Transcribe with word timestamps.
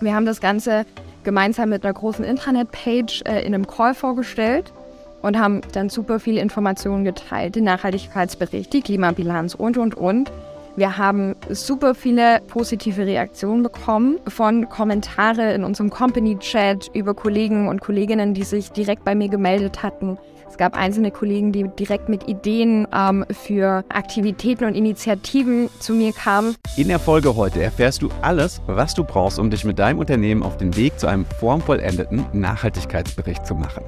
Wir 0.00 0.14
haben 0.14 0.24
das 0.24 0.40
Ganze 0.40 0.86
gemeinsam 1.24 1.68
mit 1.68 1.84
einer 1.84 1.92
großen 1.92 2.24
Intranet-Page 2.24 3.22
äh, 3.26 3.40
in 3.44 3.54
einem 3.54 3.66
Call 3.66 3.94
vorgestellt 3.94 4.72
und 5.20 5.38
haben 5.38 5.60
dann 5.72 5.90
super 5.90 6.18
viele 6.18 6.40
Informationen 6.40 7.04
geteilt, 7.04 7.56
den 7.56 7.64
Nachhaltigkeitsbericht, 7.64 8.72
die 8.72 8.80
Klimabilanz 8.80 9.54
und, 9.54 9.76
und, 9.76 9.94
und. 9.94 10.32
Wir 10.76 10.96
haben 10.96 11.34
super 11.50 11.94
viele 11.94 12.40
positive 12.48 13.04
Reaktionen 13.04 13.62
bekommen 13.62 14.18
von 14.28 14.68
Kommentare 14.70 15.52
in 15.52 15.64
unserem 15.64 15.90
Company-Chat 15.90 16.90
über 16.94 17.12
Kollegen 17.12 17.68
und 17.68 17.82
Kolleginnen, 17.82 18.32
die 18.32 18.44
sich 18.44 18.70
direkt 18.70 19.04
bei 19.04 19.14
mir 19.14 19.28
gemeldet 19.28 19.82
hatten. 19.82 20.16
Es 20.50 20.58
gab 20.58 20.76
einzelne 20.76 21.12
Kollegen, 21.12 21.52
die 21.52 21.68
direkt 21.78 22.08
mit 22.08 22.28
Ideen 22.28 22.86
ähm, 22.92 23.24
für 23.30 23.84
Aktivitäten 23.88 24.64
und 24.64 24.74
Initiativen 24.74 25.70
zu 25.78 25.94
mir 25.94 26.12
kamen. 26.12 26.56
In 26.76 26.88
der 26.88 26.98
Folge 26.98 27.36
heute 27.36 27.62
erfährst 27.62 28.02
du 28.02 28.10
alles, 28.20 28.60
was 28.66 28.92
du 28.94 29.04
brauchst, 29.04 29.38
um 29.38 29.48
dich 29.48 29.64
mit 29.64 29.78
deinem 29.78 30.00
Unternehmen 30.00 30.42
auf 30.42 30.56
den 30.56 30.76
Weg 30.76 30.98
zu 30.98 31.06
einem 31.06 31.24
formvollendeten 31.38 32.26
Nachhaltigkeitsbericht 32.32 33.46
zu 33.46 33.54
machen. 33.54 33.84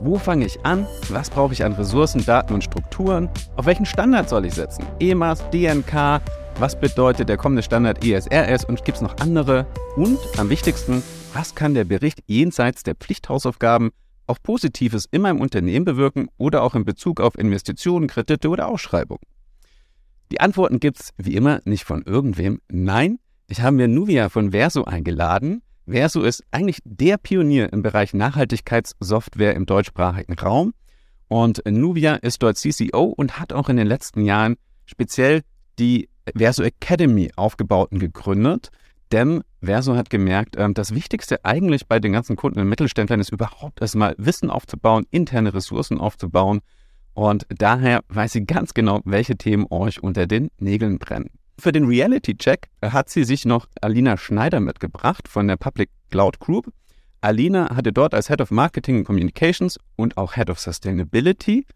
Wo 0.00 0.16
fange 0.16 0.46
ich 0.46 0.64
an? 0.64 0.86
Was 1.08 1.30
brauche 1.30 1.52
ich 1.52 1.64
an 1.64 1.72
Ressourcen, 1.72 2.24
Daten 2.24 2.54
und 2.54 2.62
Strukturen? 2.62 3.28
Auf 3.56 3.66
welchen 3.66 3.84
Standard 3.84 4.28
soll 4.28 4.46
ich 4.46 4.54
setzen? 4.54 4.86
EMAS, 5.00 5.42
DNK? 5.50 6.20
Was 6.60 6.78
bedeutet 6.78 7.28
der 7.28 7.36
kommende 7.36 7.64
Standard 7.64 8.04
ESRS 8.04 8.64
und 8.64 8.84
gibt 8.84 8.98
es 8.98 9.02
noch 9.02 9.16
andere? 9.18 9.66
Und 9.96 10.18
am 10.38 10.48
wichtigsten, 10.48 11.02
was 11.32 11.56
kann 11.56 11.74
der 11.74 11.84
Bericht 11.84 12.20
jenseits 12.26 12.84
der 12.84 12.94
Pflichthausaufgaben 12.94 13.90
auch 14.26 14.38
Positives 14.42 15.06
in 15.10 15.22
meinem 15.22 15.40
Unternehmen 15.40 15.84
bewirken 15.84 16.28
oder 16.38 16.62
auch 16.62 16.74
in 16.74 16.84
Bezug 16.84 17.20
auf 17.20 17.38
Investitionen, 17.38 18.06
Kredite 18.06 18.48
oder 18.48 18.68
Ausschreibungen? 18.68 19.22
Die 20.32 20.40
Antworten 20.40 20.80
gibt 20.80 21.00
es 21.00 21.10
wie 21.16 21.34
immer 21.34 21.60
nicht 21.64 21.84
von 21.84 22.02
irgendwem. 22.02 22.60
Nein, 22.68 23.18
ich 23.48 23.60
habe 23.60 23.76
mir 23.76 23.88
Nuvia 23.88 24.28
von 24.28 24.52
Verso 24.52 24.84
eingeladen, 24.84 25.62
Verso 25.86 26.22
ist 26.22 26.42
eigentlich 26.50 26.78
der 26.84 27.18
Pionier 27.18 27.72
im 27.72 27.82
Bereich 27.82 28.14
Nachhaltigkeitssoftware 28.14 29.54
im 29.54 29.66
deutschsprachigen 29.66 30.34
Raum. 30.34 30.72
Und 31.28 31.62
Nuvia 31.66 32.16
ist 32.16 32.42
dort 32.42 32.56
CCO 32.56 33.04
und 33.04 33.38
hat 33.38 33.52
auch 33.52 33.68
in 33.68 33.76
den 33.76 33.86
letzten 33.86 34.24
Jahren 34.24 34.56
speziell 34.86 35.42
die 35.78 36.08
Verso 36.34 36.62
Academy 36.62 37.30
aufgebaut 37.36 37.92
und 37.92 37.98
gegründet. 37.98 38.70
Denn 39.12 39.42
Verso 39.62 39.96
hat 39.96 40.10
gemerkt, 40.10 40.56
ähm, 40.58 40.74
das 40.74 40.94
Wichtigste 40.94 41.44
eigentlich 41.44 41.86
bei 41.86 42.00
den 42.00 42.12
ganzen 42.12 42.36
Kunden 42.36 42.60
und 42.60 42.68
Mittelständlern 42.68 43.20
ist 43.20 43.30
überhaupt 43.30 43.80
erstmal 43.80 44.14
Wissen 44.18 44.50
aufzubauen, 44.50 45.06
interne 45.10 45.54
Ressourcen 45.54 45.98
aufzubauen. 45.98 46.60
Und 47.14 47.46
daher 47.48 48.00
weiß 48.08 48.32
sie 48.32 48.44
ganz 48.44 48.74
genau, 48.74 49.00
welche 49.04 49.36
Themen 49.36 49.66
euch 49.70 50.02
unter 50.02 50.26
den 50.26 50.50
Nägeln 50.58 50.98
brennen. 50.98 51.30
Für 51.58 51.70
den 51.70 51.84
Reality-Check 51.84 52.68
hat 52.82 53.08
sie 53.08 53.24
sich 53.24 53.44
noch 53.44 53.66
Alina 53.80 54.16
Schneider 54.16 54.58
mitgebracht 54.58 55.28
von 55.28 55.46
der 55.46 55.56
Public 55.56 55.90
Cloud 56.10 56.40
Group. 56.40 56.72
Alina 57.20 57.74
hatte 57.74 57.92
dort 57.92 58.12
als 58.12 58.28
Head 58.28 58.40
of 58.40 58.50
Marketing 58.50 58.98
and 58.98 59.06
Communications 59.06 59.78
und 59.96 60.16
auch 60.16 60.34
Head 60.34 60.50
of 60.50 60.58
Sustainability 60.58 61.66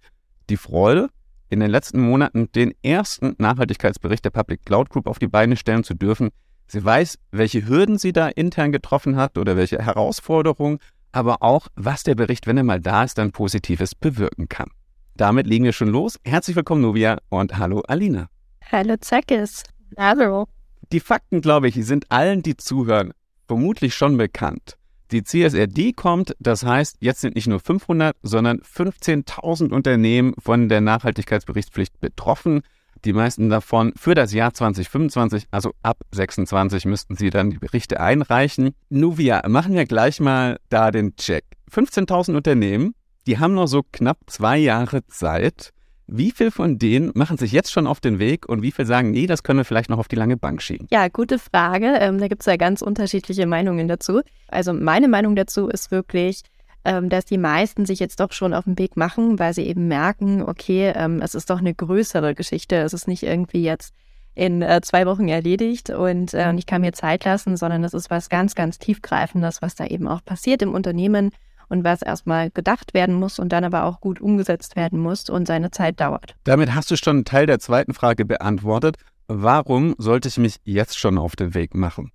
die 0.50 0.56
Freude, 0.56 1.08
in 1.48 1.60
den 1.60 1.70
letzten 1.70 2.00
Monaten 2.00 2.50
den 2.52 2.74
ersten 2.82 3.34
Nachhaltigkeitsbericht 3.38 4.24
der 4.24 4.30
Public 4.30 4.64
Cloud 4.64 4.90
Group 4.90 5.06
auf 5.06 5.18
die 5.18 5.28
Beine 5.28 5.56
stellen 5.56 5.84
zu 5.84 5.94
dürfen. 5.94 6.30
Sie 6.70 6.84
weiß, 6.84 7.18
welche 7.32 7.66
Hürden 7.66 7.96
sie 7.96 8.12
da 8.12 8.28
intern 8.28 8.72
getroffen 8.72 9.16
hat 9.16 9.38
oder 9.38 9.56
welche 9.56 9.78
Herausforderungen, 9.82 10.78
aber 11.12 11.42
auch, 11.42 11.68
was 11.74 12.02
der 12.02 12.14
Bericht, 12.14 12.46
wenn 12.46 12.58
er 12.58 12.64
mal 12.64 12.80
da 12.80 13.04
ist, 13.04 13.16
dann 13.16 13.32
Positives 13.32 13.94
bewirken 13.94 14.48
kann. 14.48 14.70
Damit 15.16 15.46
legen 15.46 15.64
wir 15.64 15.72
schon 15.72 15.88
los. 15.88 16.20
Herzlich 16.24 16.56
willkommen, 16.56 16.82
Novia, 16.82 17.18
und 17.30 17.56
hallo, 17.56 17.80
Alina. 17.88 18.28
Hallo 18.70 18.96
Zekis. 19.00 19.62
Hallo. 19.96 20.46
Die 20.92 21.00
Fakten, 21.00 21.40
glaube 21.40 21.68
ich, 21.68 21.74
sind 21.86 22.10
allen, 22.10 22.42
die 22.42 22.56
zuhören, 22.56 23.12
vermutlich 23.46 23.94
schon 23.94 24.18
bekannt. 24.18 24.76
Die 25.10 25.24
CSRD 25.24 25.94
kommt, 25.94 26.36
das 26.38 26.64
heißt, 26.64 26.98
jetzt 27.00 27.22
sind 27.22 27.34
nicht 27.34 27.46
nur 27.46 27.60
500, 27.60 28.14
sondern 28.22 28.60
15.000 28.60 29.72
Unternehmen 29.72 30.34
von 30.38 30.68
der 30.68 30.82
Nachhaltigkeitsberichtspflicht 30.82 31.98
betroffen. 31.98 32.60
Die 33.04 33.12
meisten 33.12 33.48
davon 33.48 33.92
für 33.96 34.14
das 34.14 34.32
Jahr 34.32 34.52
2025, 34.52 35.46
also 35.50 35.72
ab 35.82 35.98
26 36.12 36.84
müssten 36.86 37.16
sie 37.16 37.30
dann 37.30 37.50
die 37.50 37.58
Berichte 37.58 38.00
einreichen. 38.00 38.74
Nuvia, 38.88 39.42
machen 39.48 39.74
wir 39.74 39.84
gleich 39.84 40.20
mal 40.20 40.58
da 40.68 40.90
den 40.90 41.14
Check. 41.16 41.44
15.000 41.72 42.34
Unternehmen, 42.34 42.94
die 43.26 43.38
haben 43.38 43.54
noch 43.54 43.68
so 43.68 43.82
knapp 43.92 44.18
zwei 44.26 44.58
Jahre 44.58 45.06
Zeit. 45.06 45.72
Wie 46.06 46.30
viel 46.30 46.50
von 46.50 46.78
denen 46.78 47.12
machen 47.14 47.36
sich 47.36 47.52
jetzt 47.52 47.70
schon 47.70 47.86
auf 47.86 48.00
den 48.00 48.18
Weg 48.18 48.48
und 48.48 48.62
wie 48.62 48.72
viel 48.72 48.86
sagen, 48.86 49.10
nee, 49.10 49.26
das 49.26 49.42
können 49.42 49.58
wir 49.58 49.64
vielleicht 49.64 49.90
noch 49.90 49.98
auf 49.98 50.08
die 50.08 50.16
lange 50.16 50.38
Bank 50.38 50.62
schieben? 50.62 50.86
Ja, 50.90 51.08
gute 51.08 51.38
Frage. 51.38 51.98
Ähm, 52.00 52.18
da 52.18 52.28
gibt 52.28 52.40
es 52.40 52.46
ja 52.46 52.56
ganz 52.56 52.80
unterschiedliche 52.80 53.46
Meinungen 53.46 53.88
dazu. 53.88 54.22
Also 54.48 54.72
meine 54.72 55.06
Meinung 55.06 55.36
dazu 55.36 55.68
ist 55.68 55.90
wirklich, 55.90 56.42
ähm, 56.88 57.10
dass 57.10 57.26
die 57.26 57.36
meisten 57.36 57.84
sich 57.84 57.98
jetzt 57.98 58.18
doch 58.18 58.32
schon 58.32 58.54
auf 58.54 58.64
den 58.64 58.78
Weg 58.78 58.96
machen, 58.96 59.38
weil 59.38 59.52
sie 59.52 59.66
eben 59.66 59.88
merken, 59.88 60.42
okay, 60.42 60.92
ähm, 60.96 61.20
es 61.20 61.34
ist 61.34 61.50
doch 61.50 61.58
eine 61.58 61.74
größere 61.74 62.34
Geschichte. 62.34 62.76
Es 62.76 62.94
ist 62.94 63.06
nicht 63.06 63.22
irgendwie 63.22 63.62
jetzt 63.62 63.92
in 64.34 64.62
äh, 64.62 64.80
zwei 64.80 65.04
Wochen 65.04 65.28
erledigt 65.28 65.90
und, 65.90 66.32
äh, 66.32 66.46
und 66.48 66.56
ich 66.56 66.64
kann 66.64 66.80
mir 66.80 66.92
Zeit 66.92 67.24
lassen, 67.26 67.58
sondern 67.58 67.84
es 67.84 67.92
ist 67.92 68.10
was 68.10 68.30
ganz, 68.30 68.54
ganz 68.54 68.78
tiefgreifendes, 68.78 69.60
was 69.60 69.74
da 69.74 69.84
eben 69.84 70.08
auch 70.08 70.24
passiert 70.24 70.62
im 70.62 70.72
Unternehmen 70.72 71.30
und 71.68 71.84
was 71.84 72.00
erstmal 72.00 72.50
gedacht 72.50 72.94
werden 72.94 73.14
muss 73.14 73.38
und 73.38 73.50
dann 73.50 73.64
aber 73.64 73.84
auch 73.84 74.00
gut 74.00 74.20
umgesetzt 74.20 74.74
werden 74.74 74.98
muss 74.98 75.28
und 75.28 75.46
seine 75.46 75.70
Zeit 75.70 76.00
dauert. 76.00 76.36
Damit 76.44 76.74
hast 76.74 76.90
du 76.90 76.96
schon 76.96 77.16
einen 77.16 77.24
Teil 77.26 77.46
der 77.46 77.58
zweiten 77.58 77.92
Frage 77.92 78.24
beantwortet. 78.24 78.96
Warum 79.26 79.94
sollte 79.98 80.28
ich 80.28 80.38
mich 80.38 80.56
jetzt 80.64 80.98
schon 80.98 81.18
auf 81.18 81.36
den 81.36 81.52
Weg 81.52 81.74
machen? 81.74 82.12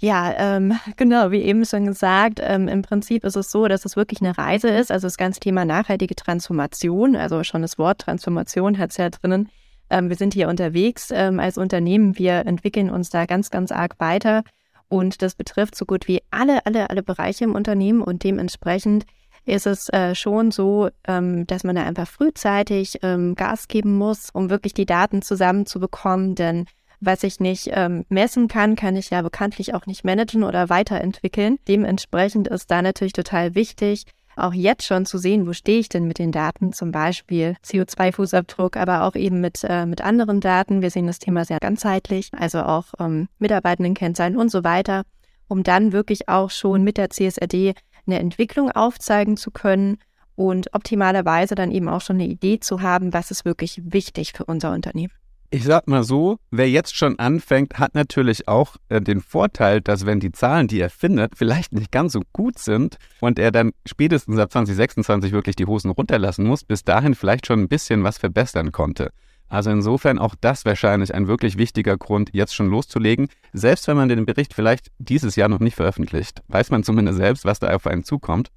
Ja, 0.00 0.32
ähm, 0.56 0.78
genau, 0.96 1.30
wie 1.30 1.42
eben 1.42 1.64
schon 1.64 1.86
gesagt, 1.86 2.40
ähm, 2.42 2.68
im 2.68 2.82
Prinzip 2.82 3.24
ist 3.24 3.36
es 3.36 3.50
so, 3.50 3.66
dass 3.68 3.84
es 3.84 3.96
wirklich 3.96 4.20
eine 4.20 4.36
Reise 4.38 4.68
ist. 4.68 4.90
Also 4.90 5.06
das 5.06 5.16
ganze 5.16 5.40
Thema 5.40 5.64
nachhaltige 5.64 6.14
Transformation, 6.14 7.16
also 7.16 7.42
schon 7.44 7.62
das 7.62 7.78
Wort 7.78 8.00
Transformation 8.02 8.78
hat 8.78 8.90
es 8.90 8.96
ja 8.96 9.10
drinnen. 9.10 9.48
Ähm, 9.90 10.08
wir 10.08 10.16
sind 10.16 10.34
hier 10.34 10.48
unterwegs 10.48 11.10
ähm, 11.12 11.40
als 11.40 11.58
Unternehmen, 11.58 12.18
wir 12.18 12.46
entwickeln 12.46 12.90
uns 12.90 13.10
da 13.10 13.26
ganz, 13.26 13.50
ganz 13.50 13.72
arg 13.72 13.98
weiter. 13.98 14.44
Und 14.88 15.20
das 15.20 15.34
betrifft 15.34 15.74
so 15.74 15.84
gut 15.84 16.08
wie 16.08 16.22
alle, 16.30 16.64
alle, 16.64 16.88
alle 16.88 17.02
Bereiche 17.02 17.44
im 17.44 17.54
Unternehmen 17.54 18.00
und 18.00 18.24
dementsprechend 18.24 19.04
ist 19.44 19.66
es 19.66 19.88
äh, 19.90 20.14
schon 20.14 20.50
so, 20.50 20.90
ähm, 21.06 21.46
dass 21.46 21.64
man 21.64 21.76
da 21.76 21.84
einfach 21.84 22.06
frühzeitig 22.06 22.98
ähm, 23.02 23.34
Gas 23.34 23.68
geben 23.68 23.96
muss, 23.96 24.30
um 24.30 24.50
wirklich 24.50 24.74
die 24.74 24.86
Daten 24.86 25.22
zusammenzubekommen. 25.22 26.34
Denn 26.34 26.66
was 27.00 27.22
ich 27.22 27.40
nicht 27.40 27.70
ähm, 27.72 28.04
messen 28.08 28.48
kann, 28.48 28.76
kann 28.76 28.96
ich 28.96 29.10
ja 29.10 29.22
bekanntlich 29.22 29.74
auch 29.74 29.86
nicht 29.86 30.04
managen 30.04 30.44
oder 30.44 30.68
weiterentwickeln. 30.68 31.58
Dementsprechend 31.68 32.48
ist 32.48 32.70
da 32.70 32.82
natürlich 32.82 33.12
total 33.12 33.54
wichtig, 33.54 34.04
auch 34.38 34.54
jetzt 34.54 34.84
schon 34.84 35.04
zu 35.04 35.18
sehen, 35.18 35.46
wo 35.46 35.52
stehe 35.52 35.80
ich 35.80 35.88
denn 35.88 36.06
mit 36.06 36.18
den 36.18 36.32
Daten, 36.32 36.72
zum 36.72 36.92
Beispiel 36.92 37.56
CO2-Fußabdruck, 37.64 38.76
aber 38.76 39.02
auch 39.02 39.14
eben 39.14 39.40
mit, 39.40 39.64
äh, 39.64 39.86
mit 39.86 40.00
anderen 40.00 40.40
Daten. 40.40 40.82
Wir 40.82 40.90
sehen 40.90 41.06
das 41.06 41.18
Thema 41.18 41.44
sehr 41.44 41.58
ganzheitlich, 41.58 42.30
also 42.32 42.60
auch 42.60 42.86
ähm, 42.98 43.28
Mitarbeitendenkennzahlen 43.38 44.36
und 44.36 44.50
so 44.50 44.64
weiter, 44.64 45.02
um 45.48 45.62
dann 45.62 45.92
wirklich 45.92 46.28
auch 46.28 46.50
schon 46.50 46.84
mit 46.84 46.96
der 46.96 47.10
CSRD 47.10 47.74
eine 48.06 48.18
Entwicklung 48.18 48.70
aufzeigen 48.70 49.36
zu 49.36 49.50
können 49.50 49.98
und 50.34 50.72
optimalerweise 50.72 51.54
dann 51.54 51.72
eben 51.72 51.88
auch 51.88 52.00
schon 52.00 52.16
eine 52.16 52.28
Idee 52.28 52.60
zu 52.60 52.80
haben, 52.80 53.12
was 53.12 53.30
ist 53.30 53.44
wirklich 53.44 53.80
wichtig 53.84 54.32
für 54.34 54.44
unser 54.44 54.72
Unternehmen. 54.72 55.12
Ich 55.50 55.64
sag 55.64 55.88
mal 55.88 56.04
so, 56.04 56.36
wer 56.50 56.68
jetzt 56.68 56.94
schon 56.94 57.18
anfängt, 57.18 57.78
hat 57.78 57.94
natürlich 57.94 58.48
auch 58.48 58.76
äh, 58.90 59.00
den 59.00 59.22
Vorteil, 59.22 59.80
dass 59.80 60.04
wenn 60.04 60.20
die 60.20 60.30
Zahlen, 60.30 60.68
die 60.68 60.78
er 60.78 60.90
findet, 60.90 61.38
vielleicht 61.38 61.72
nicht 61.72 61.90
ganz 61.90 62.12
so 62.12 62.20
gut 62.34 62.58
sind 62.58 62.98
und 63.20 63.38
er 63.38 63.50
dann 63.50 63.72
spätestens 63.86 64.38
ab 64.38 64.52
2026 64.52 65.32
wirklich 65.32 65.56
die 65.56 65.64
Hosen 65.64 65.90
runterlassen 65.90 66.46
muss, 66.46 66.64
bis 66.64 66.84
dahin 66.84 67.14
vielleicht 67.14 67.46
schon 67.46 67.60
ein 67.60 67.68
bisschen 67.68 68.04
was 68.04 68.18
verbessern 68.18 68.72
konnte. 68.72 69.10
Also 69.48 69.70
insofern 69.70 70.18
auch 70.18 70.34
das 70.38 70.66
wahrscheinlich 70.66 71.14
ein 71.14 71.28
wirklich 71.28 71.56
wichtiger 71.56 71.96
Grund, 71.96 72.28
jetzt 72.34 72.54
schon 72.54 72.68
loszulegen. 72.68 73.28
Selbst 73.54 73.88
wenn 73.88 73.96
man 73.96 74.10
den 74.10 74.26
Bericht 74.26 74.52
vielleicht 74.52 74.88
dieses 74.98 75.34
Jahr 75.34 75.48
noch 75.48 75.60
nicht 75.60 75.76
veröffentlicht, 75.76 76.42
weiß 76.48 76.68
man 76.70 76.84
zumindest 76.84 77.16
selbst, 77.16 77.46
was 77.46 77.58
da 77.58 77.74
auf 77.74 77.86
einen 77.86 78.04
zukommt. 78.04 78.50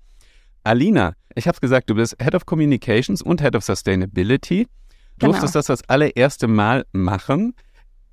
Alina, 0.65 1.13
ich 1.35 1.47
habe 1.47 1.55
es 1.55 1.61
gesagt, 1.61 1.89
du 1.89 1.95
bist 1.95 2.17
Head 2.21 2.35
of 2.35 2.45
Communications 2.45 3.21
und 3.21 3.41
Head 3.41 3.55
of 3.55 3.63
Sustainability 3.63 4.67
durftest 5.21 5.53
genau. 5.53 5.59
das 5.59 5.65
das 5.67 5.89
allererste 5.89 6.47
Mal 6.47 6.85
machen. 6.91 7.53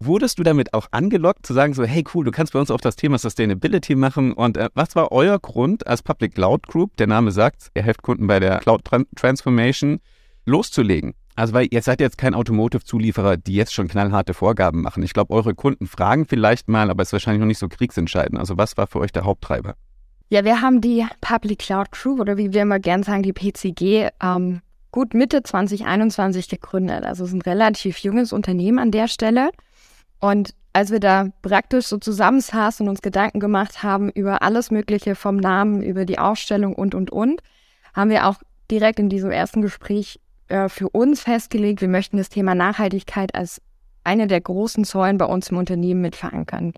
Wurdest 0.01 0.39
du 0.39 0.45
damit 0.45 0.75
auch 0.75 0.87
angelockt, 0.93 1.45
zu 1.45 1.55
sagen, 1.55 1.75
so, 1.75 1.83
hey 1.83 2.05
cool, 2.15 2.25
du 2.25 2.31
kannst 2.31 2.53
bei 2.53 2.61
uns 2.61 2.71
auch 2.71 2.81
das 2.81 2.95
Thema 2.95 3.19
Sustainability 3.19 3.97
machen? 3.97 4.33
Und 4.33 4.57
äh, 4.57 4.69
was 4.75 4.95
war 4.95 5.11
euer 5.11 5.41
Grund 5.41 5.87
als 5.89 6.03
Public 6.03 6.37
Cloud 6.37 6.69
Group, 6.69 6.97
der 6.99 7.09
Name 7.09 7.33
sagt, 7.33 7.71
ihr 7.75 7.83
helft 7.83 8.03
Kunden 8.03 8.29
bei 8.29 8.39
der 8.39 8.59
Cloud 8.59 8.83
Transformation, 9.17 9.99
loszulegen? 10.47 11.15
Also, 11.35 11.53
weil 11.53 11.69
ihr 11.71 11.83
seid 11.83 12.01
jetzt 12.01 12.19
kein 12.19 12.35
Automotive-Zulieferer, 12.35 13.37
die 13.37 13.55
jetzt 13.55 13.73
schon 13.73 13.87
knallharte 13.87 14.35
Vorgaben 14.35 14.83
machen. 14.83 15.05
Ich 15.05 15.13
glaube, 15.13 15.33
eure 15.33 15.55
Kunden 15.55 15.87
fragen 15.87 16.27
vielleicht 16.27 16.69
mal, 16.69 16.91
aber 16.91 17.03
es 17.03 17.11
ist 17.11 17.13
wahrscheinlich 17.13 17.41
noch 17.41 17.47
nicht 17.47 17.59
so 17.59 17.69
kriegsentscheidend. 17.69 18.39
Also, 18.41 18.57
was 18.57 18.77
war 18.77 18.89
für 18.89 18.99
euch 18.99 19.13
der 19.13 19.25
Haupttreiber? 19.25 19.75
Ja, 20.31 20.45
wir 20.45 20.61
haben 20.61 20.81
die 20.81 21.07
Public 21.21 21.61
Cloud 21.61 21.91
Group 21.93 22.21
oder 22.21 22.37
wie 22.37 22.53
wir 22.53 22.63
immer 22.63 22.81
gern 22.81 23.03
sagen, 23.03 23.23
die 23.23 23.33
PCG, 23.33 24.11
ähm, 24.21 24.61
gut 24.91 25.15
Mitte 25.15 25.43
2021 25.43 26.49
gegründet. 26.49 27.05
Also 27.05 27.25
es 27.25 27.31
ist 27.31 27.35
ein 27.35 27.43
relativ 27.43 27.99
junges 27.99 28.33
Unternehmen 28.33 28.79
an 28.79 28.91
der 28.91 29.09
Stelle. 29.09 29.51
Und 30.21 30.55
als 30.73 30.91
wir 30.91 31.01
da 31.01 31.29
praktisch 31.43 31.87
so 31.87 31.99
zusammensaßen 31.99 32.87
und 32.87 32.91
uns 32.91 33.03
Gedanken 33.03 33.41
gemacht 33.41 33.83
haben 33.83 34.11
über 34.11 34.43
alles 34.43 34.71
Mögliche 34.71 35.15
vom 35.15 35.37
Namen, 35.37 35.83
über 35.83 36.05
die 36.05 36.19
Ausstellung 36.19 36.75
und, 36.75 36.95
und, 36.95 37.11
und, 37.11 37.43
haben 37.95 38.11
wir 38.11 38.27
auch 38.27 38.37
direkt 38.71 38.99
in 38.99 39.09
diesem 39.09 39.31
ersten 39.31 39.63
Gespräch 39.63 40.21
äh, 40.49 40.69
für 40.69 40.89
uns 40.89 41.21
festgelegt, 41.23 41.81
wir 41.81 41.89
möchten 41.89 42.17
das 42.17 42.29
Thema 42.29 42.55
Nachhaltigkeit 42.55 43.35
als 43.35 43.61
eine 44.05 44.27
der 44.27 44.41
großen 44.41 44.85
Säulen 44.85 45.19
bei 45.19 45.25
uns 45.25 45.51
im 45.51 45.57
Unternehmen 45.57 46.01
mit 46.01 46.17
verankern. 46.17 46.73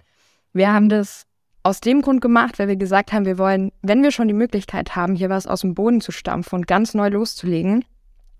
Wir 0.52 0.72
haben 0.72 0.88
das 0.88 1.26
aus 1.62 1.80
dem 1.80 2.00
Grund 2.00 2.20
gemacht, 2.20 2.58
weil 2.58 2.68
wir 2.68 2.76
gesagt 2.76 3.12
haben, 3.12 3.26
wir 3.26 3.38
wollen, 3.38 3.70
wenn 3.82 4.02
wir 4.02 4.10
schon 4.10 4.28
die 4.28 4.34
Möglichkeit 4.34 4.96
haben, 4.96 5.14
hier 5.14 5.28
was 5.28 5.46
aus 5.46 5.60
dem 5.60 5.74
Boden 5.74 6.00
zu 6.00 6.10
stampfen 6.10 6.56
und 6.56 6.66
ganz 6.66 6.94
neu 6.94 7.08
loszulegen, 7.08 7.84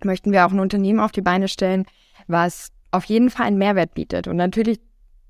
möchten 0.05 0.31
wir 0.31 0.45
auch 0.45 0.51
ein 0.51 0.59
Unternehmen 0.59 0.99
auf 0.99 1.11
die 1.11 1.21
Beine 1.21 1.47
stellen, 1.47 1.85
was 2.27 2.71
auf 2.91 3.05
jeden 3.05 3.29
Fall 3.29 3.47
einen 3.47 3.57
Mehrwert 3.57 3.93
bietet. 3.93 4.27
Und 4.27 4.37
natürlich 4.37 4.79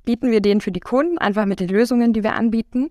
bieten 0.04 0.32
wir 0.32 0.42
den 0.42 0.62
für 0.62 0.72
die 0.72 0.80
Kunden, 0.80 1.18
einfach 1.18 1.46
mit 1.46 1.60
den 1.60 1.70
Lösungen, 1.70 2.14
die 2.14 2.24
wir 2.24 2.34
anbieten. 2.34 2.90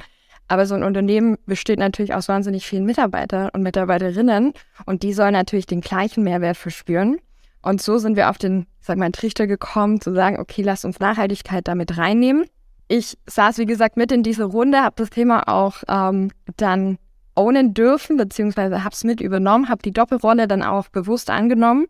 Aber 0.49 0.67
so 0.67 0.75
ein 0.75 0.83
Unternehmen 0.83 1.39
besteht 1.47 1.79
natürlich 1.79 2.15
aus 2.15 2.29
wahnsinnig 2.29 2.67
vielen 2.67 2.85
Mitarbeitern 2.85 3.51
und 3.53 3.63
Mitarbeiterinnen 3.63 4.53
und 4.85 5.03
die 5.05 5.13
sollen 5.13 5.33
natürlich 5.33 5.67
den 5.67 5.81
gleichen 5.81 6.25
Mehrwert 6.25 6.57
verspüren. 6.57 7.19
Und 7.63 7.81
so 7.81 7.99
sind 7.99 8.17
wir 8.17 8.31
auf 8.31 8.39
den, 8.39 8.67
sag 8.81 8.97
mal, 8.97 9.13
Trichter 9.13 9.47
gekommen, 9.47 10.01
zu 10.01 10.13
sagen, 10.13 10.41
okay, 10.41 10.63
lass 10.63 10.85
uns 10.85 10.99
Nachhaltigkeit 10.99 11.69
damit 11.69 11.99
reinnehmen. 11.99 12.47
Ich 12.89 13.17
saß, 13.27 13.59
wie 13.59 13.67
gesagt, 13.67 13.97
mit 13.97 14.11
in 14.11 14.25
diese 14.25 14.45
Runde, 14.45 14.81
habe 14.81 14.97
das 14.97 15.11
Thema 15.11 15.47
auch 15.47 15.85
ähm, 15.89 16.33
dann 16.57 16.99
ownen 17.35 17.75
dürfen, 17.75 18.17
beziehungsweise 18.17 18.85
habe 18.85 18.95
es 18.95 19.05
mit 19.05 19.21
übernommen, 19.21 19.69
habe 19.69 19.83
die 19.83 19.93
Doppelrolle 19.93 20.49
dann 20.49 20.63
auch 20.63 20.89
bewusst 20.89 21.31
angenommen, 21.31 21.87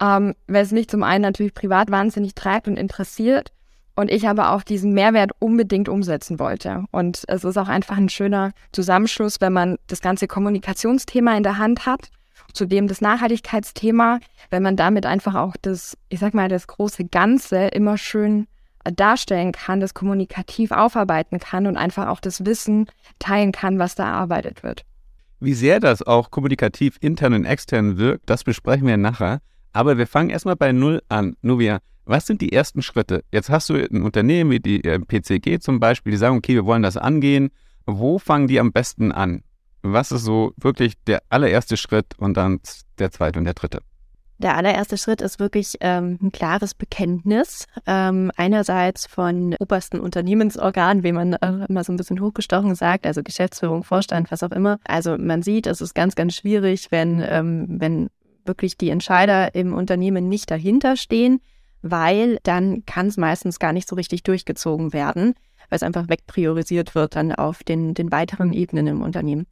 ähm, 0.00 0.34
weil 0.46 0.64
es 0.64 0.72
mich 0.72 0.88
zum 0.88 1.02
einen 1.02 1.22
natürlich 1.22 1.54
privat 1.54 1.90
wahnsinnig 1.90 2.34
treibt 2.34 2.68
und 2.68 2.76
interessiert 2.76 3.52
und 3.94 4.10
ich 4.10 4.28
aber 4.28 4.52
auch 4.52 4.62
diesen 4.62 4.92
Mehrwert 4.92 5.32
unbedingt 5.38 5.88
umsetzen 5.88 6.38
wollte. 6.38 6.84
Und 6.90 7.24
es 7.28 7.44
ist 7.44 7.56
auch 7.56 7.68
einfach 7.68 7.96
ein 7.96 8.08
schöner 8.08 8.52
Zusammenschluss, 8.72 9.40
wenn 9.40 9.52
man 9.52 9.78
das 9.86 10.00
ganze 10.00 10.26
Kommunikationsthema 10.26 11.36
in 11.36 11.42
der 11.42 11.58
Hand 11.58 11.86
hat, 11.86 12.10
zudem 12.52 12.88
das 12.88 13.00
Nachhaltigkeitsthema, 13.00 14.18
wenn 14.50 14.62
man 14.62 14.76
damit 14.76 15.06
einfach 15.06 15.34
auch 15.34 15.56
das, 15.60 15.96
ich 16.08 16.20
sag 16.20 16.34
mal, 16.34 16.48
das 16.48 16.66
große 16.66 17.04
Ganze 17.04 17.68
immer 17.68 17.98
schön 17.98 18.46
darstellen 18.84 19.52
kann, 19.52 19.80
das 19.80 19.94
kommunikativ 19.94 20.70
aufarbeiten 20.70 21.38
kann 21.38 21.66
und 21.66 21.76
einfach 21.76 22.08
auch 22.08 22.20
das 22.20 22.44
Wissen 22.44 22.86
teilen 23.18 23.52
kann, 23.52 23.78
was 23.78 23.94
da 23.94 24.04
erarbeitet 24.04 24.62
wird. 24.62 24.84
Wie 25.40 25.54
sehr 25.54 25.80
das 25.80 26.02
auch 26.02 26.30
kommunikativ 26.30 26.98
intern 27.00 27.34
und 27.34 27.44
extern 27.44 27.98
wirkt, 27.98 28.30
das 28.30 28.44
besprechen 28.44 28.86
wir 28.86 28.96
nachher. 28.96 29.40
Aber 29.72 29.98
wir 29.98 30.06
fangen 30.06 30.30
erstmal 30.30 30.56
bei 30.56 30.72
Null 30.72 31.02
an. 31.08 31.34
Nuvia, 31.42 31.80
was 32.04 32.26
sind 32.26 32.40
die 32.40 32.52
ersten 32.52 32.82
Schritte? 32.82 33.24
Jetzt 33.32 33.50
hast 33.50 33.68
du 33.68 33.74
ein 33.74 34.02
Unternehmen 34.02 34.50
wie 34.50 34.60
die 34.60 34.84
äh, 34.84 34.98
PCG 34.98 35.60
zum 35.60 35.80
Beispiel, 35.80 36.12
die 36.12 36.18
sagen, 36.18 36.36
okay, 36.36 36.54
wir 36.54 36.66
wollen 36.66 36.82
das 36.82 36.96
angehen. 36.96 37.50
Wo 37.86 38.18
fangen 38.18 38.48
die 38.48 38.60
am 38.60 38.72
besten 38.72 39.12
an? 39.12 39.42
Was 39.82 40.12
ist 40.12 40.22
so 40.22 40.52
wirklich 40.56 40.94
der 41.06 41.22
allererste 41.28 41.76
Schritt 41.76 42.16
und 42.18 42.36
dann 42.36 42.60
der 42.98 43.10
zweite 43.10 43.38
und 43.38 43.44
der 43.44 43.54
dritte? 43.54 43.80
Der 44.38 44.56
allererste 44.56 44.96
Schritt 44.96 45.20
ist 45.22 45.38
wirklich 45.38 45.76
ähm, 45.80 46.18
ein 46.20 46.32
klares 46.32 46.74
Bekenntnis. 46.74 47.66
Ähm, 47.86 48.32
einerseits 48.36 49.06
von 49.06 49.54
obersten 49.60 50.00
Unternehmensorganen, 50.00 51.04
wie 51.04 51.12
man 51.12 51.34
äh, 51.34 51.66
immer 51.68 51.84
so 51.84 51.92
ein 51.92 51.96
bisschen 51.96 52.20
hochgestochen 52.20 52.74
sagt, 52.74 53.06
also 53.06 53.22
Geschäftsführung, 53.22 53.84
Vorstand, 53.84 54.32
was 54.32 54.42
auch 54.42 54.50
immer. 54.50 54.78
Also 54.84 55.16
man 55.16 55.42
sieht, 55.42 55.66
es 55.66 55.80
ist 55.80 55.94
ganz, 55.94 56.16
ganz 56.16 56.34
schwierig, 56.34 56.90
wenn, 56.90 57.24
ähm, 57.24 57.66
wenn 57.68 58.08
wirklich 58.44 58.76
die 58.76 58.90
Entscheider 58.90 59.54
im 59.54 59.74
Unternehmen 59.74 60.28
nicht 60.28 60.50
dahinter 60.50 60.96
stehen 60.96 61.40
weil 61.82 62.38
dann 62.44 62.86
kann 62.86 63.08
es 63.08 63.16
meistens 63.16 63.58
gar 63.58 63.72
nicht 63.72 63.88
so 63.88 63.96
richtig 63.96 64.22
durchgezogen 64.22 64.92
werden, 64.92 65.34
weil 65.68 65.76
es 65.76 65.82
einfach 65.82 66.08
wegpriorisiert 66.08 66.94
wird 66.94 67.16
dann 67.16 67.32
auf 67.32 67.64
den, 67.64 67.94
den 67.94 68.10
weiteren 68.10 68.52
Ebenen 68.52 68.86
im 68.86 69.02
Unternehmen. 69.02 69.46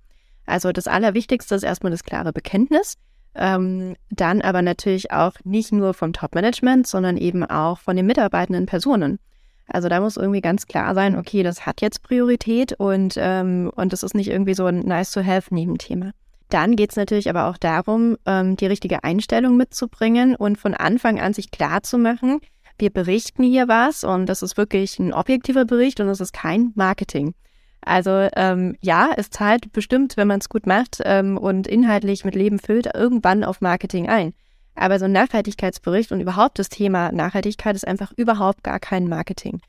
Also 0.46 0.72
das 0.72 0.86
Allerwichtigste 0.86 1.54
ist 1.54 1.64
erstmal 1.64 1.90
das 1.90 2.04
klare 2.04 2.32
Bekenntnis, 2.32 2.96
ähm, 3.34 3.96
dann 4.10 4.40
aber 4.40 4.62
natürlich 4.62 5.12
auch 5.12 5.32
nicht 5.44 5.72
nur 5.72 5.94
vom 5.94 6.12
Top-Management, 6.12 6.86
sondern 6.86 7.16
eben 7.16 7.44
auch 7.44 7.78
von 7.78 7.96
den 7.96 8.06
mitarbeitenden 8.06 8.66
Personen. 8.66 9.18
Also 9.66 9.88
da 9.88 10.00
muss 10.00 10.16
irgendwie 10.16 10.40
ganz 10.40 10.66
klar 10.66 10.94
sein, 10.94 11.16
okay, 11.16 11.42
das 11.42 11.64
hat 11.64 11.80
jetzt 11.80 12.02
Priorität 12.02 12.72
und, 12.72 13.14
ähm, 13.16 13.70
und 13.76 13.92
das 13.92 14.02
ist 14.02 14.14
nicht 14.14 14.28
irgendwie 14.28 14.54
so 14.54 14.66
ein 14.66 14.80
Nice-to-Have-Nebenthema. 14.80 16.10
Dann 16.48 16.74
geht 16.74 16.90
es 16.90 16.96
natürlich 16.96 17.30
aber 17.30 17.46
auch 17.46 17.56
darum, 17.56 18.16
ähm, 18.26 18.56
die 18.56 18.66
richtige 18.66 19.04
Einstellung 19.04 19.56
mitzubringen 19.56 20.34
und 20.34 20.58
von 20.58 20.74
Anfang 20.74 21.20
an 21.20 21.32
sich 21.32 21.52
klar 21.52 21.84
zu 21.84 21.98
machen, 21.98 22.40
wir 22.80 22.90
berichten 22.90 23.44
hier 23.44 23.68
was 23.68 24.04
und 24.04 24.26
das 24.26 24.42
ist 24.42 24.56
wirklich 24.56 24.98
ein 24.98 25.12
objektiver 25.12 25.66
Bericht 25.66 26.00
und 26.00 26.08
es 26.08 26.20
ist 26.20 26.32
kein 26.32 26.72
Marketing. 26.74 27.34
Also 27.82 28.28
ähm, 28.36 28.76
ja, 28.80 29.10
es 29.16 29.30
zahlt 29.30 29.72
bestimmt, 29.72 30.16
wenn 30.16 30.28
man 30.28 30.40
es 30.40 30.48
gut 30.48 30.66
macht 30.66 30.98
ähm, 31.04 31.38
und 31.38 31.66
inhaltlich 31.66 32.24
mit 32.24 32.34
Leben 32.34 32.58
füllt, 32.58 32.94
irgendwann 32.94 33.44
auf 33.44 33.60
Marketing 33.60 34.08
ein. 34.08 34.34
Aber 34.74 34.98
so 34.98 35.06
ein 35.06 35.12
Nachhaltigkeitsbericht 35.12 36.12
und 36.12 36.20
überhaupt 36.20 36.58
das 36.58 36.68
Thema 36.68 37.12
Nachhaltigkeit 37.12 37.74
ist 37.74 37.86
einfach 37.86 38.12
überhaupt 38.16 38.62
gar 38.62 38.80
kein 38.80 39.08
Marketing. 39.08 39.60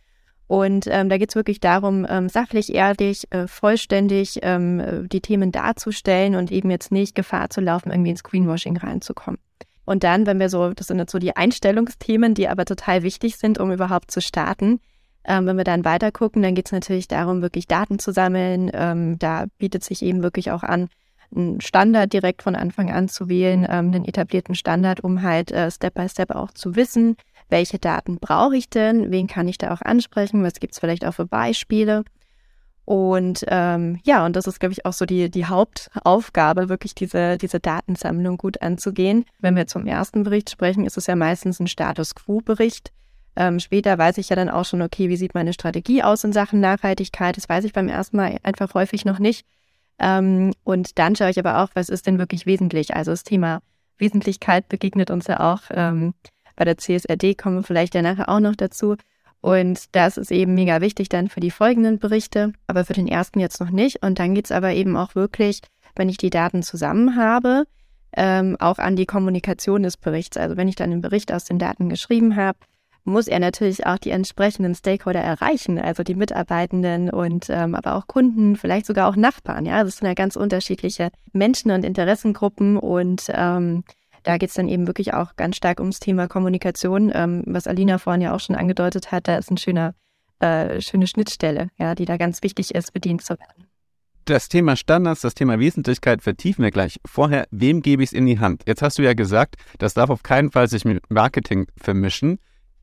Und 0.48 0.86
ähm, 0.90 1.08
da 1.08 1.18
geht 1.18 1.30
es 1.30 1.36
wirklich 1.36 1.62
darum, 1.62 2.06
ähm, 2.10 2.28
sachlich, 2.28 2.76
ehrlich, 2.76 3.32
äh, 3.32 3.48
vollständig 3.48 4.40
ähm, 4.42 4.80
äh, 4.82 5.08
die 5.08 5.22
Themen 5.22 5.54
darzustellen 5.54 6.36
und 6.36 6.52
eben 6.52 6.70
jetzt 6.70 6.92
nicht 6.92 7.16
Gefahr 7.16 7.50
zu 7.50 7.62
laufen, 7.62 7.90
irgendwie 7.90 8.10
ins 8.10 8.24
Greenwashing 8.24 8.76
reinzukommen. 8.76 9.40
Und 9.86 10.04
dann, 10.04 10.26
wenn 10.26 10.40
wir 10.40 10.50
so, 10.50 10.74
das 10.74 10.88
sind 10.88 11.00
jetzt 11.00 11.14
so 11.14 11.20
die 11.20 11.38
Einstellungsthemen, 11.38 12.34
die 12.34 12.50
aber 12.50 12.66
total 12.66 13.04
wichtig 13.04 13.38
sind, 13.38 13.60
um 13.60 13.72
überhaupt 13.72 14.12
zu 14.12 14.20
starten. 14.20 14.82
Ähm, 15.24 15.46
wenn 15.46 15.58
wir 15.58 15.64
dann 15.64 15.86
weiter 15.86 16.12
gucken, 16.12 16.42
dann 16.42 16.56
geht 16.56 16.68
es 16.68 16.72
natürlich 16.72 17.08
darum, 17.08 17.42
wirklich 17.42 17.68
Daten 17.68 18.00
zu 18.00 18.12
sammeln. 18.12 18.72
Ähm, 18.74 19.20
da 19.20 19.46
bietet 19.58 19.84
sich 19.84 20.02
eben 20.02 20.24
wirklich 20.24 20.52
auch 20.52 20.64
an, 20.64 20.90
einen 21.36 21.62
Standard 21.62 22.12
direkt 22.12 22.42
von 22.42 22.56
Anfang 22.56 22.92
an 22.92 23.08
zu 23.08 23.30
wählen, 23.30 23.64
ähm, 23.70 23.94
einen 23.94 24.06
etablierten 24.06 24.56
Standard, 24.56 25.02
um 25.02 25.22
halt 25.22 25.52
äh, 25.52 25.70
Step 25.72 25.94
by 25.94 26.10
Step 26.10 26.32
auch 26.32 26.52
zu 26.52 26.76
wissen, 26.76 27.16
welche 27.50 27.80
Daten 27.80 28.18
brauche 28.20 28.58
ich 28.58 28.70
denn, 28.70 29.12
wen 29.12 29.28
kann 29.28 29.48
ich 29.48 29.58
da 29.58 29.74
auch 29.74 29.82
ansprechen, 29.82 30.44
was 30.44 30.60
gibt 30.60 30.74
es 30.74 30.80
vielleicht 30.80 31.06
auch 31.06 31.14
für 31.14 31.26
Beispiele. 31.26 32.04
Und 32.86 33.46
ähm, 33.48 34.00
ja, 34.04 34.26
und 34.26 34.36
das 34.36 34.48
ist, 34.48 34.60
glaube 34.60 34.74
ich, 34.74 34.86
auch 34.86 34.94
so 34.94 35.06
die, 35.06 35.30
die 35.30 35.46
Hauptaufgabe, 35.46 36.68
wirklich 36.68 36.96
diese, 36.96 37.38
diese 37.38 37.60
Datensammlung 37.60 38.38
gut 38.38 38.62
anzugehen. 38.62 39.26
Wenn 39.40 39.56
wir 39.56 39.68
zum 39.68 39.86
ersten 39.86 40.24
Bericht 40.24 40.50
sprechen, 40.50 40.86
ist 40.86 40.98
es 40.98 41.08
ja 41.08 41.16
meistens 41.16 41.60
ein 41.60 41.68
Status 41.68 42.16
Quo-Bericht. 42.16 42.92
Ähm, 43.36 43.60
später 43.60 43.98
weiß 43.98 44.18
ich 44.18 44.30
ja 44.30 44.36
dann 44.36 44.50
auch 44.50 44.66
schon, 44.66 44.82
okay, 44.82 45.10
wie 45.10 45.16
sieht 45.16 45.34
meine 45.34 45.54
Strategie 45.54 46.04
aus 46.04 46.24
in 46.24 46.34
Sachen 46.34 46.60
Nachhaltigkeit? 46.60 47.38
Das 47.38 47.48
weiß 47.48 47.64
ich 47.64 47.74
beim 47.74 47.88
ersten 47.88 48.18
Mal 48.18 48.38
einfach 48.44 48.74
häufig 48.74 49.06
noch 49.06 49.20
nicht. 49.20 49.46
Ähm, 50.00 50.54
und 50.64 50.98
dann 51.00 51.16
schaue 51.16 51.30
ich 51.30 51.40
aber 51.40 51.64
auch, 51.64 51.70
was 51.74 51.90
ist 51.90 52.08
denn 52.08 52.20
wirklich 52.20 52.46
wesentlich? 52.46 52.96
Also 52.96 53.12
das 53.12 53.24
Thema 53.24 53.62
Wesentlichkeit 53.98 54.68
begegnet 54.68 55.12
uns 55.12 55.28
ja 55.28 55.54
auch 55.54 55.62
ähm, 55.70 56.14
bei 56.56 56.66
der 56.66 56.78
CSRD 56.78 57.36
kommen 57.36 57.58
wir 57.58 57.64
vielleicht 57.64 57.96
ja 57.96 58.02
nachher 58.02 58.30
auch 58.30 58.40
noch 58.40 58.56
dazu. 58.56 58.96
Und 59.42 59.96
das 59.96 60.18
ist 60.18 60.32
eben 60.32 60.54
mega 60.54 60.82
wichtig 60.82 61.10
dann 61.10 61.28
für 61.28 61.40
die 61.40 61.50
folgenden 61.50 61.98
Berichte, 61.98 62.54
aber 62.68 62.86
für 62.86 62.94
den 62.94 63.08
ersten 63.08 63.40
jetzt 63.40 63.60
noch 63.60 63.72
nicht. 63.72 64.04
Und 64.04 64.20
dann 64.20 64.36
geht 64.36 64.46
es 64.46 64.52
aber 64.52 64.72
eben 64.74 64.96
auch 64.96 65.16
wirklich, 65.16 65.62
wenn 65.96 66.10
ich 66.10 66.18
die 66.18 66.30
Daten 66.30 66.62
zusammen 66.62 67.16
habe, 67.16 67.66
ähm, 68.16 68.58
auch 68.60 68.78
an 68.78 68.96
die 68.96 69.08
Kommunikation 69.08 69.84
des 69.84 69.98
Berichts. 69.98 70.38
Also 70.38 70.58
wenn 70.58 70.68
ich 70.68 70.76
dann 70.76 70.92
einen 70.92 71.02
Bericht 71.02 71.32
aus 71.32 71.46
den 71.46 71.58
Daten 71.58 71.90
geschrieben 71.90 72.36
habe, 72.36 72.60
muss 73.04 73.28
er 73.28 73.40
natürlich 73.40 73.86
auch 73.86 73.98
die 73.98 74.12
entsprechenden 74.12 74.76
Stakeholder 74.76 75.22
erreichen, 75.22 75.80
also 75.80 76.04
die 76.04 76.16
Mitarbeitenden 76.16 77.10
und 77.10 77.48
ähm, 77.50 77.76
aber 77.76 77.96
auch 77.96 78.08
Kunden, 78.08 78.56
vielleicht 78.56 78.86
sogar 78.86 79.10
auch 79.10 79.16
Nachbarn. 79.16 79.66
Ja, 79.66 79.84
das 79.84 79.98
sind 79.98 80.08
ja 80.08 80.14
ganz 80.14 80.36
unterschiedliche 80.36 81.10
Menschen 81.34 81.72
und 81.72 81.84
Interessengruppen 81.84 82.78
und 82.78 83.24
ähm, 83.30 83.84
da 84.24 84.38
geht 84.38 84.50
es 84.50 84.56
dann 84.56 84.68
eben 84.68 84.88
wirklich 84.88 85.14
auch 85.14 85.36
ganz 85.36 85.56
stark 85.56 85.80
ums 85.80 86.00
Thema 86.00 86.28
Kommunikation, 86.28 87.12
ähm, 87.14 87.44
was 87.48 87.68
Alina 87.68 87.98
vorhin 87.98 88.22
ja 88.22 88.36
auch 88.36 88.40
schon 88.40 88.56
angedeutet 88.56 89.12
hat. 89.12 89.28
Da 89.28 89.38
ist 89.38 89.50
eine 89.50 89.58
schöne, 89.58 89.96
äh, 90.40 90.80
schöne 90.80 91.08
Schnittstelle, 91.08 91.70
ja, 91.78 91.96
die 91.96 92.06
da 92.06 92.18
ganz 92.18 92.44
wichtig 92.44 92.76
ist, 92.76 92.94
bedient 92.94 93.24
zu 93.24 93.40
werden. 93.40 93.68
Das 94.26 94.50
Thema 94.50 94.76
Standards, 94.76 95.22
das 95.22 95.34
Thema 95.34 95.58
Wesentlichkeit 95.60 96.22
vertiefen 96.22 96.64
wir 96.64 96.70
gleich. 96.70 97.00
Vorher, 97.06 97.48
wem 97.50 97.82
gebe 97.82 98.04
ich 98.04 98.10
es 98.10 98.14
in 98.14 98.28
die 98.28 98.40
Hand? 98.40 98.62
Jetzt 98.68 98.84
hast 98.84 99.00
du 99.00 99.02
ja 99.02 99.14
gesagt, 99.14 99.56
das 99.80 99.96
darf 99.96 100.12
auf 100.12 100.22
keinen 100.22 100.52
Fall 100.52 100.68
sich 100.68 100.86
mit 100.86 101.10
Marketing 101.10 101.66
vermischen. 101.76 102.38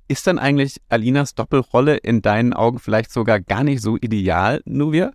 Ist 0.09 0.27
dann 0.27 0.39
eigentlich 0.39 0.81
Alinas 0.89 1.35
Doppelrolle 1.35 1.97
in 1.97 2.23
deinen 2.23 2.55
Augen 2.55 2.79
vielleicht 2.79 3.13
sogar 3.13 3.41
gar 3.41 3.63
nicht 3.63 3.83
so 3.83 3.97
ideal, 3.97 4.63
Nuvia? 4.65 5.13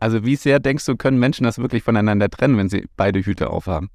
Also 0.00 0.24
wie 0.24 0.36
sehr 0.36 0.58
denkst 0.58 0.84
du, 0.84 0.96
können 0.96 1.18
Menschen 1.18 1.44
das 1.44 1.58
wirklich 1.58 1.84
voneinander 1.84 2.28
trennen, 2.28 2.58
wenn 2.58 2.68
sie 2.68 2.88
beide 2.96 3.20
Hüte 3.20 3.50
aufhaben? 3.50 3.88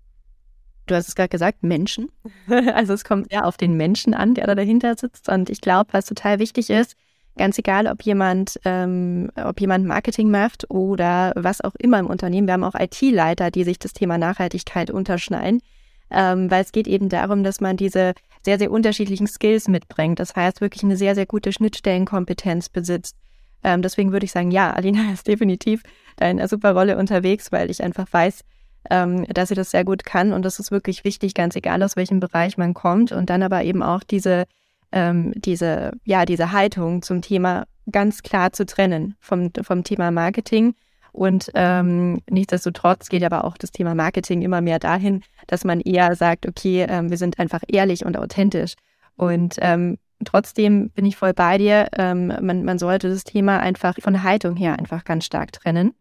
du 0.87 0.95
hast 0.95 1.07
es 1.07 1.15
gerade 1.15 1.29
gesagt, 1.29 1.63
Menschen. 1.63 2.09
also 2.73 2.93
es 2.93 3.03
kommt 3.03 3.31
ja 3.31 3.43
auf 3.43 3.57
den 3.57 3.77
Menschen 3.77 4.13
an, 4.13 4.33
der 4.33 4.47
da 4.47 4.55
dahinter 4.55 4.95
sitzt. 4.95 5.29
Und 5.29 5.49
ich 5.49 5.61
glaube, 5.61 5.93
was 5.93 6.05
total 6.05 6.39
wichtig 6.39 6.69
ist, 6.69 6.95
ganz 7.37 7.57
egal, 7.59 7.87
ob 7.87 8.01
jemand, 8.01 8.59
ähm, 8.65 9.29
ob 9.35 9.61
jemand 9.61 9.85
Marketing 9.85 10.31
macht 10.31 10.69
oder 10.71 11.33
was 11.35 11.61
auch 11.61 11.75
immer 11.75 11.99
im 11.99 12.07
Unternehmen. 12.07 12.47
Wir 12.47 12.53
haben 12.53 12.63
auch 12.63 12.75
IT-Leiter, 12.75 13.51
die 13.51 13.63
sich 13.63 13.77
das 13.77 13.93
Thema 13.93 14.17
Nachhaltigkeit 14.17 14.89
unterschneiden. 14.89 15.61
Ähm, 16.09 16.49
weil 16.49 16.63
es 16.63 16.71
geht 16.71 16.87
eben 16.87 17.09
darum, 17.09 17.43
dass 17.43 17.61
man 17.61 17.77
diese 17.77 18.13
sehr, 18.43 18.57
sehr 18.57 18.71
unterschiedlichen 18.71 19.27
Skills 19.27 19.67
mitbringt. 19.67 20.19
Das 20.19 20.35
heißt, 20.35 20.61
wirklich 20.61 20.83
eine 20.83 20.97
sehr, 20.97 21.15
sehr 21.15 21.25
gute 21.25 21.51
Schnittstellenkompetenz 21.51 22.69
besitzt. 22.69 23.15
Ähm, 23.63 23.81
deswegen 23.81 24.11
würde 24.11 24.25
ich 24.25 24.31
sagen, 24.31 24.51
ja, 24.51 24.71
Alina 24.71 25.11
ist 25.13 25.27
definitiv 25.27 25.83
in 26.19 26.27
einer 26.27 26.47
super 26.47 26.71
Rolle 26.71 26.97
unterwegs, 26.97 27.51
weil 27.51 27.69
ich 27.69 27.83
einfach 27.83 28.05
weiß, 28.11 28.41
ähm, 28.89 29.25
dass 29.25 29.49
sie 29.49 29.55
das 29.55 29.71
sehr 29.71 29.83
gut 29.83 30.05
kann. 30.05 30.33
Und 30.33 30.43
das 30.43 30.59
ist 30.59 30.71
wirklich 30.71 31.03
wichtig, 31.03 31.33
ganz 31.33 31.55
egal 31.55 31.83
aus 31.83 31.95
welchem 31.95 32.19
Bereich 32.19 32.57
man 32.57 32.73
kommt. 32.73 33.11
Und 33.11 33.29
dann 33.29 33.43
aber 33.43 33.63
eben 33.63 33.83
auch 33.83 34.03
diese, 34.03 34.45
ähm, 34.91 35.33
diese, 35.35 35.91
ja, 36.05 36.25
diese 36.25 36.51
Haltung 36.51 37.01
zum 37.01 37.21
Thema 37.21 37.65
ganz 37.91 38.23
klar 38.23 38.53
zu 38.53 38.65
trennen 38.65 39.15
vom, 39.19 39.51
vom 39.61 39.83
Thema 39.83 40.11
Marketing. 40.11 40.75
Und 41.17 41.49
ähm, 41.55 42.21
nichtsdestotrotz 42.29 43.09
geht 43.09 43.23
aber 43.23 43.43
auch 43.43 43.57
das 43.57 43.71
Thema 43.71 43.95
Marketing 43.95 44.43
immer 44.43 44.61
mehr 44.61 44.77
dahin, 44.77 45.23
dass 45.47 45.65
man 45.65 45.81
eher 45.81 46.15
sagt, 46.15 46.47
okay, 46.47 46.85
ähm, 46.87 47.09
wir 47.09 47.17
sind 47.17 47.39
einfach 47.39 47.61
ehrlich 47.67 48.05
und 48.05 48.15
authentisch. 48.17 48.75
Und 49.15 49.55
ähm, 49.61 49.97
trotzdem 50.23 50.91
bin 50.91 51.05
ich 51.05 51.17
voll 51.17 51.33
bei 51.33 51.57
dir. 51.57 51.87
Ähm, 51.97 52.27
man, 52.41 52.63
man 52.63 52.77
sollte 52.77 53.09
das 53.09 53.23
Thema 53.23 53.59
einfach 53.59 53.95
von 53.99 54.21
Haltung 54.21 54.55
her 54.55 54.77
einfach 54.77 55.05
ganz 55.05 55.25
stark 55.25 55.53
trennen. 55.53 55.95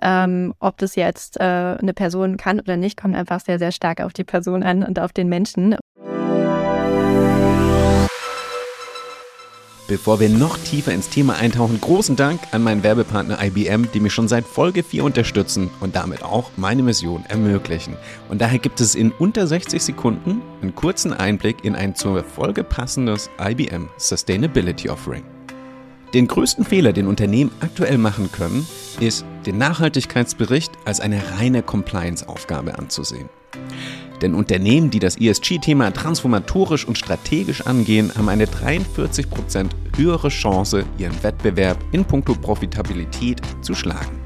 Ähm, 0.00 0.54
ob 0.58 0.78
das 0.78 0.96
jetzt 0.96 1.38
äh, 1.38 1.42
eine 1.42 1.92
Person 1.92 2.38
kann 2.38 2.58
oder 2.58 2.78
nicht, 2.78 2.98
kommt 2.98 3.14
einfach 3.14 3.40
sehr, 3.40 3.58
sehr 3.58 3.72
stark 3.72 4.00
auf 4.00 4.14
die 4.14 4.24
Person 4.24 4.62
an 4.62 4.82
und 4.82 4.98
auf 4.98 5.12
den 5.12 5.28
Menschen. 5.28 5.76
Bevor 9.88 10.18
wir 10.18 10.28
noch 10.28 10.58
tiefer 10.58 10.92
ins 10.92 11.10
Thema 11.10 11.36
eintauchen, 11.36 11.80
großen 11.80 12.16
Dank 12.16 12.40
an 12.50 12.64
meinen 12.64 12.82
Werbepartner 12.82 13.38
IBM, 13.40 13.86
die 13.94 14.00
mich 14.00 14.12
schon 14.12 14.26
seit 14.26 14.44
Folge 14.44 14.82
4 14.82 15.04
unterstützen 15.04 15.70
und 15.78 15.94
damit 15.94 16.24
auch 16.24 16.50
meine 16.56 16.82
Mission 16.82 17.24
ermöglichen. 17.28 17.96
Und 18.28 18.40
daher 18.40 18.58
gibt 18.58 18.80
es 18.80 18.96
in 18.96 19.12
unter 19.12 19.46
60 19.46 19.80
Sekunden 19.80 20.42
einen 20.60 20.74
kurzen 20.74 21.12
Einblick 21.12 21.64
in 21.64 21.76
ein 21.76 21.94
zur 21.94 22.24
Folge 22.24 22.64
passendes 22.64 23.30
IBM 23.40 23.88
Sustainability 23.96 24.90
Offering. 24.90 25.22
Den 26.14 26.26
größten 26.26 26.64
Fehler, 26.64 26.92
den 26.92 27.06
Unternehmen 27.06 27.52
aktuell 27.60 27.98
machen 27.98 28.32
können, 28.32 28.66
ist, 28.98 29.24
den 29.44 29.58
Nachhaltigkeitsbericht 29.58 30.72
als 30.84 30.98
eine 30.98 31.22
reine 31.38 31.62
Compliance-Aufgabe 31.62 32.76
anzusehen. 32.76 33.28
Denn 34.22 34.34
Unternehmen, 34.34 34.90
die 34.90 34.98
das 34.98 35.16
ESG-Thema 35.20 35.92
transformatorisch 35.92 36.86
und 36.86 36.96
strategisch 36.96 37.66
angehen, 37.66 38.10
haben 38.16 38.28
eine 38.28 38.46
43% 38.46 39.68
höhere 39.96 40.28
Chance, 40.28 40.84
ihren 40.98 41.22
Wettbewerb 41.22 41.78
in 41.92 42.04
puncto 42.04 42.34
Profitabilität 42.34 43.40
zu 43.60 43.74
schlagen. 43.74 44.20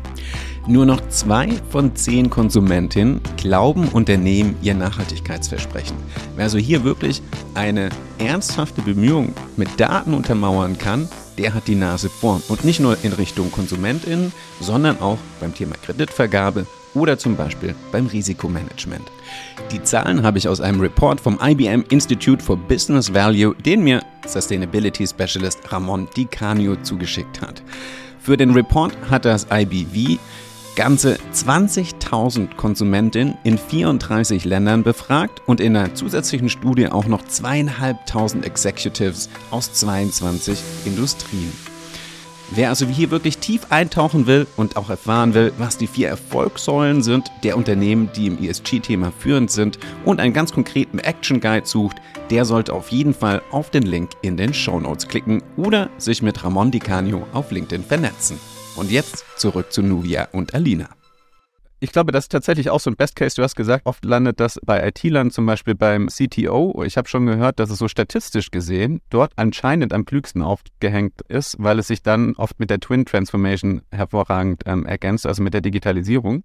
Nur 0.67 0.87
noch 0.87 1.01
zwei 1.09 1.49
von 1.71 1.97
zehn 1.97 2.29
Konsumentinnen 2.31 3.21
glauben 3.37 3.89
Unternehmen 3.89 4.57
ihr 4.63 4.75
Nachhaltigkeitsversprechen. 4.75 5.97
Wer 6.37 6.45
also 6.45 6.59
hier 6.59 6.85
wirklich 6.85 7.23
eine 7.55 7.89
ernsthafte 8.19 8.83
Bemühung 8.83 9.33
mit 9.57 9.69
Daten 9.81 10.15
untermauern 10.15 10.77
kann, 10.77 11.09
der 11.39 11.55
hat 11.55 11.67
die 11.67 11.75
Nase 11.75 12.11
vorn. 12.11 12.43
Und 12.49 12.65
nicht 12.65 12.79
nur 12.79 12.97
in 13.03 13.13
Richtung 13.13 13.51
KonsumentInnen, 13.51 14.33
sondern 14.61 15.01
auch 15.01 15.19
beim 15.41 15.55
Thema 15.55 15.75
Kreditvergabe 15.83 16.67
oder 16.95 17.19
zum 17.19 17.37
Beispiel 17.37 17.75
beim 17.93 18.07
Risikomanagement. 18.07 19.11
Die 19.73 19.83
Zahlen 19.83 20.23
habe 20.23 20.39
ich 20.39 20.49
aus 20.49 20.61
einem 20.61 20.81
Report 20.81 21.21
vom 21.21 21.39
IBM 21.43 21.85
Institute 21.91 22.43
for 22.43 22.57
Business 22.57 23.13
Value, 23.13 23.55
den 23.55 23.83
mir 23.83 24.03
Sustainability 24.27 25.07
Specialist 25.07 25.61
Ramon 25.73 26.09
Di 26.17 26.25
Canio 26.25 26.77
zugeschickt 26.77 27.41
hat. 27.41 27.63
Für 28.19 28.37
den 28.37 28.51
Report 28.51 28.97
hat 29.09 29.25
das 29.25 29.47
IBV 29.51 30.19
ganze 30.77 31.19
20.000 31.35 32.55
Konsumentinnen 32.57 33.37
in 33.45 33.59
34 33.59 34.45
Ländern 34.45 34.83
befragt 34.83 35.43
und 35.47 35.61
in 35.61 35.77
einer 35.77 35.95
zusätzlichen 35.95 36.49
Studie 36.49 36.89
auch 36.89 37.07
noch 37.07 37.23
zweieinhalbtausend 37.23 38.47
Executives 38.47 39.29
aus 39.51 39.73
22 39.73 40.59
Industrien. 40.85 41.70
Wer 42.53 42.69
also 42.69 42.85
hier 42.87 43.13
wirklich 43.13 43.39
tief 43.39 43.71
eintauchen 43.71 44.27
will 44.27 44.45
und 44.57 44.77
auch 44.77 44.91
erfahren 44.91 45.35
will, 45.35 45.53
was 45.59 45.79
die 45.79 45.87
vier 45.87 46.09
Erfolgssäulen 46.09 47.01
sind 47.01 47.31
der 47.45 47.57
Unternehmen, 47.57 48.11
die 48.17 48.27
im 48.27 48.43
ESG-Thema 48.43 49.13
führend 49.17 49.53
sind 49.53 49.79
und 50.05 50.19
einen 50.19 50.35
ganz 50.35 50.51
konkreten 50.53 50.99
Action 50.99 51.41
Guide 51.41 51.67
sucht, 51.67 51.99
der 52.29 52.45
sollte 52.45 52.73
auf 52.73 52.89
jeden 52.89 53.15
Fall 53.15 53.41
auf 53.53 53.71
den 53.71 53.85
Link 53.85 54.11
in 54.23 54.37
den 54.37 54.53
Show 54.53 54.81
Notes 54.81 55.07
klicken 55.07 55.45
oder 55.57 55.91
sich 55.99 56.23
mit 56.23 56.43
Ramon 56.43 56.73
Di 56.73 56.81
Canio 56.81 57.25
auf 57.33 57.53
LinkedIn 57.53 57.85
vernetzen. 57.85 58.41
Und 58.75 58.91
jetzt 58.91 59.25
zurück 59.37 59.73
zu 59.73 59.83
Nuvia 59.83 60.29
und 60.33 60.53
Alina. 60.53 61.00
Ich 61.83 61.93
glaube, 61.93 62.13
das 62.13 62.25
ist 62.25 62.33
tatsächlich 62.33 62.69
auch 62.69 62.79
so 62.79 62.91
ein 62.91 62.97
Best 62.97 63.17
Case. 63.17 63.35
Du 63.35 63.43
hast 63.43 63.57
gesagt, 63.57 63.87
oft 63.87 64.05
landet 64.05 64.39
das 64.39 64.61
bei 64.67 64.87
IT-Lern 64.87 65.31
zum 65.31 65.47
Beispiel 65.47 65.75
beim 65.75 66.09
CTO. 66.09 66.85
Ich 66.85 66.99
habe 66.99 67.09
schon 67.09 67.25
gehört, 67.25 67.59
dass 67.59 67.71
es 67.71 67.79
so 67.79 67.89
statistisch 67.89 68.51
gesehen 68.51 69.01
dort 69.09 69.33
anscheinend 69.37 69.95
am 69.95 70.05
klügsten 70.05 70.43
aufgehängt 70.43 71.23
ist, 71.29 71.57
weil 71.59 71.79
es 71.79 71.87
sich 71.87 72.03
dann 72.03 72.35
oft 72.37 72.61
mit 72.61 72.69
der 72.69 72.81
Twin 72.81 73.07
Transformation 73.07 73.81
hervorragend 73.91 74.65
ähm, 74.67 74.85
ergänzt, 74.85 75.27
also 75.27 75.43
mit 75.43 75.55
der 75.55 75.63
Digitalisierung. 75.63 76.45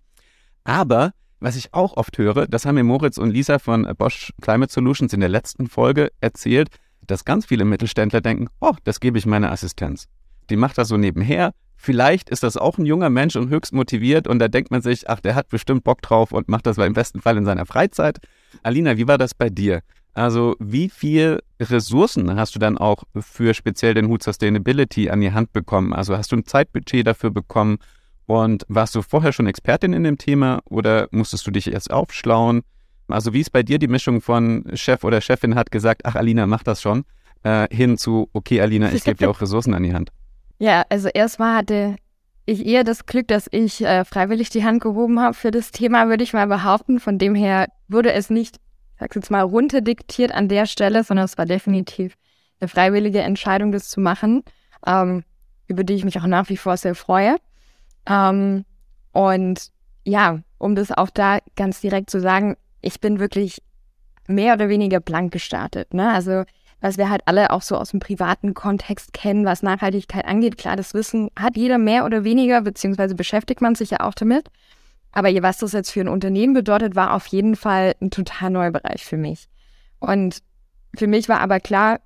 Aber 0.64 1.12
was 1.42 1.58
ich 1.58 1.74
auch 1.74 1.98
oft 1.98 2.18
höre, 2.18 2.48
das 2.48 2.66
haben 2.66 2.76
mir 2.76 2.86
Moritz 2.86 3.18
und 3.18 3.30
Lisa 3.30 3.60
von 3.60 3.86
Bosch 3.98 4.32
Climate 4.42 4.72
Solutions 4.72 5.12
in 5.12 5.20
der 5.20 5.28
letzten 5.28 5.68
Folge 5.68 6.14
erzählt, 6.22 6.70
dass 7.06 7.26
ganz 7.26 7.46
viele 7.46 7.66
Mittelständler 7.66 8.22
denken, 8.22 8.48
oh, 8.62 8.74
das 8.86 9.02
gebe 9.02 9.18
ich 9.18 9.26
meiner 9.26 9.52
Assistenz. 9.52 10.08
Die 10.50 10.56
macht 10.56 10.78
das 10.78 10.88
so 10.88 10.96
nebenher, 10.96 11.52
Vielleicht 11.78 12.30
ist 12.30 12.44
das 12.44 12.58
auch 12.58 12.78
ein 12.78 12.86
junger 12.86 13.10
Mensch 13.10 13.36
und 13.36 13.50
höchst 13.50 13.74
motiviert 13.74 14.28
und 14.28 14.40
da 14.40 14.48
denkt 14.48 14.72
man 14.72 14.82
sich, 14.82 15.10
ach, 15.10 15.20
der 15.20 15.36
hat 15.36 15.50
bestimmt 15.50 15.84
Bock 15.84 16.02
drauf 16.02 16.32
und 16.32 16.50
macht 16.50 16.66
das 16.66 16.78
im 16.78 16.94
besten 16.94 17.22
Fall 17.22 17.38
in 17.38 17.46
seiner 17.46 17.66
Freizeit. 17.66 18.20
Alina, 18.64 18.98
wie 18.98 19.08
war 19.08 19.18
das 19.18 19.34
bei 19.34 19.50
dir? 19.50 19.82
Also 20.14 20.56
wie 20.60 20.90
viel 20.90 21.42
Ressourcen 21.60 22.36
hast 22.40 22.56
du 22.56 22.60
dann 22.60 22.78
auch 22.78 23.04
für 23.20 23.54
speziell 23.54 23.94
den 23.94 24.08
Hut 24.08 24.24
Sustainability 24.24 25.10
an 25.10 25.20
die 25.20 25.34
Hand 25.34 25.52
bekommen? 25.52 25.94
Also 25.94 26.18
hast 26.18 26.32
du 26.32 26.38
ein 26.38 26.46
Zeitbudget 26.46 27.06
dafür 27.06 27.32
bekommen 27.32 27.80
und 28.26 28.66
warst 28.70 28.96
du 28.96 29.02
vorher 29.02 29.34
schon 29.34 29.46
Expertin 29.46 29.92
in 29.92 30.04
dem 30.04 30.18
Thema 30.18 30.62
oder 30.70 31.10
musstest 31.12 31.46
du 31.46 31.52
dich 31.52 31.72
erst 31.72 31.92
aufschlauen? 31.92 32.62
Also 33.10 33.34
wie 33.34 33.42
ist 33.42 33.52
bei 33.52 33.62
dir 33.62 33.78
die 33.78 33.90
Mischung 33.90 34.22
von 34.22 34.66
Chef 34.74 35.04
oder 35.04 35.20
Chefin 35.20 35.56
hat 35.56 35.70
gesagt, 35.70 36.06
ach 36.06 36.16
Alina, 36.16 36.48
mach 36.48 36.64
das 36.64 36.82
schon, 36.82 37.04
äh, 37.44 37.68
hin 37.70 37.98
zu, 37.98 38.30
okay 38.32 38.62
Alina, 38.62 38.94
ich 38.94 39.04
gebe 39.04 39.18
dir 39.18 39.30
auch 39.30 39.42
Ressourcen 39.42 39.74
an 39.74 39.84
die 39.84 39.94
Hand? 39.94 40.12
Ja, 40.58 40.84
also 40.90 41.10
erstmal 41.10 41.58
hatte 41.58 41.96
ich 42.46 42.66
eher 42.66 42.84
das 42.84 43.06
Glück, 43.06 43.28
dass 43.28 43.48
ich 43.52 43.84
äh, 43.84 44.06
freiwillig 44.06 44.50
die 44.50 44.64
Hand 44.64 44.82
gehoben 44.82 45.20
habe 45.20 45.34
für 45.34 45.52
das 45.52 45.72
Thema, 45.72 46.08
würde 46.08 46.24
ich 46.24 46.34
mal 46.34 46.48
behaupten. 46.48 47.00
Von 47.00 47.18
dem 47.18 47.36
her 47.36 47.68
wurde 47.88 48.14
es 48.14 48.30
nicht, 48.30 48.58
ich 48.58 49.00
sag's 49.00 49.16
jetzt 49.16 49.32
mal, 49.32 49.42
runterdiktiert 49.42 50.32
an 50.32 50.48
der 50.48 50.66
Stelle, 50.66 51.04
sondern 51.04 51.26
es 51.26 51.38
war 51.38 51.46
definitiv 51.46 52.16
eine 52.60 52.68
freiwillige 52.68 53.22
Entscheidung, 53.22 53.72
das 53.72 53.90
zu 53.90 54.00
machen, 54.00 54.44
ähm, 54.86 55.24
über 55.68 55.84
die 55.84 55.96
ich 55.96 56.06
mich 56.06 56.20
auch 56.20 56.28
nach 56.28 56.50
wie 56.50 56.58
vor 56.58 56.78
sehr 56.78 56.96
freue. 56.96 57.38
Ähm, 58.08 58.66
und 59.12 59.72
ja, 60.04 60.40
um 60.60 60.76
das 60.76 60.92
auch 60.92 61.10
da 61.10 61.40
ganz 61.56 61.82
direkt 61.82 62.10
zu 62.10 62.22
sagen, 62.22 62.56
ich 62.82 63.00
bin 63.00 63.20
wirklich 63.20 63.62
mehr 64.28 64.54
oder 64.54 64.70
weniger 64.70 65.00
blank 65.00 65.34
gestartet. 65.34 65.94
Ne? 65.94 66.12
Also 66.12 66.44
was 66.86 67.00
wir 67.00 67.10
halt 67.10 67.24
alle 67.26 67.50
auch 67.50 67.64
so 67.64 67.76
aus 67.78 67.90
dem 67.90 68.00
privaten 68.00 68.54
Kontext 68.54 69.12
kennen, 69.12 69.44
was 69.44 69.64
Nachhaltigkeit 69.64 70.24
angeht. 70.24 70.56
Klar, 70.56 70.76
das 70.76 70.94
Wissen 70.94 71.32
hat 71.36 71.58
jeder 71.58 71.80
mehr 71.80 72.06
oder 72.06 72.24
weniger, 72.24 72.62
beziehungsweise 72.62 73.16
beschäftigt 73.16 73.60
man 73.60 73.74
sich 73.74 73.90
ja 73.90 74.02
auch 74.02 74.14
damit. 74.14 74.50
Aber 75.12 75.30
was 75.42 75.58
das 75.58 75.72
jetzt 75.72 75.90
für 75.90 76.02
ein 76.02 76.08
Unternehmen 76.08 76.54
bedeutet, 76.54 76.96
war 76.96 77.16
auf 77.16 77.26
jeden 77.26 77.56
Fall 77.56 77.96
ein 78.02 78.12
total 78.12 78.52
neuer 78.52 78.70
Bereich 78.70 79.04
für 79.04 79.18
mich. 79.18 79.48
Und 79.98 80.44
für 80.96 81.08
mich 81.08 81.28
war 81.28 81.40
aber 81.40 81.60
klar, 81.60 82.02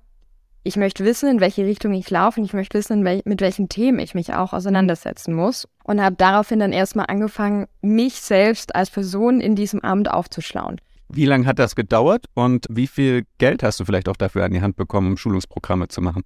ich 0.62 0.76
möchte 0.76 1.04
wissen, 1.04 1.28
in 1.28 1.40
welche 1.40 1.66
Richtung 1.66 1.92
ich 1.92 2.08
laufe 2.08 2.40
und 2.40 2.46
ich 2.46 2.54
möchte 2.54 2.78
wissen, 2.78 3.04
wel 3.04 3.20
mit 3.26 3.42
welchen 3.42 3.68
Themen 3.68 3.98
ich 3.98 4.14
mich 4.14 4.32
auch 4.32 4.54
auseinandersetzen 4.54 5.34
muss. 5.34 5.68
Und 5.84 6.00
habe 6.00 6.16
daraufhin 6.16 6.58
dann 6.58 6.72
erstmal 6.72 7.06
angefangen, 7.08 7.66
mich 7.82 8.14
selbst 8.14 8.74
als 8.74 8.88
Person 8.88 9.42
in 9.42 9.56
diesem 9.56 9.80
Amt 9.84 10.10
aufzuschlauen. 10.10 10.80
Wie 11.12 11.24
lange 11.24 11.46
hat 11.46 11.58
das 11.58 11.74
gedauert 11.74 12.26
und 12.34 12.66
wie 12.70 12.86
viel 12.86 13.24
Geld 13.38 13.62
hast 13.62 13.80
du 13.80 13.84
vielleicht 13.84 14.08
auch 14.08 14.16
dafür 14.16 14.44
an 14.44 14.52
die 14.52 14.62
Hand 14.62 14.76
bekommen, 14.76 15.08
um 15.08 15.16
Schulungsprogramme 15.16 15.88
zu 15.88 16.00
machen? 16.00 16.22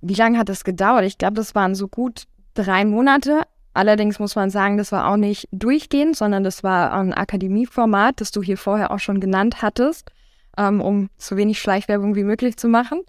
Wie 0.00 0.14
lange 0.14 0.38
hat 0.38 0.48
das 0.48 0.64
gedauert? 0.64 1.04
Ich 1.04 1.18
glaube, 1.18 1.34
das 1.34 1.54
waren 1.54 1.76
so 1.76 1.86
gut 1.86 2.24
drei 2.54 2.84
Monate. 2.84 3.42
Allerdings 3.74 4.18
muss 4.18 4.34
man 4.34 4.50
sagen, 4.50 4.76
das 4.76 4.90
war 4.90 5.08
auch 5.08 5.16
nicht 5.16 5.48
durchgehend, 5.52 6.16
sondern 6.16 6.42
das 6.42 6.64
war 6.64 6.92
ein 6.92 7.12
Akademieformat, 7.12 8.20
das 8.20 8.32
du 8.32 8.42
hier 8.42 8.58
vorher 8.58 8.90
auch 8.90 8.98
schon 8.98 9.20
genannt 9.20 9.62
hattest, 9.62 10.10
ähm, 10.58 10.80
um 10.80 11.10
so 11.16 11.36
wenig 11.36 11.60
Schleichwerbung 11.60 12.16
wie 12.16 12.24
möglich 12.24 12.56
zu 12.56 12.68
machen. 12.68 13.02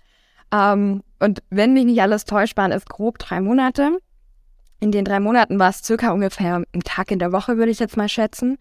Ähm, 0.52 1.02
und 1.20 1.42
wenn 1.50 1.74
mich 1.74 1.86
nicht 1.86 2.02
alles 2.02 2.26
täuscht, 2.26 2.56
waren 2.56 2.72
es 2.72 2.86
grob 2.86 3.18
drei 3.18 3.42
Monate. 3.42 3.98
In 4.80 4.92
den 4.92 5.06
drei 5.06 5.20
Monaten 5.20 5.58
war 5.58 5.70
es 5.70 5.84
circa 5.84 6.12
ungefähr 6.12 6.64
ein 6.72 6.82
Tag 6.84 7.10
in 7.10 7.20
der 7.20 7.32
Woche, 7.32 7.58
würde 7.58 7.72
ich 7.72 7.80
jetzt 7.80 7.98
mal 7.98 8.10
schätzen, 8.10 8.58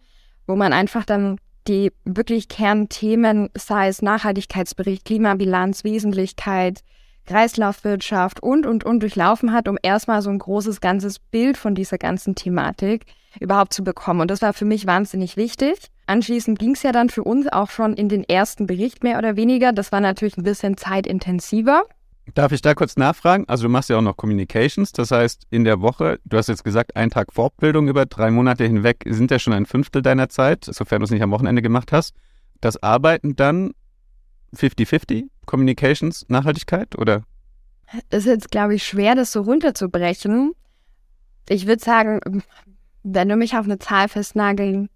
wo 0.47 0.56
man 0.56 0.73
einfach 0.73 1.04
dann 1.04 1.38
die 1.68 1.92
wirklich 2.04 2.49
Kernthemen, 2.49 3.50
sei 3.56 3.88
es 3.88 4.02
Nachhaltigkeitsbericht, 4.02 5.04
Klimabilanz, 5.04 5.85
Wesentlichkeit, 5.85 6.80
Kreislaufwirtschaft 7.26 8.42
und, 8.42 8.66
und, 8.66 8.85
und 8.85 9.00
durchlaufen 9.00 9.52
hat, 9.52 9.68
um 9.68 9.78
erstmal 9.83 10.23
so 10.23 10.30
ein 10.30 10.38
großes, 10.38 10.80
ganzes 10.80 11.18
Bild 11.18 11.56
von 11.56 11.75
dieser 11.75 11.99
ganzen 11.99 12.35
Thematik 12.35 13.06
überhaupt 13.40 13.73
zu 13.73 13.83
bekommen. 13.83 14.21
Und 14.21 14.30
das 14.30 14.42
war 14.42 14.52
für 14.52 14.64
mich 14.64 14.87
wahnsinnig 14.87 15.37
wichtig. 15.37 15.90
Anschließend 16.06 16.59
ging 16.59 16.73
es 16.73 16.83
ja 16.83 16.92
dann 16.92 17.09
für 17.09 17.25
uns 17.25 17.50
auch 17.50 17.71
schon 17.71 17.94
in 17.94 18.09
den 18.09 18.25
ersten 18.25 18.66
Bericht 18.66 19.02
mehr 19.02 19.18
oder 19.18 19.37
weniger. 19.37 19.73
Das 19.73 19.90
war 19.90 20.00
natürlich 20.00 20.37
ein 20.37 20.44
bisschen 20.44 20.76
zeitintensiver. 20.76 21.85
Darf 22.33 22.52
ich 22.52 22.62
da 22.62 22.75
kurz 22.75 22.97
nachfragen? 22.97 23.45
Also 23.49 23.64
du 23.64 23.69
machst 23.69 23.90
ja 23.90 23.99
auch 23.99 24.02
noch 24.02 24.16
Communications, 24.16 24.93
das 24.93 25.11
heißt 25.11 25.47
in 25.50 25.64
der 25.64 25.83
Woche, 25.83 26.19
du 26.25 26.38
hast 26.38 26.49
jetzt 26.49 26.64
gesagt, 26.64 26.97
ein 26.97 27.11
Tag 27.11 27.33
Fortbildung 27.33 27.87
über 27.87 28.07
drei 28.07 28.31
Monate 28.31 28.64
hinweg 28.64 29.04
sind 29.07 29.31
ja 29.31 29.38
schon 29.38 29.52
ein 29.52 29.66
Fünftel 29.66 30.00
deiner 30.00 30.31
Zeit, 30.31 30.64
sofern 30.64 31.00
du 31.00 31.04
es 31.04 31.11
nicht 31.11 31.23
am 31.23 31.31
Wochenende 31.31 31.61
gemacht 31.61 31.93
hast. 31.93 32.14
Das 32.62 32.83
Arbeiten 32.83 33.37
dann 33.37 33.75
50-50, 34.57 35.25
Communications, 35.45 36.25
Nachhaltigkeit 36.28 36.97
oder? 36.97 37.25
Ist 38.11 38.26
jetzt, 38.26 38.50
glaube 38.50 38.75
ich, 38.75 38.87
schwer, 38.87 39.14
das 39.14 39.31
so 39.31 39.43
runterzubrechen. 39.43 40.52
Ich 41.49 41.66
würde 41.66 41.85
sagen, 41.85 42.21
wenn 43.02 43.28
du 43.28 43.37
mich 43.37 43.57
auf 43.57 43.66
eine 43.66 43.78
Zahl 43.78 44.09
festnageln 44.09 44.88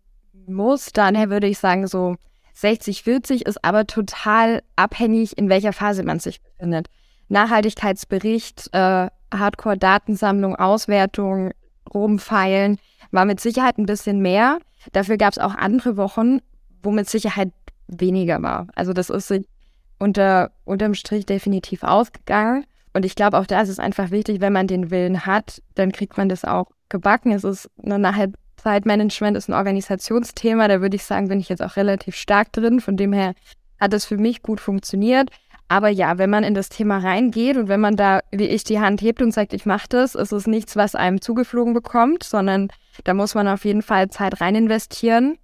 musst, 0.47 0.97
dann 0.97 1.15
würde 1.31 1.47
ich 1.47 1.59
sagen, 1.59 1.87
so 1.87 2.17
60, 2.55 3.03
40 3.03 3.47
ist 3.47 3.63
aber 3.63 3.87
total 3.87 4.63
abhängig, 4.77 5.37
in 5.37 5.51
welcher 5.51 5.75
Phase 5.75 6.03
man 6.03 6.19
sich 6.19 6.41
befindet. 6.41 6.89
Nachhaltigkeitsbericht, 7.29 8.71
äh, 8.73 9.09
Hardcore-Datensammlung, 9.33 10.57
Auswertung, 10.57 11.53
rumfeilen, 11.93 12.79
war 13.11 13.25
mit 13.25 13.41
Sicherheit 13.41 13.79
ein 13.79 13.87
bisschen 13.87 14.21
mehr. 14.21 14.59
Dafür 14.93 15.17
gab 15.17 15.33
es 15.33 15.39
auch 15.39 15.55
andere 15.55 15.97
Wochen, 15.97 16.41
wo 16.83 16.91
mit 16.91 17.09
Sicherheit 17.09 17.53
weniger 17.87 18.43
war. 18.43 18.69
Also 18.75 18.93
das 18.93 19.11
ist 19.11 19.33
unter, 19.99 20.51
unterm 20.65 20.95
Strich 20.95 21.27
definitiv 21.27 21.83
ausgegangen. 21.83 22.65
Und 22.93 23.05
ich 23.05 23.15
glaube, 23.15 23.39
auch 23.39 23.47
da 23.47 23.61
ist 23.61 23.69
es 23.69 23.79
einfach 23.79 24.11
wichtig, 24.11 24.41
wenn 24.41 24.53
man 24.53 24.67
den 24.67 24.91
Willen 24.91 25.27
hat, 25.27 25.63
dann 25.75 25.93
kriegt 25.93 26.17
man 26.17 26.29
das 26.29 26.45
auch 26.45 26.67
gebacken. 26.89 27.33
Es 27.33 27.45
ist 27.45 27.71
nachher 27.77 28.33
Zeitmanagement 28.57 29.37
ist 29.37 29.49
ein 29.49 29.55
Organisationsthema. 29.55 30.69
Da 30.69 30.81
würde 30.81 30.97
ich 30.97 31.05
sagen, 31.05 31.29
bin 31.29 31.41
ich 31.41 31.49
jetzt 31.49 31.63
auch 31.63 31.77
relativ 31.77 32.17
stark 32.17 32.53
drin. 32.53 32.81
Von 32.81 32.97
dem 32.97 33.13
her 33.13 33.35
hat 33.81 33.95
es 33.95 34.05
für 34.05 34.19
mich 34.19 34.43
gut 34.43 34.61
funktioniert. 34.61 35.31
Aber 35.69 35.91
ja, 35.91 36.17
wenn 36.17 36.31
man 36.31 36.45
in 36.45 36.55
das 36.55 36.71
Thema 36.71 36.99
reingeht 36.99 37.59
und 37.59 37.69
wenn 37.69 37.81
man 37.81 37.95
da, 37.95 38.21
wie 38.33 38.47
ich, 38.47 38.65
die 38.65 38.81
Hand 38.81 39.03
hebt 39.03 39.21
und 39.21 39.33
sagt, 39.33 39.53
ich 39.53 39.67
mache 39.67 39.87
das, 39.91 40.15
ist 40.15 40.33
es 40.33 40.47
nichts, 40.47 40.77
was 40.77 40.95
einem 40.95 41.21
zugeflogen 41.21 41.75
bekommt, 41.75 42.25
sondern 42.25 42.69
da 43.05 43.13
muss 43.13 43.35
man 43.35 43.47
auf 43.49 43.65
jeden 43.67 43.83
Fall 43.83 44.09
Zeit 44.09 44.41
rein 44.41 44.55
investieren 44.55 45.37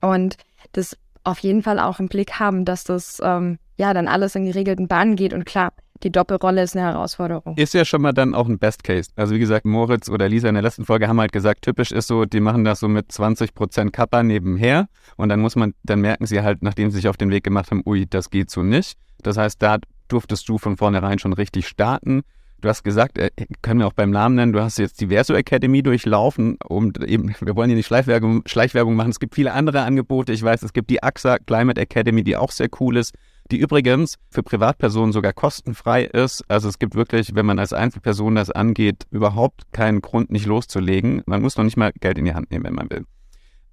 und 0.00 0.36
das 0.72 0.96
auf 1.22 1.38
jeden 1.38 1.62
Fall 1.62 1.78
auch 1.78 2.00
im 2.00 2.08
Blick 2.08 2.38
haben, 2.40 2.64
dass 2.64 2.84
das 2.84 3.20
ähm, 3.24 3.58
ja 3.76 3.94
dann 3.94 4.08
alles 4.08 4.34
in 4.34 4.44
geregelten 4.44 4.88
Bahnen 4.88 5.16
geht. 5.16 5.32
Und 5.32 5.46
klar, 5.46 5.72
die 6.02 6.10
Doppelrolle 6.10 6.62
ist 6.62 6.76
eine 6.76 6.86
Herausforderung. 6.86 7.56
Ist 7.56 7.74
ja 7.74 7.84
schon 7.84 8.02
mal 8.02 8.12
dann 8.12 8.34
auch 8.34 8.48
ein 8.48 8.58
Best 8.58 8.84
Case. 8.84 9.10
Also 9.16 9.34
wie 9.34 9.38
gesagt, 9.38 9.64
Moritz 9.64 10.08
oder 10.08 10.28
Lisa 10.28 10.48
in 10.48 10.54
der 10.54 10.62
letzten 10.62 10.84
Folge 10.84 11.08
haben 11.08 11.20
halt 11.20 11.32
gesagt, 11.32 11.62
typisch 11.62 11.92
ist 11.92 12.08
so, 12.08 12.24
die 12.24 12.40
machen 12.40 12.64
das 12.64 12.80
so 12.80 12.88
mit 12.88 13.10
20% 13.10 13.90
Kappa 13.90 14.22
nebenher 14.22 14.88
und 15.16 15.28
dann 15.28 15.40
muss 15.40 15.56
man, 15.56 15.74
dann 15.82 16.00
merken 16.00 16.26
sie 16.26 16.42
halt, 16.42 16.62
nachdem 16.62 16.90
sie 16.90 16.96
sich 16.96 17.08
auf 17.08 17.16
den 17.16 17.30
Weg 17.30 17.44
gemacht 17.44 17.70
haben, 17.70 17.82
ui, 17.86 18.06
das 18.06 18.30
geht 18.30 18.50
so 18.50 18.62
nicht. 18.62 18.98
Das 19.26 19.36
heißt, 19.36 19.60
da 19.62 19.78
durftest 20.08 20.48
du 20.48 20.58
von 20.58 20.76
vornherein 20.76 21.18
schon 21.18 21.32
richtig 21.32 21.66
starten. 21.66 22.22
Du 22.60 22.68
hast 22.68 22.82
gesagt, 22.82 23.18
äh, 23.18 23.30
können 23.60 23.80
wir 23.80 23.86
auch 23.86 23.92
beim 23.92 24.10
Namen 24.10 24.36
nennen, 24.36 24.54
du 24.54 24.62
hast 24.62 24.78
jetzt 24.78 24.98
die 25.00 25.08
Verso 25.08 25.34
Academy 25.34 25.82
durchlaufen, 25.82 26.56
um 26.66 26.92
eben, 27.06 27.34
wir 27.40 27.56
wollen 27.56 27.68
hier 27.68 27.76
nicht 27.76 27.86
Schleichwerbung, 27.86 28.42
Schleichwerbung 28.46 28.96
machen, 28.96 29.10
es 29.10 29.20
gibt 29.20 29.34
viele 29.34 29.52
andere 29.52 29.82
Angebote. 29.82 30.32
Ich 30.32 30.42
weiß, 30.42 30.62
es 30.62 30.72
gibt 30.72 30.88
die 30.88 31.02
AXA 31.02 31.38
Climate 31.38 31.78
Academy, 31.78 32.24
die 32.24 32.38
auch 32.38 32.50
sehr 32.50 32.68
cool 32.80 32.96
ist, 32.96 33.14
die 33.50 33.58
übrigens 33.58 34.16
für 34.30 34.42
Privatpersonen 34.42 35.12
sogar 35.12 35.34
kostenfrei 35.34 36.04
ist. 36.04 36.42
Also 36.48 36.70
es 36.70 36.78
gibt 36.78 36.94
wirklich, 36.94 37.34
wenn 37.34 37.44
man 37.44 37.58
als 37.58 37.74
Einzelperson 37.74 38.34
das 38.34 38.50
angeht, 38.50 39.04
überhaupt 39.10 39.70
keinen 39.72 40.00
Grund, 40.00 40.30
nicht 40.30 40.46
loszulegen. 40.46 41.22
Man 41.26 41.42
muss 41.42 41.58
noch 41.58 41.64
nicht 41.64 41.76
mal 41.76 41.92
Geld 42.00 42.16
in 42.16 42.24
die 42.24 42.34
Hand 42.34 42.50
nehmen, 42.50 42.64
wenn 42.64 42.74
man 42.74 42.88
will. 42.88 43.04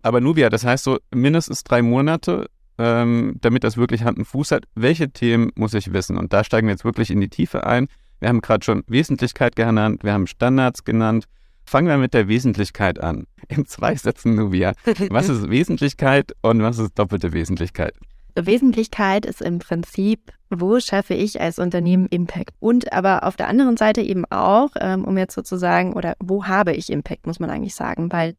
Aber 0.01 0.20
Nuvia, 0.20 0.50
das 0.50 0.65
heißt 0.65 0.84
so 0.84 1.00
mindestens 1.13 1.63
drei 1.63 1.81
Monate 1.81 2.50
ähm, 2.78 3.36
damit 3.42 3.63
das 3.63 3.78
wirklich 3.78 4.04
Hand 4.04 4.18
und 4.18 4.25
Fuß 4.25 4.51
hat. 4.51 4.66
Welche 4.75 5.10
Themen 5.10 5.51
muss 5.56 5.74
ich 5.74 5.94
wissen? 5.94 6.18
Und 6.18 6.34
da 6.34 6.44
steigen 6.44 6.68
wir 6.68 6.74
jetzt 6.74 6.86
wirklich 6.86 7.12
in 7.12 7.22
die 7.22 7.30
Tiefe 7.30 7.66
ein. 7.66 7.88
Wir 8.20 8.30
haben 8.30 8.42
gerade 8.42 8.63
schon 8.63 8.84
Wesentlichkeit 8.88 9.56
genannt, 9.56 10.04
wir 10.04 10.13
haben 10.13 10.28
Standards 10.28 10.84
genannt. 10.84 11.25
Fangen 11.63 11.88
wir 11.88 11.98
mit 11.98 12.13
der 12.13 12.28
Wesentlichkeit 12.28 13.00
an. 13.00 13.28
In 13.48 13.66
zwei 13.66 13.96
Sätzen, 13.96 14.36
Nubia. 14.36 14.74
Was 15.10 15.29
ist 15.29 15.48
Wesentlichkeit 15.50 16.31
und 16.42 16.62
was 16.64 16.79
ist 16.79 16.98
doppelte 16.98 17.34
Wesentlichkeit? 17.34 17.94
Wesentlichkeit 18.36 19.25
ist 19.25 19.42
im 19.42 19.60
Prinzip, 19.60 20.31
wo 20.50 20.79
schaffe 20.79 21.14
ich 21.14 21.40
als 21.42 21.60
Unternehmen 21.60 22.07
Impact? 22.07 22.51
Und 22.60 22.92
aber 22.94 23.24
auf 23.24 23.36
der 23.36 23.48
anderen 23.48 23.77
Seite 23.77 24.01
eben 24.01 24.25
auch, 24.29 24.72
ähm, 24.79 25.03
um 25.03 25.18
jetzt 25.18 25.36
sozusagen, 25.36 25.94
oder 25.94 26.16
wo 26.20 26.46
habe 26.46 26.74
ich 26.74 26.92
Impact, 26.92 27.27
muss 27.27 27.40
man 27.40 27.50
eigentlich 27.50 27.75
sagen, 27.75 28.12
weil 28.12 28.36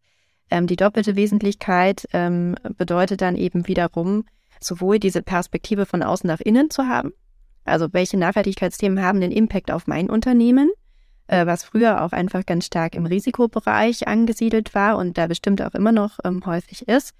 ähm, 0.53 0.67
die 0.67 0.77
doppelte 0.77 1.17
Wesentlichkeit 1.17 2.07
ähm, 2.12 2.55
bedeutet 2.77 3.23
dann 3.23 3.37
eben 3.37 3.67
wiederum, 3.67 4.25
sowohl 4.61 4.99
diese 4.99 5.23
Perspektive 5.23 5.87
von 5.87 6.03
außen 6.03 6.29
nach 6.29 6.41
innen 6.41 6.69
zu 6.71 6.87
haben, 6.87 7.12
also 7.65 7.88
welche 7.93 8.19
Nachhaltigkeitsthemen 8.19 9.03
haben 9.03 9.21
den 9.21 9.33
Impact 9.33 9.71
auf 9.71 9.87
mein 9.87 10.11
Unternehmen, 10.11 10.71
äh, 11.27 11.47
was 11.47 11.65
früher 11.65 12.05
auch 12.05 12.12
einfach 12.12 12.45
ganz 12.45 12.67
stark 12.67 12.95
im 12.95 13.07
Risikobereich 13.07 14.07
angesiedelt 14.07 14.75
war 14.75 14.99
und 14.99 15.17
da 15.17 15.27
bestimmt 15.27 15.62
auch 15.62 15.75
immer 15.75 15.93
noch 15.93 16.19
ähm, 16.23 16.45
häufig 16.45 16.87
ist. 16.87 17.15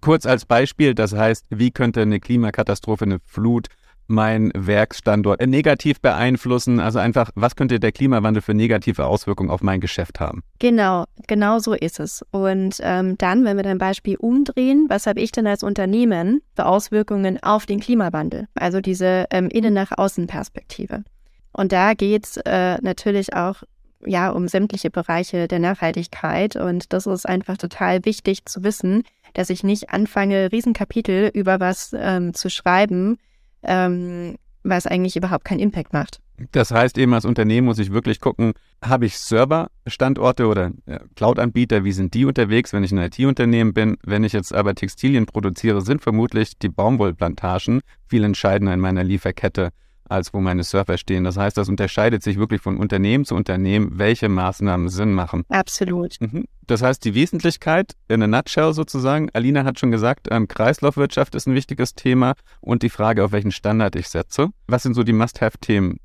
Kurz 0.00 0.24
als 0.24 0.46
Beispiel, 0.46 0.94
das 0.94 1.14
heißt, 1.14 1.46
wie 1.50 1.70
könnte 1.70 2.00
eine 2.00 2.18
Klimakatastrophe, 2.18 3.04
eine 3.04 3.18
Flut 3.24 3.68
mein 4.10 4.50
Werksstandort 4.54 5.40
negativ 5.46 6.00
beeinflussen? 6.00 6.80
Also 6.80 6.98
einfach, 6.98 7.30
was 7.34 7.56
könnte 7.56 7.80
der 7.80 7.92
Klimawandel 7.92 8.42
für 8.42 8.54
negative 8.54 9.06
Auswirkungen 9.06 9.50
auf 9.50 9.62
mein 9.62 9.80
Geschäft 9.80 10.20
haben? 10.20 10.42
Genau, 10.58 11.04
genau 11.26 11.58
so 11.58 11.72
ist 11.72 12.00
es. 12.00 12.24
Und 12.30 12.76
ähm, 12.80 13.16
dann, 13.18 13.44
wenn 13.44 13.56
wir 13.56 13.64
dein 13.64 13.78
Beispiel 13.78 14.16
umdrehen, 14.16 14.86
was 14.88 15.06
habe 15.06 15.20
ich 15.20 15.32
denn 15.32 15.46
als 15.46 15.62
Unternehmen 15.62 16.42
für 16.54 16.66
Auswirkungen 16.66 17.42
auf 17.42 17.66
den 17.66 17.80
Klimawandel? 17.80 18.48
Also 18.54 18.80
diese 18.80 19.26
ähm, 19.30 19.48
Innen- 19.48 19.74
nach 19.74 19.92
Außen-Perspektive. 19.96 21.04
Und 21.52 21.72
da 21.72 21.94
geht 21.94 22.26
es 22.26 22.36
äh, 22.38 22.78
natürlich 22.82 23.34
auch 23.34 23.62
ja 24.06 24.30
um 24.30 24.48
sämtliche 24.48 24.90
Bereiche 24.90 25.48
der 25.48 25.58
Nachhaltigkeit. 25.58 26.56
Und 26.56 26.92
das 26.92 27.06
ist 27.06 27.28
einfach 27.28 27.56
total 27.56 28.04
wichtig 28.04 28.44
zu 28.46 28.64
wissen, 28.64 29.02
dass 29.34 29.50
ich 29.50 29.62
nicht 29.62 29.90
anfange, 29.90 30.50
Riesenkapitel 30.52 31.30
über 31.32 31.60
was 31.60 31.94
ähm, 31.96 32.34
zu 32.34 32.50
schreiben, 32.50 33.18
ähm, 33.62 34.36
was 34.62 34.86
eigentlich 34.86 35.16
überhaupt 35.16 35.44
keinen 35.44 35.60
Impact 35.60 35.92
macht. 35.92 36.20
Das 36.52 36.70
heißt 36.70 36.96
eben, 36.96 37.12
als 37.12 37.26
Unternehmen 37.26 37.66
muss 37.66 37.78
ich 37.78 37.92
wirklich 37.92 38.20
gucken, 38.20 38.54
habe 38.82 39.04
ich 39.04 39.18
Serverstandorte 39.18 40.46
oder 40.46 40.70
ja, 40.86 41.00
Cloud-Anbieter, 41.14 41.84
wie 41.84 41.92
sind 41.92 42.14
die 42.14 42.24
unterwegs, 42.24 42.72
wenn 42.72 42.82
ich 42.82 42.92
ein 42.92 42.98
IT-Unternehmen 42.98 43.74
bin? 43.74 43.98
Wenn 44.04 44.24
ich 44.24 44.32
jetzt 44.32 44.54
aber 44.54 44.74
Textilien 44.74 45.26
produziere, 45.26 45.82
sind 45.82 46.00
vermutlich 46.00 46.58
die 46.58 46.70
Baumwollplantagen 46.70 47.82
viel 48.06 48.24
entscheidender 48.24 48.72
in 48.72 48.80
meiner 48.80 49.04
Lieferkette 49.04 49.70
als 50.10 50.34
wo 50.34 50.40
meine 50.40 50.64
Server 50.64 50.98
stehen. 50.98 51.24
Das 51.24 51.36
heißt, 51.36 51.56
das 51.56 51.68
unterscheidet 51.68 52.22
sich 52.22 52.38
wirklich 52.38 52.60
von 52.60 52.76
Unternehmen 52.76 53.24
zu 53.24 53.34
Unternehmen, 53.34 53.98
welche 53.98 54.28
Maßnahmen 54.28 54.88
Sinn 54.88 55.12
machen. 55.12 55.44
Absolut. 55.48 56.16
Mhm. 56.20 56.44
Das 56.66 56.82
heißt, 56.82 57.04
die 57.04 57.14
Wesentlichkeit 57.14 57.94
in 58.08 58.22
a 58.22 58.26
nutshell 58.26 58.72
sozusagen, 58.72 59.28
Alina 59.32 59.64
hat 59.64 59.78
schon 59.78 59.90
gesagt, 59.90 60.28
ähm, 60.30 60.48
Kreislaufwirtschaft 60.48 61.34
ist 61.34 61.46
ein 61.46 61.54
wichtiges 61.54 61.94
Thema 61.94 62.34
und 62.60 62.82
die 62.82 62.90
Frage, 62.90 63.24
auf 63.24 63.32
welchen 63.32 63.52
Standard 63.52 63.96
ich 63.96 64.08
setze. 64.08 64.48
Was 64.66 64.82
sind 64.82 64.94
so 64.94 65.02
die 65.02 65.12
Must-Have-Themen, 65.12 65.98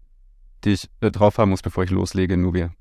die 0.63 0.74
ich 0.74 0.89
äh, 1.02 1.12
drauf 1.12 1.38
haben 1.38 1.50
muss, 1.50 1.62
bevor 1.62 1.84
ich 1.84 1.91
loslege, 1.91 2.38
Nubia? 2.38 2.72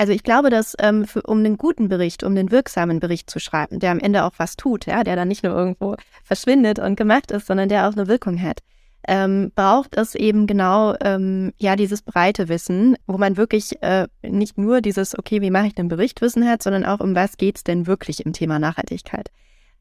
Also 0.00 0.14
ich 0.14 0.22
glaube, 0.22 0.48
dass 0.48 0.74
ähm, 0.78 1.06
für, 1.06 1.20
um 1.22 1.40
einen 1.40 1.58
guten 1.58 1.90
Bericht, 1.90 2.24
um 2.24 2.32
einen 2.32 2.50
wirksamen 2.50 3.00
Bericht 3.00 3.28
zu 3.28 3.38
schreiben, 3.38 3.80
der 3.80 3.90
am 3.90 3.98
Ende 3.98 4.24
auch 4.24 4.32
was 4.38 4.56
tut, 4.56 4.86
ja, 4.86 5.04
der 5.04 5.14
dann 5.14 5.28
nicht 5.28 5.44
nur 5.44 5.54
irgendwo 5.54 5.96
verschwindet 6.24 6.78
und 6.78 6.96
gemacht 6.96 7.30
ist, 7.30 7.46
sondern 7.46 7.68
der 7.68 7.86
auch 7.86 7.92
eine 7.92 8.08
Wirkung 8.08 8.40
hat, 8.40 8.60
ähm, 9.08 9.50
braucht 9.54 9.96
es 9.96 10.14
eben 10.14 10.46
genau 10.46 10.94
ähm, 11.02 11.52
ja 11.58 11.76
dieses 11.76 12.02
breite 12.02 12.48
Wissen, 12.48 12.96
wo 13.06 13.18
man 13.18 13.36
wirklich 13.36 13.82
äh, 13.82 14.08
nicht 14.22 14.58
nur 14.58 14.80
dieses, 14.80 15.18
okay, 15.18 15.40
wie 15.40 15.50
mache 15.50 15.68
ich 15.68 15.74
den 15.74 15.88
Bericht 15.88 16.20
Wissen 16.20 16.48
hat, 16.48 16.62
sondern 16.62 16.84
auch 16.84 17.00
um 17.00 17.14
was 17.14 17.36
geht 17.36 17.56
es 17.56 17.64
denn 17.64 17.86
wirklich 17.86 18.24
im 18.24 18.32
Thema 18.32 18.58
Nachhaltigkeit. 18.58 19.30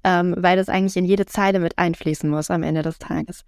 Ähm, 0.03 0.33
weil 0.37 0.55
das 0.55 0.69
eigentlich 0.69 0.95
in 0.95 1.05
jede 1.05 1.25
Zeile 1.25 1.59
mit 1.59 1.77
einfließen 1.77 2.29
muss 2.29 2.49
am 2.49 2.63
Ende 2.63 2.81
des 2.81 2.99
Tages. 2.99 3.43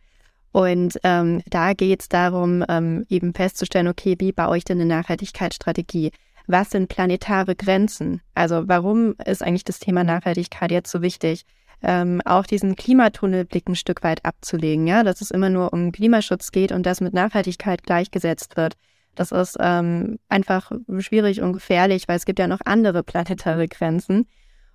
Und 0.52 1.00
ähm, 1.04 1.42
da 1.50 1.74
geht 1.74 2.02
es 2.02 2.10
darum, 2.10 2.66
ähm, 2.68 3.06
eben 3.08 3.34
festzustellen, 3.34 3.88
okay, 3.88 4.16
wie 4.20 4.34
baue 4.34 4.58
ich 4.58 4.66
denn 4.66 4.82
eine 4.82 4.94
Nachhaltigkeitsstrategie? 4.94 6.12
Was 6.48 6.72
sind 6.72 6.90
planetare 6.90 7.56
Grenzen? 7.56 8.22
Also 8.36 8.68
warum 8.68 9.16
ist 9.26 9.42
eigentlich 9.42 9.64
das 9.64 9.80
Thema 9.80 10.04
Nachhaltigkeit 10.04 10.72
jetzt 10.72 10.92
so 10.92 11.02
wichtig? 11.02 11.46
Ähm, 11.84 12.22
auch 12.26 12.46
diesen 12.46 12.76
Klimatunnelblick 12.76 13.68
ein 13.68 13.76
Stück 13.76 14.04
weit 14.04 14.24
abzulegen, 14.26 14.88
ja, 14.88 15.04
dass 15.04 15.22
es 15.22 15.32
immer 15.32 15.50
nur 15.50 15.74
um 15.74 15.92
Klimaschutz 15.92 16.52
geht 16.52 16.72
und 16.72 16.86
das 16.86 17.02
mit 17.02 17.14
Nachhaltigkeit 17.14 17.84
gleichgesetzt 17.84 18.58
wird. 18.58 18.76
Das 19.16 19.32
ist 19.32 19.58
ähm, 19.60 20.20
einfach 20.30 20.72
schwierig 21.00 21.42
und 21.42 21.54
gefährlich, 21.54 22.08
weil 22.08 22.18
es 22.18 22.26
gibt 22.26 22.40
ja 22.40 22.48
noch 22.48 22.62
andere 22.66 23.04
planetare 23.04 23.68
Grenzen. 23.68 24.28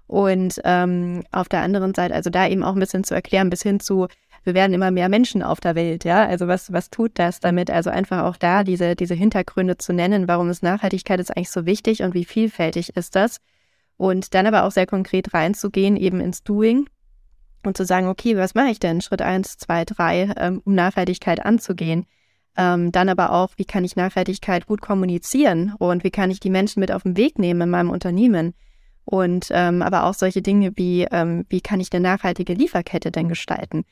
Und 0.07 0.61
ähm, 0.65 1.25
auf 1.33 1.49
der 1.49 1.63
anderen 1.63 1.95
Seite, 1.95 2.15
also 2.15 2.31
da 2.31 2.47
eben 2.47 2.63
auch 2.63 2.75
ein 2.75 2.81
bisschen 2.81 3.03
zu 3.03 3.15
erklären, 3.15 3.51
bis 3.51 3.63
hin 3.63 3.81
zu, 3.81 4.07
wir 4.45 4.55
werden 4.55 4.73
immer 4.73 4.93
mehr 4.93 5.09
Menschen 5.09 5.43
auf 5.43 5.59
der 5.59 5.75
Welt, 5.75 6.05
ja. 6.05 6.25
Also 6.25 6.47
was, 6.47 6.73
was 6.73 6.91
tut 6.91 7.13
das 7.15 7.41
damit? 7.41 7.71
Also 7.71 7.91
einfach 7.91 8.23
auch 8.23 8.37
da 8.37 8.63
diese, 8.63 8.95
diese 8.95 9.15
Hintergründe 9.15 9.79
zu 9.79 9.93
nennen, 9.93 10.29
warum 10.29 10.49
ist 10.51 10.63
Nachhaltigkeit 10.63 11.19
ist 11.19 11.37
eigentlich 11.37 11.51
so 11.51 11.67
wichtig 11.67 12.03
und 12.03 12.15
wie 12.15 12.25
vielfältig 12.25 12.97
ist 12.97 13.17
das? 13.17 13.41
Und 13.97 14.35
dann 14.35 14.47
aber 14.47 14.65
auch 14.65 14.71
sehr 14.71 14.87
konkret 14.87 15.35
reinzugehen, 15.35 15.97
eben 15.97 16.21
ins 16.21 16.45
Doing 16.45 16.87
und 17.67 17.77
zu 17.77 17.85
sagen, 17.85 18.09
okay, 18.09 18.37
was 18.37 18.55
mache 18.55 18.71
ich 18.71 18.81
denn? 18.81 19.01
Schritt 19.01 19.23
eins, 19.23 19.57
zwei, 19.59 19.85
drei, 19.85 20.33
ähm, 20.37 20.63
um 20.65 20.75
Nachhaltigkeit 20.75 21.45
anzugehen. 21.45 22.07
Ähm, 22.57 22.91
dann 22.93 23.09
aber 23.09 23.33
auch, 23.33 23.51
wie 23.57 23.65
kann 23.65 23.85
ich 23.85 23.97
Nachhaltigkeit 23.97 24.67
gut 24.67 24.81
kommunizieren 24.81 25.75
und 25.79 26.05
wie 26.05 26.11
kann 26.11 26.31
ich 26.31 26.41
die 26.41 26.51
Menschen 26.51 26.81
mit 26.81 26.91
auf 26.91 27.03
den 27.03 27.17
Weg 27.17 27.39
nehmen 27.39 27.63
in 27.63 27.71
meinem 27.71 27.91
Unternehmen? 27.91 28.55
Und 29.05 29.49
ähm, 29.51 29.83
aber 29.83 30.05
auch 30.05 30.15
solche 30.15 30.43
Dinge 30.43 30.73
wie, 30.77 31.07
ähm, 31.11 31.45
wie 31.49 31.61
kann 31.61 31.81
ich 31.81 31.93
eine 31.93 32.03
nachhaltige 32.03 32.55
Lieferkette 32.55 33.13
denn 33.13 33.29
gestalten? 33.29 33.85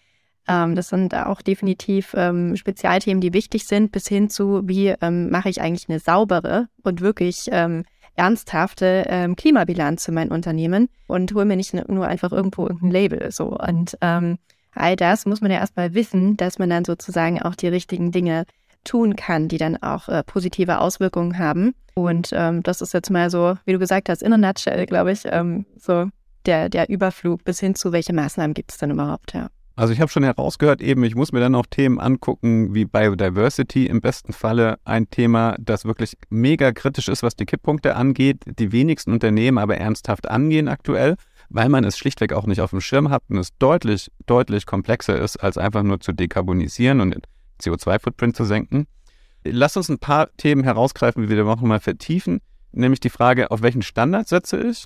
Ähm, 0.48 0.74
das 0.74 0.88
sind 0.88 1.14
auch 1.14 1.42
definitiv 1.42 2.14
ähm, 2.16 2.56
Spezialthemen, 2.56 3.20
die 3.20 3.32
wichtig 3.32 3.66
sind, 3.66 3.92
bis 3.92 4.08
hin 4.08 4.28
zu, 4.28 4.62
wie 4.64 4.94
mache 5.00 5.48
ich 5.48 5.60
eigentlich 5.60 5.88
eine 5.88 6.00
saubere 6.00 6.68
und 6.82 7.00
wirklich 7.00 7.48
ähm, 7.52 7.84
ernsthafte 8.16 9.04
ähm, 9.08 9.36
Klimabilanz 9.36 10.04
für 10.04 10.12
mein 10.12 10.30
Unternehmen 10.30 10.88
und 11.06 11.34
hole 11.34 11.44
mir 11.44 11.56
nicht 11.56 11.74
nur 11.74 12.06
einfach 12.06 12.32
irgendwo 12.32 12.66
irgendein 12.66 12.90
Label. 12.90 13.32
So. 13.32 13.56
Und 13.58 13.96
ähm, 14.00 14.38
all 14.74 14.96
das 14.96 15.26
muss 15.26 15.40
man 15.40 15.50
ja 15.50 15.58
erstmal 15.58 15.94
wissen, 15.94 16.36
dass 16.36 16.58
man 16.58 16.70
dann 16.70 16.84
sozusagen 16.84 17.42
auch 17.42 17.54
die 17.54 17.68
richtigen 17.68 18.12
Dinge 18.12 18.44
tun 18.84 19.16
kann, 19.16 19.48
die 19.48 19.58
dann 19.58 19.82
auch 19.82 20.08
äh, 20.08 20.22
positive 20.22 20.78
Auswirkungen 20.78 21.38
haben. 21.38 21.74
Und 21.94 22.30
ähm, 22.32 22.62
das 22.62 22.80
ist 22.80 22.92
jetzt 22.92 23.10
mal 23.10 23.30
so, 23.30 23.56
wie 23.64 23.72
du 23.72 23.78
gesagt 23.78 24.08
hast, 24.08 24.22
in 24.22 24.32
a 24.32 24.36
nutshell, 24.36 24.86
glaube 24.86 25.12
ich, 25.12 25.22
ähm, 25.24 25.64
so 25.76 26.08
der, 26.46 26.68
der 26.68 26.88
Überflug 26.88 27.44
bis 27.44 27.60
hin 27.60 27.74
zu, 27.74 27.92
welche 27.92 28.12
Maßnahmen 28.12 28.54
gibt 28.54 28.72
es 28.72 28.78
denn 28.78 28.90
überhaupt, 28.90 29.32
ja. 29.32 29.48
Also 29.76 29.92
ich 29.92 30.00
habe 30.00 30.10
schon 30.10 30.22
herausgehört, 30.22 30.80
eben, 30.80 31.02
ich 31.02 31.16
muss 31.16 31.32
mir 31.32 31.40
dann 31.40 31.56
auch 31.56 31.66
Themen 31.66 31.98
angucken, 31.98 32.74
wie 32.74 32.84
Biodiversity 32.84 33.86
im 33.86 34.00
besten 34.00 34.32
Falle 34.32 34.78
ein 34.84 35.10
Thema, 35.10 35.56
das 35.58 35.84
wirklich 35.84 36.16
mega 36.30 36.70
kritisch 36.70 37.08
ist, 37.08 37.24
was 37.24 37.34
die 37.34 37.44
Kipppunkte 37.44 37.96
angeht, 37.96 38.44
die 38.46 38.70
wenigsten 38.70 39.10
Unternehmen 39.10 39.58
aber 39.58 39.76
ernsthaft 39.76 40.30
angehen 40.30 40.68
aktuell, 40.68 41.16
weil 41.48 41.68
man 41.68 41.82
es 41.82 41.98
schlichtweg 41.98 42.32
auch 42.32 42.46
nicht 42.46 42.60
auf 42.60 42.70
dem 42.70 42.80
Schirm 42.80 43.10
hat 43.10 43.24
und 43.28 43.38
es 43.38 43.48
deutlich, 43.58 44.12
deutlich 44.26 44.64
komplexer 44.64 45.20
ist, 45.20 45.38
als 45.38 45.58
einfach 45.58 45.82
nur 45.82 45.98
zu 45.98 46.12
dekarbonisieren 46.12 47.00
und 47.00 47.10
den 47.10 47.22
CO2-Footprint 47.60 48.36
zu 48.36 48.44
senken. 48.44 48.86
Lass 49.42 49.76
uns 49.76 49.88
ein 49.88 49.98
paar 49.98 50.28
Themen 50.36 50.62
herausgreifen, 50.62 51.24
wie 51.24 51.28
wir 51.28 51.42
noch 51.42 51.60
mal 51.62 51.80
vertiefen, 51.80 52.40
nämlich 52.70 53.00
die 53.00 53.10
Frage, 53.10 53.50
auf 53.50 53.60
welchen 53.62 53.82
Standard 53.82 54.28
setze 54.28 54.60
ich 54.60 54.84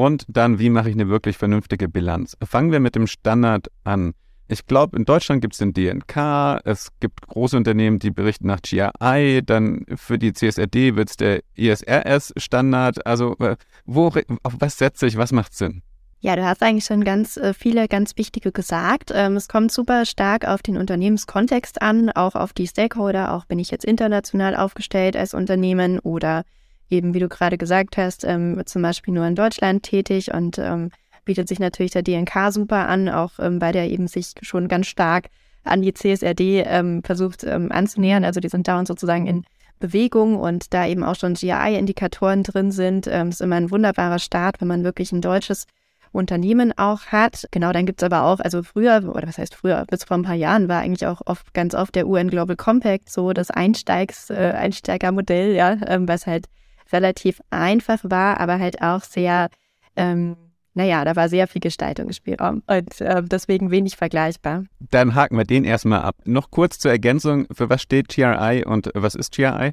und 0.00 0.24
dann, 0.28 0.58
wie 0.58 0.70
mache 0.70 0.88
ich 0.88 0.94
eine 0.94 1.10
wirklich 1.10 1.36
vernünftige 1.36 1.86
Bilanz? 1.86 2.34
Fangen 2.42 2.72
wir 2.72 2.80
mit 2.80 2.94
dem 2.94 3.06
Standard 3.06 3.70
an. 3.84 4.14
Ich 4.48 4.64
glaube, 4.64 4.96
in 4.96 5.04
Deutschland 5.04 5.42
gibt 5.42 5.52
es 5.52 5.58
den 5.58 5.74
DNK, 5.74 6.62
es 6.64 6.88
gibt 7.00 7.28
große 7.28 7.54
Unternehmen, 7.54 7.98
die 7.98 8.10
berichten 8.10 8.46
nach 8.46 8.62
GRI, 8.62 9.42
dann 9.44 9.84
für 9.96 10.18
die 10.18 10.32
CSRD 10.32 10.96
wird 10.96 11.10
es 11.10 11.16
der 11.18 11.42
ISRS-Standard. 11.54 13.06
Also, 13.06 13.36
äh, 13.40 13.56
wo, 13.84 14.06
auf 14.42 14.54
was 14.58 14.78
setze 14.78 15.06
ich, 15.06 15.18
was 15.18 15.32
macht 15.32 15.52
Sinn? 15.52 15.82
Ja, 16.20 16.34
du 16.34 16.46
hast 16.46 16.62
eigentlich 16.62 16.86
schon 16.86 17.04
ganz 17.04 17.36
äh, 17.36 17.52
viele 17.52 17.86
ganz 17.86 18.16
wichtige 18.16 18.52
gesagt. 18.52 19.12
Ähm, 19.14 19.36
es 19.36 19.48
kommt 19.48 19.70
super 19.70 20.06
stark 20.06 20.48
auf 20.48 20.62
den 20.62 20.78
Unternehmenskontext 20.78 21.82
an, 21.82 22.08
auch 22.08 22.36
auf 22.36 22.54
die 22.54 22.66
Stakeholder. 22.66 23.34
Auch 23.34 23.44
bin 23.44 23.58
ich 23.58 23.70
jetzt 23.70 23.84
international 23.84 24.56
aufgestellt 24.56 25.14
als 25.14 25.34
Unternehmen 25.34 25.98
oder 25.98 26.44
eben, 26.90 27.14
wie 27.14 27.20
du 27.20 27.28
gerade 27.28 27.58
gesagt 27.58 27.96
hast, 27.96 28.24
ähm, 28.24 28.62
zum 28.66 28.82
Beispiel 28.82 29.14
nur 29.14 29.26
in 29.26 29.34
Deutschland 29.34 29.82
tätig 29.82 30.32
und 30.32 30.58
ähm, 30.58 30.90
bietet 31.24 31.48
sich 31.48 31.58
natürlich 31.58 31.92
der 31.92 32.02
DNK 32.02 32.50
super 32.52 32.88
an, 32.88 33.08
auch 33.08 33.32
ähm, 33.38 33.60
weil 33.60 33.72
der 33.72 33.88
eben 33.88 34.08
sich 34.08 34.34
schon 34.42 34.68
ganz 34.68 34.86
stark 34.86 35.28
an 35.64 35.82
die 35.82 35.94
CSRD 35.94 36.64
ähm, 36.66 37.02
versucht 37.04 37.44
ähm, 37.44 37.70
anzunähern. 37.70 38.24
Also 38.24 38.40
die 38.40 38.48
sind 38.48 38.66
dauernd 38.66 38.88
sozusagen 38.88 39.26
in 39.26 39.44
Bewegung 39.78 40.36
und 40.36 40.72
da 40.74 40.86
eben 40.86 41.04
auch 41.04 41.14
schon 41.16 41.34
GI-Indikatoren 41.34 42.42
drin 42.42 42.70
sind, 42.70 43.06
ähm, 43.06 43.28
ist 43.30 43.40
immer 43.40 43.56
ein 43.56 43.70
wunderbarer 43.70 44.18
Start, 44.18 44.60
wenn 44.60 44.68
man 44.68 44.84
wirklich 44.84 45.12
ein 45.12 45.22
deutsches 45.22 45.66
Unternehmen 46.12 46.76
auch 46.76 47.06
hat. 47.06 47.46
Genau, 47.50 47.72
dann 47.72 47.86
gibt 47.86 48.02
es 48.02 48.06
aber 48.06 48.24
auch, 48.24 48.40
also 48.40 48.62
früher, 48.62 49.10
oder 49.14 49.28
was 49.28 49.38
heißt 49.38 49.54
früher, 49.54 49.84
bis 49.88 50.04
vor 50.04 50.18
ein 50.18 50.22
paar 50.22 50.34
Jahren 50.34 50.68
war 50.68 50.80
eigentlich 50.80 51.06
auch 51.06 51.20
oft, 51.24 51.54
ganz 51.54 51.74
oft 51.74 51.94
der 51.94 52.06
UN 52.06 52.28
Global 52.28 52.56
Compact 52.56 53.10
so 53.10 53.32
das 53.32 53.50
Einsteigs, 53.50 54.30
äh, 54.30 54.52
Einsteigermodell, 54.54 55.54
ja, 55.54 55.76
ähm, 55.86 56.08
was 56.08 56.26
halt 56.26 56.46
relativ 56.92 57.40
einfach 57.50 58.00
war, 58.02 58.40
aber 58.40 58.58
halt 58.58 58.82
auch 58.82 59.02
sehr, 59.02 59.48
ähm, 59.96 60.36
naja, 60.74 61.04
da 61.04 61.16
war 61.16 61.28
sehr 61.28 61.46
viel 61.46 61.60
Gestaltungsspielraum 61.60 62.62
und 62.66 63.00
äh, 63.00 63.22
deswegen 63.22 63.70
wenig 63.70 63.96
vergleichbar. 63.96 64.64
Dann 64.78 65.14
haken 65.14 65.36
wir 65.36 65.44
den 65.44 65.64
erstmal 65.64 66.02
ab. 66.02 66.16
Noch 66.24 66.50
kurz 66.50 66.78
zur 66.78 66.90
Ergänzung, 66.90 67.46
für 67.52 67.68
was 67.68 67.82
steht 67.82 68.08
GRI 68.08 68.64
und 68.64 68.90
was 68.94 69.14
ist 69.14 69.34
GRI? 69.34 69.72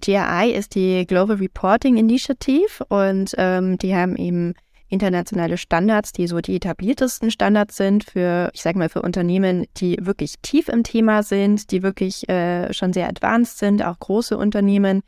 GRI 0.00 0.52
ist 0.52 0.74
die 0.74 1.06
Global 1.06 1.36
Reporting 1.36 1.96
Initiative 1.96 2.84
und 2.88 3.34
ähm, 3.36 3.78
die 3.78 3.94
haben 3.94 4.16
eben 4.16 4.54
internationale 4.88 5.58
Standards, 5.58 6.12
die 6.12 6.26
so 6.26 6.40
die 6.40 6.56
etabliertesten 6.56 7.30
Standards 7.30 7.76
sind 7.76 8.04
für, 8.04 8.50
ich 8.54 8.62
sage 8.62 8.78
mal, 8.78 8.88
für 8.88 9.02
Unternehmen, 9.02 9.66
die 9.76 9.98
wirklich 10.00 10.34
tief 10.40 10.68
im 10.68 10.82
Thema 10.82 11.22
sind, 11.22 11.70
die 11.70 11.82
wirklich 11.82 12.28
äh, 12.28 12.72
schon 12.72 12.92
sehr 12.92 13.08
advanced 13.08 13.58
sind, 13.58 13.84
auch 13.84 13.98
große 13.98 14.36
Unternehmen, 14.36 15.02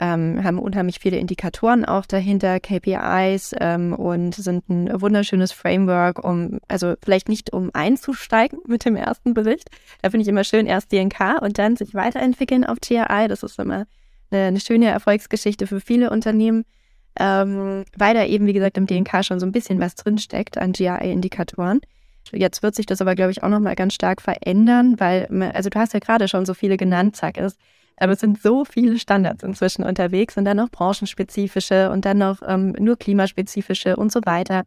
ähm, 0.00 0.42
haben 0.42 0.58
unheimlich 0.58 0.98
viele 0.98 1.18
Indikatoren 1.18 1.84
auch 1.84 2.04
dahinter, 2.06 2.58
KPIs 2.58 3.54
ähm, 3.60 3.92
und 3.92 4.34
sind 4.34 4.68
ein 4.68 5.00
wunderschönes 5.00 5.52
Framework, 5.52 6.24
um, 6.24 6.58
also 6.66 6.94
vielleicht 7.02 7.28
nicht 7.28 7.52
um 7.52 7.70
einzusteigen 7.72 8.58
mit 8.66 8.84
dem 8.84 8.96
ersten 8.96 9.34
Bericht. 9.34 9.70
Da 10.02 10.10
finde 10.10 10.22
ich 10.22 10.28
immer 10.28 10.44
schön, 10.44 10.66
erst 10.66 10.90
DNK 10.90 11.40
und 11.40 11.58
dann 11.58 11.76
sich 11.76 11.94
weiterentwickeln 11.94 12.64
auf 12.64 12.78
GRI. 12.80 13.28
Das 13.28 13.44
ist 13.44 13.58
immer 13.58 13.86
eine, 14.30 14.46
eine 14.46 14.60
schöne 14.60 14.86
Erfolgsgeschichte 14.86 15.68
für 15.68 15.80
viele 15.80 16.10
Unternehmen, 16.10 16.64
ähm, 17.18 17.84
weil 17.96 18.14
da 18.14 18.24
eben, 18.24 18.46
wie 18.46 18.52
gesagt, 18.52 18.76
im 18.76 18.86
DNK 18.86 19.24
schon 19.24 19.38
so 19.38 19.46
ein 19.46 19.52
bisschen 19.52 19.78
was 19.78 19.94
drinsteckt 19.94 20.58
an 20.58 20.72
GRI-Indikatoren. 20.72 21.80
Jetzt 22.32 22.62
wird 22.62 22.74
sich 22.74 22.86
das 22.86 23.00
aber, 23.00 23.14
glaube 23.14 23.30
ich, 23.30 23.42
auch 23.42 23.48
nochmal 23.48 23.76
ganz 23.76 23.94
stark 23.94 24.20
verändern, 24.20 24.98
weil, 24.98 25.28
also 25.54 25.70
du 25.70 25.78
hast 25.78 25.92
ja 25.92 26.00
gerade 26.00 26.26
schon 26.26 26.46
so 26.46 26.54
viele 26.54 26.76
genannt, 26.76 27.14
Zack, 27.14 27.36
ist, 27.36 27.58
aber 27.96 28.12
es 28.12 28.20
sind 28.20 28.40
so 28.40 28.64
viele 28.64 28.98
Standards 28.98 29.42
inzwischen 29.42 29.84
unterwegs 29.84 30.36
und 30.36 30.44
dann 30.44 30.56
noch 30.56 30.70
branchenspezifische 30.70 31.90
und 31.90 32.04
dann 32.04 32.18
noch 32.18 32.38
ähm, 32.46 32.72
nur 32.78 32.96
klimaspezifische 32.96 33.96
und 33.96 34.10
so 34.12 34.20
weiter. 34.24 34.64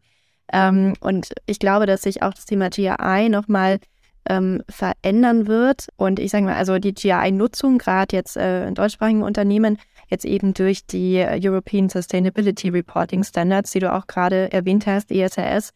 Ähm, 0.52 0.94
und 1.00 1.34
ich 1.46 1.58
glaube, 1.58 1.86
dass 1.86 2.02
sich 2.02 2.22
auch 2.22 2.32
das 2.32 2.46
Thema 2.46 2.70
GRI 2.70 3.28
nochmal 3.28 3.80
ähm, 4.28 4.62
verändern 4.68 5.46
wird. 5.46 5.88
Und 5.96 6.18
ich 6.18 6.30
sage 6.30 6.44
mal, 6.44 6.54
also 6.54 6.78
die 6.78 6.94
GRI-Nutzung, 6.94 7.78
gerade 7.78 8.16
jetzt 8.16 8.36
äh, 8.36 8.66
in 8.66 8.74
deutschsprachigen 8.74 9.22
Unternehmen, 9.22 9.78
jetzt 10.08 10.24
eben 10.24 10.54
durch 10.54 10.86
die 10.86 11.18
European 11.18 11.88
Sustainability 11.88 12.70
Reporting 12.70 13.24
Standards, 13.24 13.72
die 13.72 13.80
du 13.80 13.92
auch 13.92 14.06
gerade 14.06 14.50
erwähnt 14.52 14.86
hast, 14.86 15.10
ESRS, 15.10 15.72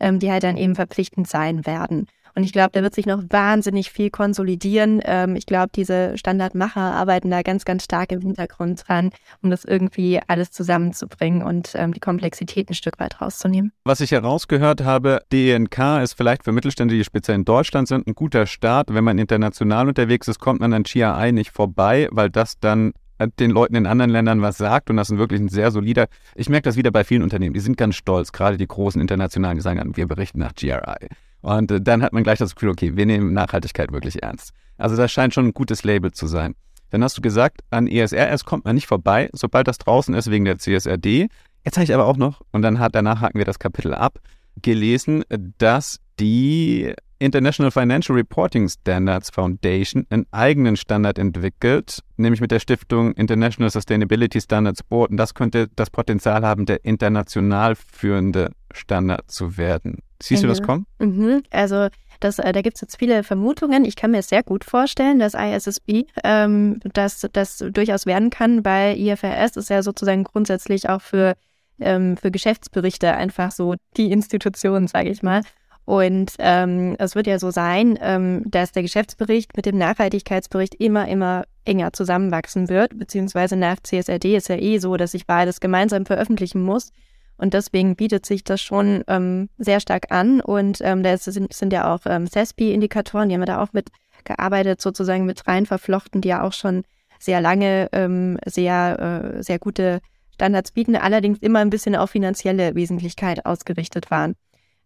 ähm, 0.00 0.18
die 0.18 0.30
halt 0.30 0.42
dann 0.42 0.56
eben 0.56 0.74
verpflichtend 0.74 1.28
sein 1.28 1.66
werden. 1.66 2.06
Und 2.34 2.42
ich 2.42 2.52
glaube, 2.52 2.70
da 2.72 2.82
wird 2.82 2.94
sich 2.94 3.06
noch 3.06 3.22
wahnsinnig 3.30 3.90
viel 3.90 4.10
konsolidieren. 4.10 5.00
Ähm, 5.04 5.36
ich 5.36 5.46
glaube, 5.46 5.70
diese 5.74 6.18
Standardmacher 6.18 6.80
arbeiten 6.80 7.30
da 7.30 7.42
ganz, 7.42 7.64
ganz 7.64 7.84
stark 7.84 8.10
im 8.12 8.20
Hintergrund 8.20 8.82
dran, 8.86 9.10
um 9.42 9.50
das 9.50 9.64
irgendwie 9.64 10.20
alles 10.26 10.50
zusammenzubringen 10.50 11.42
und 11.42 11.72
ähm, 11.74 11.92
die 11.92 12.00
Komplexität 12.00 12.68
ein 12.70 12.74
Stück 12.74 12.98
weit 12.98 13.20
rauszunehmen. 13.20 13.72
Was 13.84 14.00
ich 14.00 14.10
herausgehört 14.10 14.82
habe, 14.82 15.22
DNK 15.32 16.02
ist 16.02 16.14
vielleicht 16.14 16.44
für 16.44 16.52
Mittelständler, 16.52 16.96
die 16.96 17.04
speziell 17.04 17.36
in 17.36 17.44
Deutschland 17.44 17.88
sind, 17.88 18.06
ein 18.06 18.14
guter 18.14 18.46
Start. 18.46 18.92
Wenn 18.92 19.04
man 19.04 19.18
international 19.18 19.88
unterwegs 19.88 20.26
ist, 20.26 20.40
kommt 20.40 20.60
man 20.60 20.72
an 20.72 20.82
GRI 20.82 21.32
nicht 21.32 21.52
vorbei, 21.52 22.08
weil 22.10 22.30
das 22.30 22.58
dann 22.58 22.92
den 23.38 23.50
Leuten 23.50 23.76
in 23.76 23.86
anderen 23.86 24.10
Ländern 24.10 24.42
was 24.42 24.58
sagt 24.58 24.90
und 24.90 24.96
das 24.96 25.10
ist 25.10 25.18
wirklich 25.18 25.40
ein 25.40 25.48
sehr 25.48 25.70
solider. 25.70 26.08
Ich 26.34 26.48
merke 26.48 26.64
das 26.64 26.76
wieder 26.76 26.90
bei 26.90 27.04
vielen 27.04 27.22
Unternehmen, 27.22 27.54
die 27.54 27.60
sind 27.60 27.76
ganz 27.76 27.94
stolz, 27.94 28.32
gerade 28.32 28.56
die 28.56 28.66
großen 28.66 29.00
internationalen, 29.00 29.56
die 29.56 29.62
sagen, 29.62 29.96
wir 29.96 30.06
berichten 30.06 30.40
nach 30.40 30.54
GRI. 30.54 31.08
Und 31.44 31.70
äh, 31.70 31.80
dann 31.80 32.02
hat 32.02 32.12
man 32.14 32.24
gleich 32.24 32.38
das 32.38 32.54
Gefühl, 32.54 32.70
okay, 32.70 32.96
wir 32.96 33.04
nehmen 33.04 33.34
Nachhaltigkeit 33.34 33.92
wirklich 33.92 34.22
ernst. 34.22 34.52
Also 34.78 34.96
das 34.96 35.12
scheint 35.12 35.34
schon 35.34 35.48
ein 35.48 35.52
gutes 35.52 35.84
Label 35.84 36.10
zu 36.10 36.26
sein. 36.26 36.54
Dann 36.88 37.04
hast 37.04 37.18
du 37.18 37.22
gesagt, 37.22 37.60
an 37.70 37.86
ESRS 37.86 38.44
kommt 38.44 38.64
man 38.64 38.74
nicht 38.74 38.86
vorbei, 38.86 39.28
sobald 39.32 39.68
das 39.68 39.78
draußen 39.78 40.14
ist 40.14 40.30
wegen 40.30 40.46
der 40.46 40.58
CSRD. 40.58 41.28
Jetzt 41.64 41.76
habe 41.76 41.84
ich 41.84 41.92
aber 41.92 42.06
auch 42.06 42.16
noch, 42.16 42.40
und 42.52 42.62
dann 42.62 42.78
hat, 42.78 42.94
danach 42.94 43.20
haken 43.20 43.38
wir 43.38 43.44
das 43.44 43.58
Kapitel 43.58 43.94
ab, 43.94 44.20
gelesen, 44.62 45.24
dass 45.58 46.00
die 46.18 46.94
International 47.18 47.70
Financial 47.70 48.16
Reporting 48.16 48.68
Standards 48.68 49.30
Foundation 49.30 50.06
einen 50.08 50.26
eigenen 50.30 50.76
Standard 50.76 51.18
entwickelt, 51.18 52.00
nämlich 52.16 52.40
mit 52.40 52.52
der 52.52 52.60
Stiftung 52.60 53.12
International 53.12 53.70
Sustainability 53.70 54.40
Standards 54.40 54.82
Board. 54.82 55.10
Und 55.10 55.18
das 55.18 55.34
könnte 55.34 55.68
das 55.76 55.90
Potenzial 55.90 56.44
haben, 56.44 56.64
der 56.64 56.84
international 56.84 57.74
führende 57.76 58.52
Standard 58.72 59.30
zu 59.30 59.58
werden. 59.58 59.98
Siehst 60.24 60.42
mhm. 60.42 60.46
du 60.46 60.48
das 60.48 60.60
mhm. 60.60 60.64
kommen? 60.64 60.86
Mhm. 60.98 61.42
Also 61.50 61.88
das, 62.20 62.38
äh, 62.38 62.52
da 62.52 62.62
gibt 62.62 62.76
es 62.76 62.80
jetzt 62.80 62.96
viele 62.98 63.22
Vermutungen. 63.22 63.84
Ich 63.84 63.96
kann 63.96 64.10
mir 64.10 64.22
sehr 64.22 64.42
gut 64.42 64.64
vorstellen, 64.64 65.18
dass 65.18 65.34
ISSB 65.34 66.04
ähm, 66.24 66.80
das, 66.94 67.26
das 67.32 67.58
durchaus 67.58 68.06
werden 68.06 68.30
kann, 68.30 68.64
weil 68.64 68.98
IFRS 68.98 69.56
ist 69.56 69.68
ja 69.68 69.82
sozusagen 69.82 70.24
grundsätzlich 70.24 70.88
auch 70.88 71.02
für, 71.02 71.34
ähm, 71.78 72.16
für 72.16 72.30
Geschäftsberichte 72.30 73.12
einfach 73.12 73.50
so 73.50 73.74
die 73.98 74.10
Institution, 74.12 74.86
sage 74.88 75.10
ich 75.10 75.22
mal. 75.22 75.42
Und 75.84 76.32
ähm, 76.38 76.96
es 76.98 77.14
wird 77.14 77.26
ja 77.26 77.38
so 77.38 77.50
sein, 77.50 77.98
ähm, 78.00 78.44
dass 78.46 78.72
der 78.72 78.82
Geschäftsbericht 78.82 79.54
mit 79.54 79.66
dem 79.66 79.76
Nachhaltigkeitsbericht 79.76 80.74
immer, 80.76 81.06
immer 81.08 81.44
enger 81.66 81.92
zusammenwachsen 81.92 82.70
wird, 82.70 82.98
beziehungsweise 82.98 83.56
nach 83.56 83.76
CSRD 83.82 84.36
ist 84.36 84.48
ja 84.48 84.56
eh 84.56 84.78
so, 84.78 84.96
dass 84.96 85.12
ich 85.12 85.26
beides 85.26 85.60
gemeinsam 85.60 86.06
veröffentlichen 86.06 86.62
muss. 86.62 86.92
Und 87.36 87.54
deswegen 87.54 87.96
bietet 87.96 88.26
sich 88.26 88.44
das 88.44 88.60
schon 88.60 89.02
ähm, 89.08 89.48
sehr 89.58 89.80
stark 89.80 90.10
an. 90.10 90.40
Und 90.40 90.78
ähm, 90.82 91.02
da 91.02 91.16
sind, 91.16 91.52
sind 91.52 91.72
ja 91.72 91.92
auch 91.92 92.00
ähm, 92.06 92.26
CESPI-Indikatoren, 92.26 93.28
die 93.28 93.34
haben 93.34 93.42
wir 93.42 93.46
da 93.46 93.62
auch 93.62 93.72
mitgearbeitet, 93.72 94.80
sozusagen 94.80 95.24
mit 95.24 95.46
rein 95.46 95.66
verflochten, 95.66 96.20
die 96.20 96.28
ja 96.28 96.42
auch 96.42 96.52
schon 96.52 96.84
sehr 97.18 97.40
lange 97.40 97.88
ähm, 97.92 98.38
sehr, 98.46 99.34
äh, 99.38 99.42
sehr 99.42 99.58
gute 99.58 100.00
Standards 100.34 100.72
bieten, 100.72 100.96
allerdings 100.96 101.38
immer 101.38 101.60
ein 101.60 101.70
bisschen 101.70 101.96
auf 101.96 102.10
finanzielle 102.10 102.74
Wesentlichkeit 102.74 103.46
ausgerichtet 103.46 104.10
waren. 104.10 104.34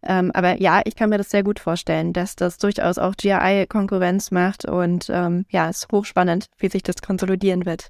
Ähm, 0.03 0.31
aber 0.33 0.61
ja, 0.61 0.81
ich 0.85 0.95
kann 0.95 1.11
mir 1.11 1.19
das 1.19 1.31
sehr 1.31 1.43
gut 1.43 1.59
vorstellen, 1.59 2.13
dass 2.13 2.37
das 2.37 2.59
durchaus 2.59 2.99
auch 2.99 3.17
GRI 3.17 3.67
Konkurrenz 3.67 4.31
macht 4.31 4.65
und 4.65 5.11
ähm, 5.11 5.45
ja, 5.51 5.69
es 5.69 5.79
ist 5.79 5.93
hochspannend, 5.93 6.47
wie 6.59 6.69
sich 6.69 6.83
das 6.83 7.03
konsolidieren 7.03 7.67
wird. 7.67 7.89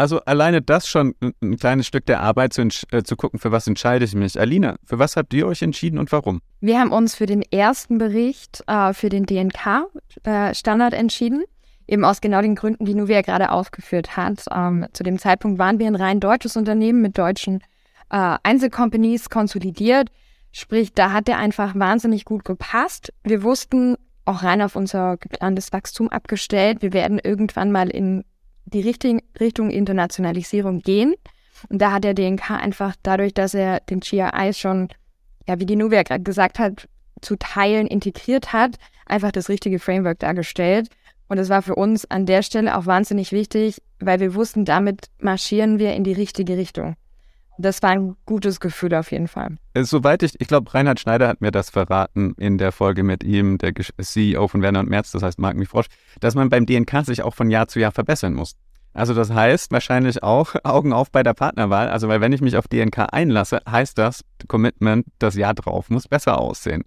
Also 0.00 0.20
alleine 0.20 0.62
das 0.62 0.88
schon 0.88 1.14
ein 1.42 1.58
kleines 1.58 1.86
Stück 1.86 2.06
der 2.06 2.22
Arbeit 2.22 2.54
zu, 2.54 2.62
äh, 2.90 3.02
zu 3.02 3.16
gucken, 3.16 3.38
für 3.38 3.52
was 3.52 3.66
entscheide 3.66 4.02
ich 4.06 4.14
mich. 4.14 4.40
Alina, 4.40 4.76
für 4.82 4.98
was 4.98 5.14
habt 5.14 5.34
ihr 5.34 5.46
euch 5.46 5.60
entschieden 5.60 5.98
und 5.98 6.10
warum? 6.10 6.40
Wir 6.62 6.80
haben 6.80 6.90
uns 6.90 7.14
für 7.14 7.26
den 7.26 7.42
ersten 7.42 7.98
Bericht 7.98 8.64
äh, 8.66 8.94
für 8.94 9.10
den 9.10 9.26
DNK-Standard 9.26 10.94
äh, 10.94 10.96
entschieden. 10.96 11.44
Eben 11.86 12.06
aus 12.06 12.22
genau 12.22 12.40
den 12.40 12.54
Gründen, 12.54 12.86
die 12.86 12.94
Nuvia 12.94 13.20
gerade 13.20 13.50
aufgeführt 13.50 14.16
hat. 14.16 14.46
Ähm, 14.50 14.86
zu 14.94 15.02
dem 15.02 15.18
Zeitpunkt 15.18 15.58
waren 15.58 15.78
wir 15.78 15.86
ein 15.86 15.96
rein 15.96 16.18
deutsches 16.18 16.56
Unternehmen 16.56 17.02
mit 17.02 17.18
deutschen 17.18 17.60
äh, 18.08 18.38
Einzelcompanies 18.42 19.28
konsolidiert. 19.28 20.08
Sprich, 20.50 20.94
da 20.94 21.12
hat 21.12 21.28
der 21.28 21.36
einfach 21.36 21.74
wahnsinnig 21.74 22.24
gut 22.24 22.46
gepasst. 22.46 23.12
Wir 23.22 23.42
wussten, 23.42 23.98
auch 24.24 24.42
rein 24.44 24.62
auf 24.62 24.76
unser 24.76 25.18
geplantes 25.18 25.74
Wachstum 25.74 26.08
abgestellt, 26.08 26.80
wir 26.80 26.94
werden 26.94 27.18
irgendwann 27.18 27.70
mal 27.70 27.90
in 27.90 28.24
die 28.64 28.80
Richtung, 28.80 29.20
Richtung 29.38 29.70
Internationalisierung 29.70 30.80
gehen. 30.80 31.14
Und 31.68 31.80
da 31.80 31.92
hat 31.92 32.04
der 32.04 32.14
DNK 32.14 32.50
einfach 32.50 32.94
dadurch, 33.02 33.34
dass 33.34 33.54
er 33.54 33.80
den 33.80 34.00
GRI 34.00 34.52
schon, 34.54 34.88
ja, 35.46 35.58
wie 35.60 35.66
die 35.66 35.76
Nuvia 35.76 36.02
gerade 36.02 36.22
gesagt 36.22 36.58
hat, 36.58 36.88
zu 37.20 37.36
Teilen 37.36 37.86
integriert 37.86 38.52
hat, 38.52 38.76
einfach 39.06 39.32
das 39.32 39.48
richtige 39.48 39.78
Framework 39.78 40.18
dargestellt. 40.20 40.88
Und 41.28 41.38
es 41.38 41.48
war 41.48 41.62
für 41.62 41.74
uns 41.74 42.10
an 42.10 42.26
der 42.26 42.42
Stelle 42.42 42.76
auch 42.76 42.86
wahnsinnig 42.86 43.30
wichtig, 43.30 43.80
weil 44.00 44.20
wir 44.20 44.34
wussten, 44.34 44.64
damit 44.64 45.10
marschieren 45.18 45.78
wir 45.78 45.94
in 45.94 46.02
die 46.02 46.12
richtige 46.12 46.56
Richtung. 46.56 46.96
Das 47.60 47.82
war 47.82 47.90
ein 47.90 48.16
gutes 48.24 48.58
Gefühl 48.58 48.94
auf 48.94 49.12
jeden 49.12 49.28
Fall. 49.28 49.56
Äh, 49.74 49.84
soweit 49.84 50.22
ich, 50.22 50.40
ich 50.40 50.48
glaube, 50.48 50.72
Reinhard 50.72 50.98
Schneider 50.98 51.28
hat 51.28 51.42
mir 51.42 51.50
das 51.50 51.68
verraten 51.68 52.34
in 52.38 52.56
der 52.56 52.72
Folge 52.72 53.02
mit 53.02 53.22
ihm, 53.22 53.58
der 53.58 53.74
CEO 53.74 54.48
von 54.48 54.62
Werner 54.62 54.80
und 54.80 54.88
Merz, 54.88 55.10
das 55.10 55.22
heißt 55.22 55.38
Marc 55.38 55.56
Frosch, 55.66 55.86
dass 56.20 56.34
man 56.34 56.48
beim 56.48 56.64
DNK 56.64 57.04
sich 57.04 57.22
auch 57.22 57.34
von 57.34 57.50
Jahr 57.50 57.68
zu 57.68 57.78
Jahr 57.78 57.92
verbessern 57.92 58.32
muss. 58.32 58.56
Also 58.94 59.12
das 59.12 59.30
heißt 59.30 59.72
wahrscheinlich 59.72 60.22
auch 60.22 60.54
Augen 60.64 60.94
auf 60.94 61.10
bei 61.10 61.22
der 61.22 61.34
Partnerwahl. 61.34 61.90
Also 61.90 62.08
weil 62.08 62.22
wenn 62.22 62.32
ich 62.32 62.40
mich 62.40 62.56
auf 62.56 62.66
DNK 62.66 63.12
einlasse, 63.12 63.60
heißt 63.68 63.98
das 63.98 64.24
Commitment, 64.48 65.06
das 65.18 65.34
Jahr 65.34 65.54
drauf 65.54 65.90
muss 65.90 66.08
besser 66.08 66.40
aussehen. 66.40 66.84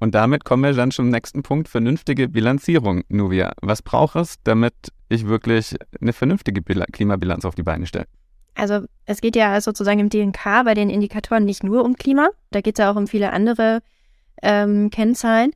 Und 0.00 0.14
damit 0.14 0.44
kommen 0.44 0.64
wir 0.64 0.72
dann 0.72 0.90
zum 0.90 1.10
nächsten 1.10 1.42
Punkt, 1.42 1.68
vernünftige 1.68 2.28
Bilanzierung. 2.28 3.02
Nuvia, 3.08 3.52
was 3.60 3.82
braucht 3.82 4.16
es, 4.16 4.36
damit 4.42 4.74
ich 5.08 5.26
wirklich 5.26 5.76
eine 6.00 6.12
vernünftige 6.12 6.62
Klimabilanz 6.62 7.44
auf 7.44 7.54
die 7.54 7.62
Beine 7.62 7.86
stelle? 7.86 8.06
Also 8.54 8.86
es 9.06 9.20
geht 9.20 9.36
ja 9.36 9.60
sozusagen 9.60 10.00
im 10.00 10.08
DNK 10.08 10.64
bei 10.64 10.74
den 10.74 10.90
Indikatoren 10.90 11.44
nicht 11.44 11.64
nur 11.64 11.84
um 11.84 11.96
Klima, 11.96 12.30
da 12.50 12.60
geht 12.60 12.78
es 12.78 12.82
ja 12.82 12.90
auch 12.90 12.96
um 12.96 13.06
viele 13.06 13.32
andere 13.32 13.80
ähm, 14.42 14.90
Kennzahlen. 14.90 15.52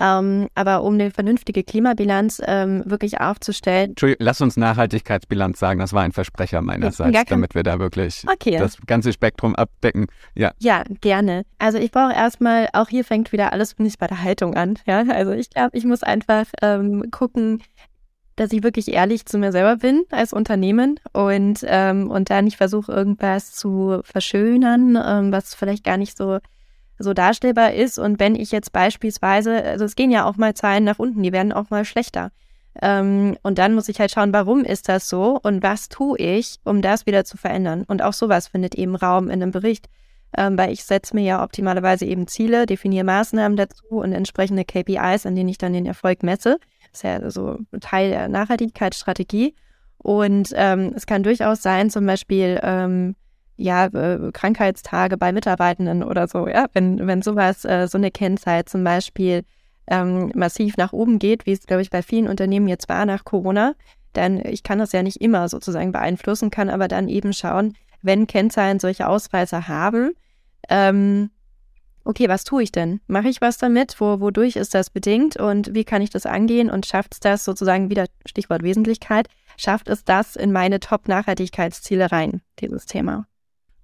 Ähm, 0.00 0.48
aber 0.54 0.84
um 0.84 0.94
eine 0.94 1.10
vernünftige 1.10 1.64
Klimabilanz 1.64 2.40
ähm, 2.46 2.84
wirklich 2.86 3.20
aufzustellen. 3.20 3.90
Entschuldigung, 3.90 4.24
lass 4.24 4.40
uns 4.40 4.56
Nachhaltigkeitsbilanz 4.56 5.58
sagen. 5.58 5.80
Das 5.80 5.92
war 5.92 6.02
ein 6.02 6.12
Versprecher 6.12 6.62
meinerseits, 6.62 7.24
damit 7.28 7.56
wir 7.56 7.64
da 7.64 7.80
wirklich 7.80 8.24
okay. 8.32 8.58
das 8.58 8.76
ganze 8.86 9.12
Spektrum 9.12 9.56
abdecken. 9.56 10.06
Ja. 10.36 10.52
Ja, 10.60 10.84
gerne. 11.00 11.42
Also 11.58 11.78
ich 11.78 11.90
brauche 11.90 12.12
erstmal, 12.12 12.68
auch 12.74 12.88
hier 12.88 13.04
fängt 13.04 13.32
wieder 13.32 13.52
alles 13.52 13.76
nicht 13.78 13.98
bei 13.98 14.06
der 14.06 14.22
Haltung 14.22 14.54
an. 14.54 14.78
Ja, 14.86 15.02
also 15.08 15.32
ich 15.32 15.50
glaube, 15.50 15.76
ich 15.76 15.84
muss 15.84 16.04
einfach 16.04 16.44
ähm, 16.62 17.10
gucken, 17.10 17.60
dass 18.38 18.52
ich 18.52 18.62
wirklich 18.62 18.92
ehrlich 18.92 19.26
zu 19.26 19.38
mir 19.38 19.52
selber 19.52 19.76
bin 19.76 20.04
als 20.10 20.32
Unternehmen 20.32 21.00
und, 21.12 21.60
ähm, 21.64 22.10
und 22.10 22.30
da 22.30 22.42
nicht 22.42 22.56
versuche, 22.56 22.92
irgendwas 22.92 23.52
zu 23.52 24.00
verschönern, 24.04 24.98
ähm, 25.04 25.32
was 25.32 25.54
vielleicht 25.54 25.84
gar 25.84 25.96
nicht 25.96 26.16
so, 26.16 26.38
so 26.98 27.14
darstellbar 27.14 27.72
ist. 27.74 27.98
Und 27.98 28.20
wenn 28.20 28.34
ich 28.34 28.52
jetzt 28.52 28.72
beispielsweise, 28.72 29.62
also 29.62 29.84
es 29.84 29.96
gehen 29.96 30.10
ja 30.10 30.24
auch 30.24 30.36
mal 30.36 30.54
Zahlen 30.54 30.84
nach 30.84 30.98
unten, 30.98 31.22
die 31.22 31.32
werden 31.32 31.52
auch 31.52 31.70
mal 31.70 31.84
schlechter. 31.84 32.30
Ähm, 32.80 33.36
und 33.42 33.58
dann 33.58 33.74
muss 33.74 33.88
ich 33.88 33.98
halt 33.98 34.12
schauen, 34.12 34.32
warum 34.32 34.64
ist 34.64 34.88
das 34.88 35.08
so 35.08 35.40
und 35.42 35.62
was 35.62 35.88
tue 35.88 36.18
ich, 36.18 36.60
um 36.64 36.80
das 36.80 37.06
wieder 37.06 37.24
zu 37.24 37.36
verändern. 37.36 37.84
Und 37.88 38.02
auch 38.02 38.12
sowas 38.12 38.48
findet 38.48 38.76
eben 38.76 38.94
Raum 38.94 39.26
in 39.26 39.42
einem 39.42 39.50
Bericht. 39.50 39.86
Ähm, 40.36 40.58
weil 40.58 40.70
ich 40.72 40.84
setze 40.84 41.14
mir 41.14 41.22
ja 41.24 41.42
optimalerweise 41.42 42.04
eben 42.04 42.26
Ziele, 42.26 42.66
definiere 42.66 43.04
Maßnahmen 43.04 43.56
dazu 43.56 43.86
und 43.88 44.12
entsprechende 44.12 44.64
KPIs, 44.64 45.24
an 45.24 45.34
denen 45.34 45.48
ich 45.48 45.56
dann 45.56 45.72
den 45.72 45.86
Erfolg 45.86 46.22
messe. 46.22 46.58
Ist 46.98 47.04
ja 47.04 47.30
so 47.30 47.58
Teil 47.80 48.10
der 48.10 48.28
Nachhaltigkeitsstrategie. 48.28 49.54
Und 49.98 50.52
ähm, 50.54 50.92
es 50.94 51.06
kann 51.06 51.22
durchaus 51.22 51.62
sein, 51.62 51.90
zum 51.90 52.06
Beispiel, 52.06 52.60
ähm, 52.62 53.14
ja, 53.56 53.86
äh, 53.86 54.30
Krankheitstage 54.32 55.16
bei 55.16 55.32
Mitarbeitenden 55.32 56.02
oder 56.04 56.28
so, 56.28 56.46
ja, 56.46 56.66
wenn, 56.72 57.06
wenn 57.06 57.22
sowas, 57.22 57.64
äh, 57.64 57.88
so 57.88 57.98
eine 57.98 58.10
Kennzahl 58.10 58.64
zum 58.64 58.84
Beispiel 58.84 59.42
ähm, 59.88 60.30
massiv 60.34 60.76
nach 60.76 60.92
oben 60.92 61.18
geht, 61.18 61.46
wie 61.46 61.52
es, 61.52 61.66
glaube 61.66 61.82
ich, 61.82 61.90
bei 61.90 62.02
vielen 62.02 62.28
Unternehmen 62.28 62.68
jetzt 62.68 62.88
war 62.88 63.04
nach 63.06 63.24
Corona, 63.24 63.74
dann 64.12 64.44
ich 64.44 64.62
kann 64.62 64.78
das 64.78 64.92
ja 64.92 65.02
nicht 65.02 65.20
immer 65.20 65.48
sozusagen 65.48 65.92
beeinflussen, 65.92 66.50
kann 66.50 66.70
aber 66.70 66.88
dann 66.88 67.08
eben 67.08 67.32
schauen, 67.32 67.74
wenn 68.02 68.26
Kennzahlen 68.26 68.78
solche 68.78 69.08
Ausreißer 69.08 69.66
haben, 69.66 70.12
ähm, 70.68 71.30
okay, 72.04 72.28
was 72.28 72.44
tue 72.44 72.64
ich 72.64 72.72
denn? 72.72 73.00
Mache 73.06 73.28
ich 73.28 73.40
was 73.40 73.58
damit? 73.58 74.00
Wo, 74.00 74.20
wodurch 74.20 74.56
ist 74.56 74.74
das 74.74 74.90
bedingt 74.90 75.36
und 75.36 75.74
wie 75.74 75.84
kann 75.84 76.02
ich 76.02 76.10
das 76.10 76.26
angehen? 76.26 76.70
Und 76.70 76.86
schafft 76.86 77.14
es 77.14 77.20
das 77.20 77.44
sozusagen 77.44 77.90
wieder, 77.90 78.06
Stichwort 78.26 78.62
Wesentlichkeit, 78.62 79.28
schafft 79.56 79.88
es 79.88 80.04
das 80.04 80.34
in 80.34 80.50
meine 80.50 80.80
Top-Nachhaltigkeitsziele 80.80 82.10
rein, 82.10 82.42
dieses 82.58 82.86
Thema? 82.86 83.27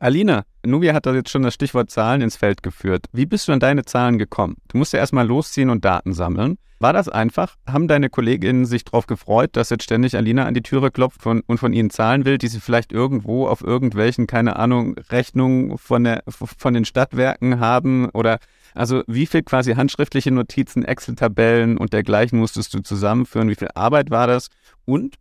Alina, 0.05 0.45
Nubia 0.67 0.93
hat 0.93 1.07
da 1.07 1.15
jetzt 1.15 1.31
schon 1.31 1.45
das 1.45 1.55
Stichwort 1.55 1.91
Zahlen 1.91 2.21
ins 2.21 2.37
Feld 2.37 2.63
geführt. 2.63 3.07
Wie 3.13 3.25
bist 3.25 3.49
du 3.49 3.53
an 3.53 3.59
deine 3.59 3.87
Zahlen 3.87 4.19
gekommen? 4.19 4.57
Du 4.69 4.77
musst 4.77 4.93
ja 4.93 4.99
erstmal 4.99 5.27
losziehen 5.27 5.71
und 5.71 5.83
Daten 5.83 6.13
sammeln. 6.13 6.59
War 6.79 6.93
das 6.93 7.09
einfach? 7.09 7.57
Haben 7.67 7.89
deine 7.89 8.11
Kolleginnen 8.11 8.67
sich 8.67 8.85
darauf 8.85 9.07
gefreut, 9.07 9.57
dass 9.57 9.71
jetzt 9.71 9.85
ständig 9.85 10.15
Alina 10.15 10.45
an 10.45 10.53
die 10.53 10.61
Türe 10.61 10.91
klopft 10.91 11.23
von, 11.23 11.41
und 11.47 11.57
von 11.57 11.73
ihnen 11.73 11.89
Zahlen 11.89 12.27
will, 12.27 12.37
die 12.37 12.49
sie 12.49 12.61
vielleicht 12.61 12.93
irgendwo 12.93 13.47
auf 13.49 13.63
irgendwelchen, 13.63 14.27
keine 14.27 14.57
Ahnung, 14.57 14.95
Rechnungen 15.09 15.79
von, 15.79 16.05
der, 16.05 16.23
von 16.29 16.75
den 16.75 16.85
Stadtwerken 16.85 17.59
haben? 17.59 18.11
Oder 18.11 18.41
also 18.75 19.05
wie 19.07 19.25
viel 19.25 19.43
quasi 19.43 19.73
handschriftliche 19.73 20.33
Notizen, 20.33 20.85
Excel-Tabellen 20.85 21.79
und 21.79 21.95
dergleichen 21.95 22.39
musstest 22.39 22.75
du 22.75 22.81
zusammenführen? 22.81 23.49
Wie 23.49 23.55
viel 23.55 23.71
Arbeit 23.75 24.11
war 24.11 24.27
das? 24.27 24.49
Und 24.85 25.15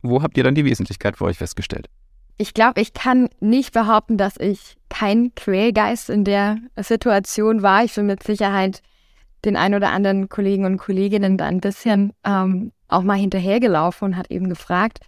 wo 0.00 0.22
habt 0.22 0.38
ihr 0.38 0.44
dann 0.44 0.54
die 0.54 0.64
Wesentlichkeit 0.64 1.18
für 1.18 1.26
euch 1.26 1.36
festgestellt? 1.36 1.90
Ich 2.36 2.52
glaube, 2.52 2.80
ich 2.80 2.94
kann 2.94 3.28
nicht 3.40 3.72
behaupten, 3.72 4.16
dass 4.16 4.36
ich 4.38 4.76
kein 4.88 5.34
Quälgeist 5.34 6.10
in 6.10 6.24
der 6.24 6.58
Situation 6.76 7.62
war. 7.62 7.84
Ich 7.84 7.94
bin 7.94 8.06
mit 8.06 8.22
Sicherheit 8.22 8.82
den 9.44 9.56
ein 9.56 9.74
oder 9.74 9.90
anderen 9.90 10.28
Kollegen 10.28 10.64
und 10.64 10.78
Kolleginnen 10.78 11.36
da 11.36 11.46
ein 11.46 11.60
bisschen 11.60 12.12
ähm, 12.24 12.72
auch 12.88 13.02
mal 13.02 13.18
hinterhergelaufen 13.18 14.06
und 14.06 14.16
hat 14.16 14.30
eben 14.30 14.48
gefragt, 14.48 14.98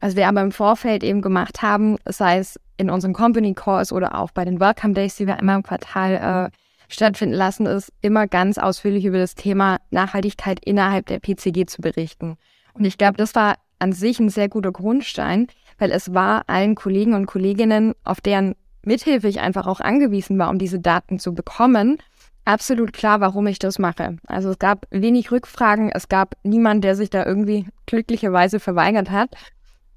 was 0.00 0.16
wir 0.16 0.28
aber 0.28 0.42
im 0.42 0.52
Vorfeld 0.52 1.02
eben 1.02 1.22
gemacht 1.22 1.62
haben, 1.62 1.96
sei 2.04 2.38
es 2.38 2.60
in 2.76 2.90
unseren 2.90 3.14
Company 3.14 3.54
Calls 3.54 3.92
oder 3.92 4.18
auch 4.18 4.30
bei 4.30 4.44
den 4.44 4.60
Welcome 4.60 4.94
Days, 4.94 5.16
die 5.16 5.26
wir 5.26 5.38
immer 5.38 5.54
im 5.54 5.62
Quartal 5.62 6.50
äh, 6.52 6.56
stattfinden 6.88 7.34
lassen, 7.34 7.66
ist 7.66 7.92
immer 8.02 8.26
ganz 8.26 8.58
ausführlich 8.58 9.04
über 9.04 9.18
das 9.18 9.34
Thema 9.34 9.78
Nachhaltigkeit 9.90 10.60
innerhalb 10.62 11.06
der 11.06 11.20
PCG 11.20 11.66
zu 11.66 11.80
berichten. 11.80 12.36
Und 12.74 12.84
ich 12.84 12.98
glaube, 12.98 13.16
das 13.16 13.34
war 13.34 13.56
an 13.78 13.92
sich 13.92 14.20
ein 14.20 14.28
sehr 14.28 14.48
guter 14.48 14.72
Grundstein, 14.72 15.48
weil 15.78 15.90
es 15.90 16.14
war 16.14 16.44
allen 16.46 16.74
Kollegen 16.74 17.14
und 17.14 17.26
Kolleginnen, 17.26 17.94
auf 18.04 18.20
deren 18.20 18.54
Mithilfe 18.82 19.28
ich 19.28 19.40
einfach 19.40 19.66
auch 19.66 19.80
angewiesen 19.80 20.38
war, 20.38 20.48
um 20.50 20.58
diese 20.58 20.78
Daten 20.78 21.18
zu 21.18 21.34
bekommen, 21.34 21.98
absolut 22.44 22.92
klar, 22.92 23.20
warum 23.20 23.46
ich 23.48 23.58
das 23.58 23.78
mache. 23.78 24.16
Also 24.26 24.50
es 24.50 24.58
gab 24.58 24.86
wenig 24.90 25.30
Rückfragen, 25.30 25.90
es 25.92 26.08
gab 26.08 26.36
niemand, 26.44 26.84
der 26.84 26.94
sich 26.94 27.10
da 27.10 27.26
irgendwie 27.26 27.66
glücklicherweise 27.86 28.60
verweigert 28.60 29.10
hat. 29.10 29.30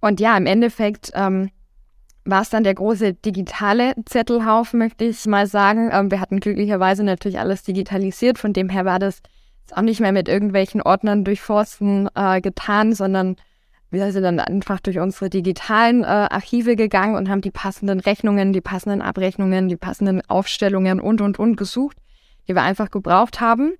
Und 0.01 0.19
ja, 0.19 0.35
im 0.35 0.45
Endeffekt 0.45 1.11
ähm, 1.13 1.51
war 2.25 2.41
es 2.41 2.49
dann 2.49 2.63
der 2.63 2.73
große 2.73 3.13
digitale 3.13 3.93
Zettelhaufen, 4.05 4.79
möchte 4.79 5.05
ich 5.05 5.25
mal 5.25 5.47
sagen. 5.47 5.89
Ähm, 5.93 6.11
wir 6.11 6.19
hatten 6.19 6.39
glücklicherweise 6.39 7.03
natürlich 7.03 7.39
alles 7.39 7.63
digitalisiert, 7.63 8.37
von 8.39 8.53
dem 8.53 8.69
her 8.69 8.85
war 8.85 8.99
das 8.99 9.21
auch 9.73 9.81
nicht 9.81 9.99
mehr 9.99 10.11
mit 10.11 10.27
irgendwelchen 10.27 10.81
Ordnern 10.81 11.23
durchforsten 11.23 12.09
äh, 12.15 12.41
getan, 12.41 12.93
sondern 12.93 13.35
wir 13.91 14.11
sind 14.11 14.23
dann 14.23 14.39
einfach 14.39 14.79
durch 14.79 14.99
unsere 14.99 15.29
digitalen 15.29 16.03
äh, 16.03 16.07
Archive 16.07 16.75
gegangen 16.75 17.15
und 17.15 17.27
haben 17.29 17.41
die 17.41 17.51
passenden 17.51 17.99
Rechnungen, 17.99 18.53
die 18.53 18.61
passenden 18.61 19.01
Abrechnungen, 19.01 19.67
die 19.67 19.77
passenden 19.77 20.21
Aufstellungen 20.27 20.99
und, 20.99 21.21
und, 21.21 21.39
und 21.39 21.55
gesucht, 21.55 21.97
die 22.47 22.53
wir 22.53 22.61
einfach 22.61 22.91
gebraucht 22.91 23.41
haben. 23.41 23.73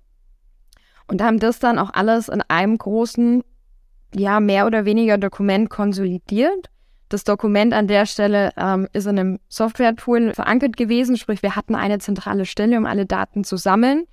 Und 1.06 1.22
haben 1.22 1.38
das 1.38 1.58
dann 1.58 1.78
auch 1.78 1.90
alles 1.92 2.28
in 2.28 2.42
einem 2.48 2.76
großen, 2.76 3.42
ja, 4.14 4.40
mehr 4.40 4.66
oder 4.66 4.84
weniger 4.84 5.18
Dokument 5.18 5.70
konsolidiert. 5.70 6.70
Das 7.08 7.24
Dokument 7.24 7.72
an 7.72 7.88
der 7.88 8.06
Stelle 8.06 8.52
ähm, 8.56 8.88
ist 8.92 9.06
in 9.06 9.18
einem 9.18 9.38
Software-Tool 9.48 10.34
verankert 10.34 10.76
gewesen, 10.76 11.16
sprich 11.16 11.42
wir 11.42 11.56
hatten 11.56 11.74
eine 11.74 11.98
zentrale 11.98 12.46
Stelle, 12.46 12.78
um 12.78 12.86
alle 12.86 13.06
Daten 13.06 13.42
zu 13.42 13.56
sammeln. 13.56 14.04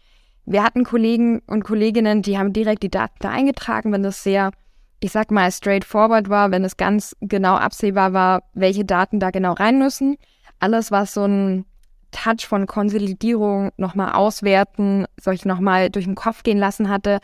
Wir 0.45 0.63
hatten 0.63 0.83
Kollegen 0.83 1.39
und 1.45 1.63
Kolleginnen, 1.63 2.21
die 2.21 2.37
haben 2.37 2.53
direkt 2.53 2.81
die 2.81 2.89
Daten 2.89 3.17
da 3.19 3.29
eingetragen, 3.29 3.91
wenn 3.91 4.01
das 4.01 4.23
sehr, 4.23 4.51
ich 4.99 5.11
sag 5.11 5.31
mal, 5.31 5.51
straightforward 5.51 6.29
war, 6.29 6.51
wenn 6.51 6.63
es 6.63 6.77
ganz 6.77 7.15
genau 7.21 7.55
absehbar 7.55 8.13
war, 8.13 8.43
welche 8.53 8.85
Daten 8.85 9.19
da 9.19 9.29
genau 9.29 9.53
rein 9.53 9.77
müssen. 9.77 10.17
Alles, 10.59 10.91
was 10.91 11.13
so 11.13 11.25
ein 11.25 11.65
Touch 12.11 12.47
von 12.47 12.65
Konsolidierung 12.65 13.71
nochmal 13.77 14.13
auswerten, 14.13 15.05
solche 15.19 15.47
nochmal 15.47 15.89
durch 15.89 16.05
den 16.05 16.15
Kopf 16.15 16.43
gehen 16.43 16.57
lassen 16.57 16.89
hatte, 16.89 17.19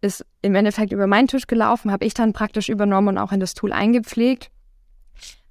ist 0.00 0.26
im 0.42 0.54
Endeffekt 0.54 0.92
über 0.92 1.06
meinen 1.06 1.28
Tisch 1.28 1.46
gelaufen, 1.46 1.90
habe 1.90 2.04
ich 2.04 2.12
dann 2.12 2.34
praktisch 2.34 2.68
übernommen 2.68 3.08
und 3.08 3.18
auch 3.18 3.32
in 3.32 3.40
das 3.40 3.54
Tool 3.54 3.72
eingepflegt. 3.72 4.50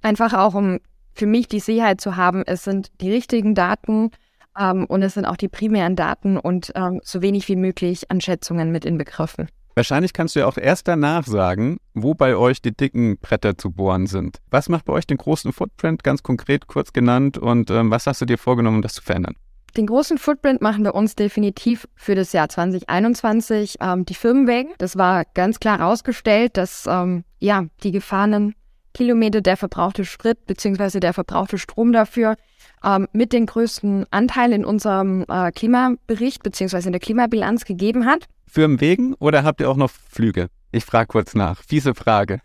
Einfach 0.00 0.32
auch, 0.32 0.54
um 0.54 0.78
für 1.14 1.26
mich 1.26 1.48
die 1.48 1.60
Sicherheit 1.60 2.00
zu 2.00 2.16
haben, 2.16 2.44
es 2.46 2.62
sind 2.62 2.88
die 3.00 3.10
richtigen 3.10 3.54
Daten 3.54 4.10
ähm, 4.58 4.84
und 4.86 5.02
es 5.02 5.14
sind 5.14 5.24
auch 5.24 5.36
die 5.36 5.48
primären 5.48 5.96
Daten 5.96 6.38
und 6.38 6.72
ähm, 6.76 7.00
so 7.02 7.22
wenig 7.22 7.48
wie 7.48 7.56
möglich 7.56 8.10
an 8.10 8.20
Schätzungen 8.20 8.70
mit 8.70 8.84
inbegriffen. 8.84 9.48
Wahrscheinlich 9.74 10.12
kannst 10.12 10.36
du 10.36 10.40
ja 10.40 10.46
auch 10.46 10.56
erst 10.56 10.86
danach 10.86 11.26
sagen, 11.26 11.78
wo 11.94 12.14
bei 12.14 12.36
euch 12.36 12.62
die 12.62 12.76
dicken 12.76 13.18
Bretter 13.18 13.58
zu 13.58 13.72
bohren 13.72 14.06
sind. 14.06 14.38
Was 14.50 14.68
macht 14.68 14.84
bei 14.84 14.92
euch 14.92 15.06
den 15.06 15.16
großen 15.16 15.52
Footprint, 15.52 16.04
ganz 16.04 16.22
konkret 16.22 16.68
kurz 16.68 16.92
genannt, 16.92 17.38
und 17.38 17.70
ähm, 17.70 17.90
was 17.90 18.06
hast 18.06 18.20
du 18.20 18.24
dir 18.24 18.38
vorgenommen, 18.38 18.76
um 18.76 18.82
das 18.82 18.94
zu 18.94 19.02
verändern? 19.02 19.34
Den 19.76 19.86
großen 19.86 20.18
Footprint 20.18 20.62
machen 20.62 20.84
wir 20.84 20.94
uns 20.94 21.16
definitiv 21.16 21.88
für 21.96 22.14
das 22.14 22.32
Jahr 22.32 22.48
2021 22.48 23.76
ähm, 23.80 24.04
die 24.04 24.14
Firmenwägen. 24.14 24.72
Das 24.78 24.96
war 24.96 25.24
ganz 25.34 25.58
klar 25.58 25.78
herausgestellt, 25.78 26.56
dass 26.56 26.86
ähm, 26.86 27.24
ja 27.40 27.64
die 27.82 27.90
gefahrenen 27.90 28.54
Kilometer, 28.92 29.40
der 29.40 29.56
verbrauchte 29.56 30.04
Sprit 30.04 30.46
bzw. 30.46 31.00
der 31.00 31.12
verbrauchte 31.12 31.58
Strom 31.58 31.92
dafür 31.92 32.36
ähm, 32.84 33.08
mit 33.12 33.32
den 33.32 33.46
größten 33.46 34.06
Anteil 34.12 34.52
in 34.52 34.64
unserem 34.64 35.24
äh, 35.28 35.50
Klimabericht 35.50 36.44
bzw. 36.44 36.86
in 36.86 36.92
der 36.92 37.00
Klimabilanz 37.00 37.64
gegeben 37.64 38.06
hat. 38.06 38.28
Firmenwegen 38.54 39.14
oder 39.14 39.42
habt 39.42 39.60
ihr 39.60 39.68
auch 39.68 39.76
noch 39.76 39.90
Flüge? 39.90 40.48
Ich 40.70 40.84
frage 40.84 41.08
kurz 41.08 41.34
nach. 41.34 41.60
Fiese 41.62 41.92
Frage. 41.94 42.40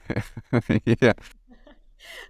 yeah. 0.87 1.13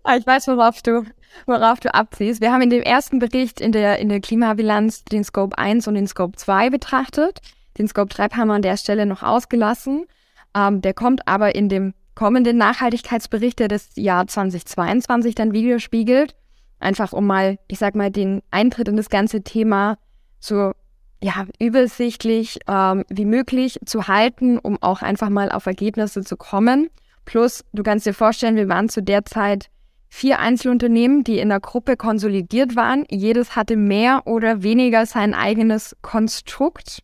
Ah, 0.03 0.17
ich 0.17 0.27
weiß, 0.27 0.49
worauf 0.49 0.81
du, 0.81 1.05
worauf 1.45 1.79
du 1.79 1.93
abziehst. 1.93 2.41
Wir 2.41 2.51
haben 2.51 2.61
in 2.61 2.69
dem 2.69 2.83
ersten 2.83 3.19
Bericht 3.19 3.61
in 3.61 3.71
der, 3.71 3.99
in 3.99 4.09
der 4.09 4.19
Klimabilanz 4.19 5.05
den 5.05 5.23
Scope 5.23 5.57
1 5.57 5.87
und 5.87 5.93
den 5.93 6.07
Scope 6.07 6.35
2 6.35 6.69
betrachtet. 6.69 7.39
Den 7.77 7.87
Scope 7.87 8.13
3 8.13 8.35
haben 8.35 8.49
wir 8.49 8.55
an 8.55 8.61
der 8.61 8.75
Stelle 8.75 9.05
noch 9.05 9.23
ausgelassen. 9.23 10.05
Ähm, 10.53 10.81
der 10.81 10.93
kommt 10.93 11.25
aber 11.27 11.55
in 11.55 11.69
dem 11.69 11.93
kommenden 12.15 12.57
Nachhaltigkeitsbericht, 12.57 13.59
der 13.59 13.69
das 13.69 13.91
Jahr 13.95 14.27
2022 14.27 15.35
dann 15.35 15.53
widerspiegelt. 15.53 16.35
Einfach 16.79 17.13
um 17.13 17.25
mal, 17.25 17.59
ich 17.69 17.79
sag 17.79 17.95
mal, 17.95 18.11
den 18.11 18.41
Eintritt 18.51 18.89
in 18.89 18.97
das 18.97 19.09
ganze 19.09 19.41
Thema 19.41 19.97
so 20.39 20.73
ja, 21.21 21.45
übersichtlich 21.60 22.60
ähm, 22.67 23.03
wie 23.10 23.25
möglich 23.25 23.79
zu 23.86 24.08
halten, 24.08 24.58
um 24.58 24.82
auch 24.82 25.01
einfach 25.01 25.29
mal 25.29 25.51
auf 25.51 25.65
Ergebnisse 25.65 26.23
zu 26.23 26.38
kommen. 26.38 26.89
Plus, 27.25 27.63
du 27.73 27.84
kannst 27.84 28.05
dir 28.05 28.13
vorstellen, 28.13 28.55
wir 28.55 28.69
waren 28.69 28.89
zu 28.89 29.03
der 29.03 29.25
Zeit 29.25 29.69
vier 30.08 30.39
Einzelunternehmen, 30.39 31.23
die 31.23 31.39
in 31.39 31.49
der 31.49 31.60
Gruppe 31.60 31.95
konsolidiert 31.95 32.75
waren. 32.75 33.05
Jedes 33.10 33.55
hatte 33.55 33.75
mehr 33.75 34.23
oder 34.25 34.63
weniger 34.63 35.05
sein 35.05 35.34
eigenes 35.34 35.95
Konstrukt 36.01 37.03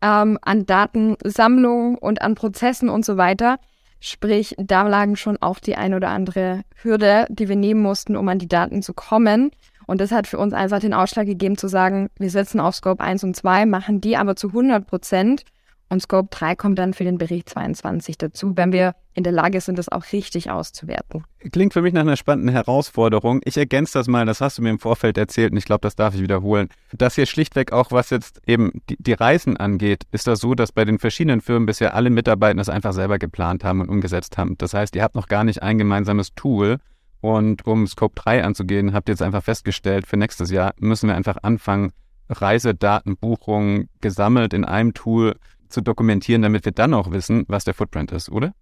ähm, 0.00 0.38
an 0.42 0.66
Datensammlung 0.66 1.96
und 1.96 2.22
an 2.22 2.34
Prozessen 2.34 2.88
und 2.88 3.04
so 3.04 3.16
weiter. 3.16 3.58
Sprich, 4.00 4.56
da 4.58 4.82
lagen 4.88 5.14
schon 5.14 5.36
auch 5.40 5.60
die 5.60 5.76
ein 5.76 5.94
oder 5.94 6.08
andere 6.08 6.62
Hürde, 6.74 7.26
die 7.28 7.48
wir 7.48 7.54
nehmen 7.54 7.82
mussten, 7.82 8.16
um 8.16 8.28
an 8.28 8.40
die 8.40 8.48
Daten 8.48 8.82
zu 8.82 8.94
kommen. 8.94 9.52
Und 9.92 10.00
das 10.00 10.10
hat 10.10 10.26
für 10.26 10.38
uns 10.38 10.54
einfach 10.54 10.80
den 10.80 10.94
Ausschlag 10.94 11.26
gegeben 11.26 11.58
zu 11.58 11.68
sagen, 11.68 12.08
wir 12.18 12.30
setzen 12.30 12.60
auf 12.60 12.74
Scope 12.74 13.04
1 13.04 13.24
und 13.24 13.36
2, 13.36 13.66
machen 13.66 14.00
die 14.00 14.16
aber 14.16 14.36
zu 14.36 14.48
100 14.48 14.86
Prozent 14.86 15.44
und 15.90 16.00
Scope 16.00 16.28
3 16.30 16.56
kommt 16.56 16.78
dann 16.78 16.94
für 16.94 17.04
den 17.04 17.18
Bericht 17.18 17.50
22 17.50 18.16
dazu, 18.16 18.56
wenn 18.56 18.72
wir 18.72 18.94
in 19.12 19.22
der 19.22 19.34
Lage 19.34 19.60
sind, 19.60 19.78
das 19.78 19.90
auch 19.90 20.04
richtig 20.14 20.50
auszuwerten. 20.50 21.24
Klingt 21.52 21.74
für 21.74 21.82
mich 21.82 21.92
nach 21.92 22.00
einer 22.00 22.16
spannenden 22.16 22.54
Herausforderung. 22.54 23.42
Ich 23.44 23.58
ergänze 23.58 23.98
das 23.98 24.08
mal, 24.08 24.24
das 24.24 24.40
hast 24.40 24.56
du 24.56 24.62
mir 24.62 24.70
im 24.70 24.78
Vorfeld 24.78 25.18
erzählt 25.18 25.52
und 25.52 25.58
ich 25.58 25.66
glaube, 25.66 25.82
das 25.82 25.94
darf 25.94 26.14
ich 26.14 26.22
wiederholen. 26.22 26.70
Das 26.94 27.16
hier 27.16 27.26
schlichtweg 27.26 27.72
auch, 27.72 27.92
was 27.92 28.08
jetzt 28.08 28.40
eben 28.46 28.72
die, 28.88 28.96
die 28.98 29.12
Reisen 29.12 29.58
angeht, 29.58 30.04
ist 30.10 30.26
das 30.26 30.40
so, 30.40 30.54
dass 30.54 30.72
bei 30.72 30.86
den 30.86 31.00
verschiedenen 31.00 31.42
Firmen 31.42 31.66
bisher 31.66 31.94
alle 31.94 32.08
Mitarbeiter 32.08 32.56
das 32.56 32.70
einfach 32.70 32.94
selber 32.94 33.18
geplant 33.18 33.62
haben 33.62 33.82
und 33.82 33.90
umgesetzt 33.90 34.38
haben. 34.38 34.56
Das 34.56 34.72
heißt, 34.72 34.96
ihr 34.96 35.02
habt 35.02 35.16
noch 35.16 35.28
gar 35.28 35.44
nicht 35.44 35.62
ein 35.62 35.76
gemeinsames 35.76 36.34
Tool. 36.34 36.78
Und 37.22 37.66
um 37.68 37.86
Scope 37.86 38.20
3 38.20 38.44
anzugehen, 38.44 38.92
habt 38.92 39.08
ihr 39.08 39.12
jetzt 39.12 39.22
einfach 39.22 39.44
festgestellt, 39.44 40.06
für 40.08 40.16
nächstes 40.16 40.50
Jahr 40.50 40.74
müssen 40.78 41.08
wir 41.08 41.14
einfach 41.14 41.38
anfangen, 41.42 41.92
Reisedatenbuchungen 42.28 43.88
gesammelt 44.00 44.52
in 44.52 44.64
einem 44.64 44.92
Tool 44.92 45.36
zu 45.68 45.80
dokumentieren, 45.82 46.42
damit 46.42 46.64
wir 46.64 46.72
dann 46.72 46.92
auch 46.94 47.12
wissen, 47.12 47.44
was 47.46 47.64
der 47.64 47.74
Footprint 47.74 48.10
ist, 48.10 48.28
oder? 48.28 48.52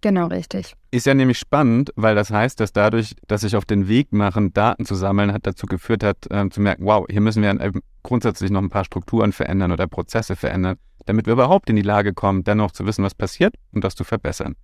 Genau, 0.00 0.26
richtig. 0.26 0.74
Ist 0.90 1.06
ja 1.06 1.14
nämlich 1.14 1.38
spannend, 1.38 1.92
weil 1.94 2.16
das 2.16 2.30
heißt, 2.30 2.58
dass 2.58 2.72
dadurch, 2.72 3.14
dass 3.28 3.42
sich 3.42 3.54
auf 3.54 3.64
den 3.64 3.86
Weg 3.86 4.12
machen, 4.12 4.52
Daten 4.52 4.84
zu 4.84 4.96
sammeln, 4.96 5.32
hat 5.32 5.46
dazu 5.46 5.66
geführt 5.66 6.02
hat, 6.02 6.30
äh, 6.30 6.48
zu 6.50 6.60
merken, 6.60 6.84
wow, 6.84 7.06
hier 7.08 7.20
müssen 7.20 7.42
wir 7.42 7.72
grundsätzlich 8.02 8.50
noch 8.50 8.60
ein 8.60 8.70
paar 8.70 8.84
Strukturen 8.84 9.32
verändern 9.32 9.70
oder 9.70 9.86
Prozesse 9.86 10.34
verändern, 10.34 10.76
damit 11.06 11.26
wir 11.26 11.32
überhaupt 11.32 11.70
in 11.70 11.76
die 11.76 11.82
Lage 11.82 12.12
kommen, 12.12 12.42
dann 12.42 12.58
noch 12.58 12.72
zu 12.72 12.84
wissen, 12.86 13.04
was 13.04 13.14
passiert 13.14 13.54
und 13.72 13.84
das 13.84 13.94
zu 13.94 14.02
verbessern. 14.02 14.56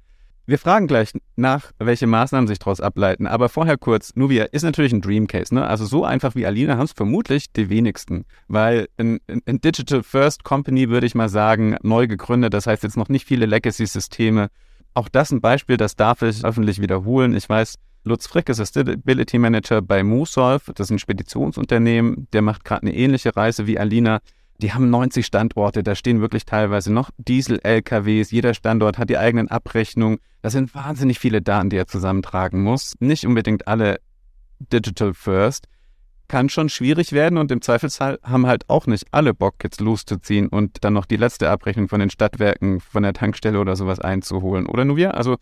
Wir 0.51 0.59
fragen 0.59 0.89
gleich 0.89 1.13
nach, 1.37 1.71
welche 1.79 2.09
Maßnahmen 2.09 2.49
sich 2.49 2.59
daraus 2.59 2.81
ableiten. 2.81 3.29
Aber 3.29 3.49
vorher 3.49 3.79
kurz, 3.79 4.17
Nuvia 4.17 4.47
ist 4.47 4.65
natürlich 4.65 4.93
ein 4.93 5.01
Dream 5.01 5.29
Case. 5.29 5.55
Ne? 5.55 5.65
Also 5.65 5.87
so 5.87 6.05
einfach 6.05 6.35
wie 6.35 6.45
Alina 6.45 6.77
haben 6.77 6.87
es 6.87 6.93
vermutlich 6.93 7.53
die 7.53 7.71
wenigsten. 7.71 8.25
Weil 8.49 8.89
ein, 8.97 9.21
ein 9.29 9.61
Digital 9.61 10.03
First 10.03 10.43
Company, 10.43 10.89
würde 10.89 11.07
ich 11.07 11.15
mal 11.15 11.29
sagen, 11.29 11.77
neu 11.85 12.09
gegründet. 12.09 12.53
Das 12.53 12.67
heißt 12.67 12.83
jetzt 12.83 12.97
noch 12.97 13.09
nicht 13.09 13.29
viele 13.29 13.47
Legacy-Systeme. 13.47 14.49
Auch 14.93 15.09
das 15.09 15.31
ein 15.31 15.41
Beispiel, 15.41 15.77
das 15.77 15.95
darf 15.95 16.23
ich 16.23 16.45
öffentlich 16.45 16.81
wiederholen. 16.81 17.33
Ich 17.37 17.49
weiß, 17.49 17.77
Lutz 18.03 18.27
Frick 18.27 18.49
ist 18.49 18.57
Sustainability 18.57 19.39
Manager 19.39 19.81
bei 19.81 20.03
MooSolve. 20.03 20.73
Das 20.75 20.89
ist 20.89 20.91
ein 20.91 20.99
Speditionsunternehmen. 20.99 22.27
Der 22.33 22.43
macht 22.43 22.65
gerade 22.65 22.83
eine 22.83 22.97
ähnliche 22.97 23.37
Reise 23.37 23.69
wie 23.69 23.79
Alina. 23.79 24.19
Die 24.61 24.75
haben 24.75 24.91
90 24.91 25.25
Standorte, 25.25 25.83
da 25.83 25.95
stehen 25.95 26.21
wirklich 26.21 26.45
teilweise 26.45 26.93
noch 26.93 27.11
Diesel-LKWs. 27.17 28.31
Jeder 28.31 28.53
Standort 28.53 28.99
hat 28.99 29.09
die 29.09 29.17
eigenen 29.17 29.49
Abrechnungen. 29.49 30.19
Das 30.43 30.53
sind 30.53 30.75
wahnsinnig 30.75 31.19
viele 31.19 31.41
Daten, 31.41 31.71
die 31.71 31.79
er 31.79 31.87
zusammentragen 31.87 32.63
muss. 32.63 32.95
Nicht 33.01 33.27
unbedingt 33.27 33.67
alle 33.67 34.01
Digital 34.59 35.15
First. 35.15 35.67
Kann 36.29 36.51
schon 36.51 36.69
schwierig 36.69 37.13
werden 37.13 37.39
und 37.39 37.51
im 37.51 37.63
Zweifelsfall 37.63 38.19
haben 38.23 38.47
halt 38.47 38.69
auch 38.69 38.87
nicht 38.87 39.07
alle 39.13 39.33
Bock, 39.33 39.55
jetzt 39.63 39.81
loszuziehen 39.81 40.49
und 40.49 40.85
dann 40.85 40.93
noch 40.93 41.07
die 41.07 41.17
letzte 41.17 41.49
Abrechnung 41.49 41.89
von 41.89 42.01
den 42.01 42.11
Stadtwerken, 42.11 42.81
von 42.81 43.03
der 43.03 43.15
Tankstelle 43.15 43.59
oder 43.59 43.77
sowas 43.77 43.99
einzuholen. 43.99 44.67
Oder 44.67 44.85
Nuvia? 44.85 45.13
Also 45.13 45.39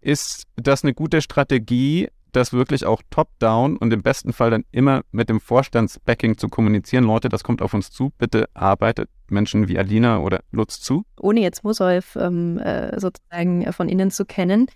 ist 0.00 0.44
das 0.56 0.84
eine 0.84 0.94
gute 0.94 1.20
Strategie, 1.20 2.08
das 2.36 2.52
wirklich 2.52 2.84
auch 2.84 3.02
top-down 3.10 3.76
und 3.76 3.92
im 3.92 4.02
besten 4.02 4.32
Fall 4.32 4.50
dann 4.50 4.64
immer 4.72 5.02
mit 5.12 5.28
dem 5.28 5.40
Vorstandsbacking 5.40 6.38
zu 6.38 6.48
kommunizieren. 6.48 7.04
Leute, 7.04 7.28
das 7.28 7.44
kommt 7.44 7.62
auf 7.62 7.74
uns 7.74 7.90
zu. 7.90 8.12
Bitte 8.18 8.48
arbeitet 8.54 9.08
Menschen 9.28 9.68
wie 9.68 9.78
Alina 9.78 10.18
oder 10.18 10.40
Lutz 10.50 10.80
zu. 10.80 11.04
Ohne 11.20 11.40
jetzt 11.40 11.64
Musolf 11.64 12.16
ähm, 12.16 12.58
äh, 12.58 12.98
sozusagen 12.98 13.72
von 13.72 13.88
innen 13.88 14.10
zu 14.10 14.24
kennen. 14.24 14.66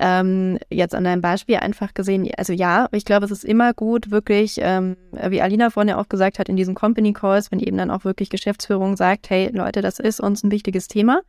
Ähm, 0.00 0.58
jetzt 0.70 0.94
an 0.94 1.06
einem 1.06 1.22
Beispiel 1.22 1.56
einfach 1.56 1.92
gesehen, 1.92 2.30
also 2.36 2.52
ja, 2.52 2.88
ich 2.92 3.04
glaube, 3.04 3.24
es 3.24 3.32
ist 3.32 3.44
immer 3.44 3.74
gut, 3.74 4.12
wirklich, 4.12 4.58
ähm, 4.60 4.96
wie 5.28 5.42
Alina 5.42 5.70
vorhin 5.70 5.88
ja 5.88 5.98
auch 5.98 6.08
gesagt 6.08 6.38
hat, 6.38 6.48
in 6.48 6.56
diesen 6.56 6.76
Company 6.76 7.12
Calls, 7.12 7.50
wenn 7.50 7.58
eben 7.58 7.76
dann 7.78 7.90
auch 7.90 8.04
wirklich 8.04 8.30
Geschäftsführung 8.30 8.96
sagt, 8.96 9.28
hey 9.28 9.50
Leute, 9.52 9.82
das 9.82 9.98
ist 9.98 10.20
uns 10.20 10.44
ein 10.44 10.52
wichtiges 10.52 10.86
Thema 10.86 11.22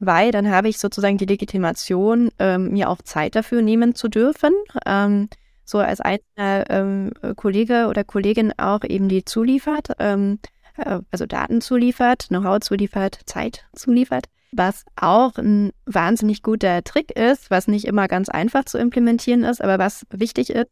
weil 0.00 0.32
dann 0.32 0.50
habe 0.50 0.68
ich 0.68 0.78
sozusagen 0.78 1.18
die 1.18 1.26
Legitimation, 1.26 2.30
ähm, 2.38 2.72
mir 2.72 2.88
auch 2.88 3.02
Zeit 3.02 3.36
dafür 3.36 3.62
nehmen 3.62 3.94
zu 3.94 4.08
dürfen. 4.08 4.52
Ähm, 4.86 5.28
so 5.64 5.78
als 5.78 6.00
einzelner 6.00 6.68
ähm, 6.68 7.12
Kollege 7.36 7.86
oder 7.88 8.02
Kollegin 8.02 8.52
auch 8.58 8.82
eben 8.82 9.08
die 9.08 9.24
zuliefert, 9.24 9.88
ähm, 10.00 10.40
äh, 10.76 10.98
also 11.12 11.26
Daten 11.26 11.60
zuliefert, 11.60 12.26
Know-how 12.28 12.60
zuliefert, 12.60 13.20
Zeit 13.26 13.64
zuliefert. 13.74 14.24
Was 14.52 14.84
auch 14.96 15.36
ein 15.36 15.70
wahnsinnig 15.86 16.42
guter 16.42 16.82
Trick 16.82 17.12
ist, 17.12 17.50
was 17.52 17.68
nicht 17.68 17.84
immer 17.84 18.08
ganz 18.08 18.28
einfach 18.28 18.64
zu 18.64 18.78
implementieren 18.78 19.44
ist, 19.44 19.62
aber 19.62 19.78
was 19.78 20.06
wichtig 20.10 20.50
ist, 20.50 20.70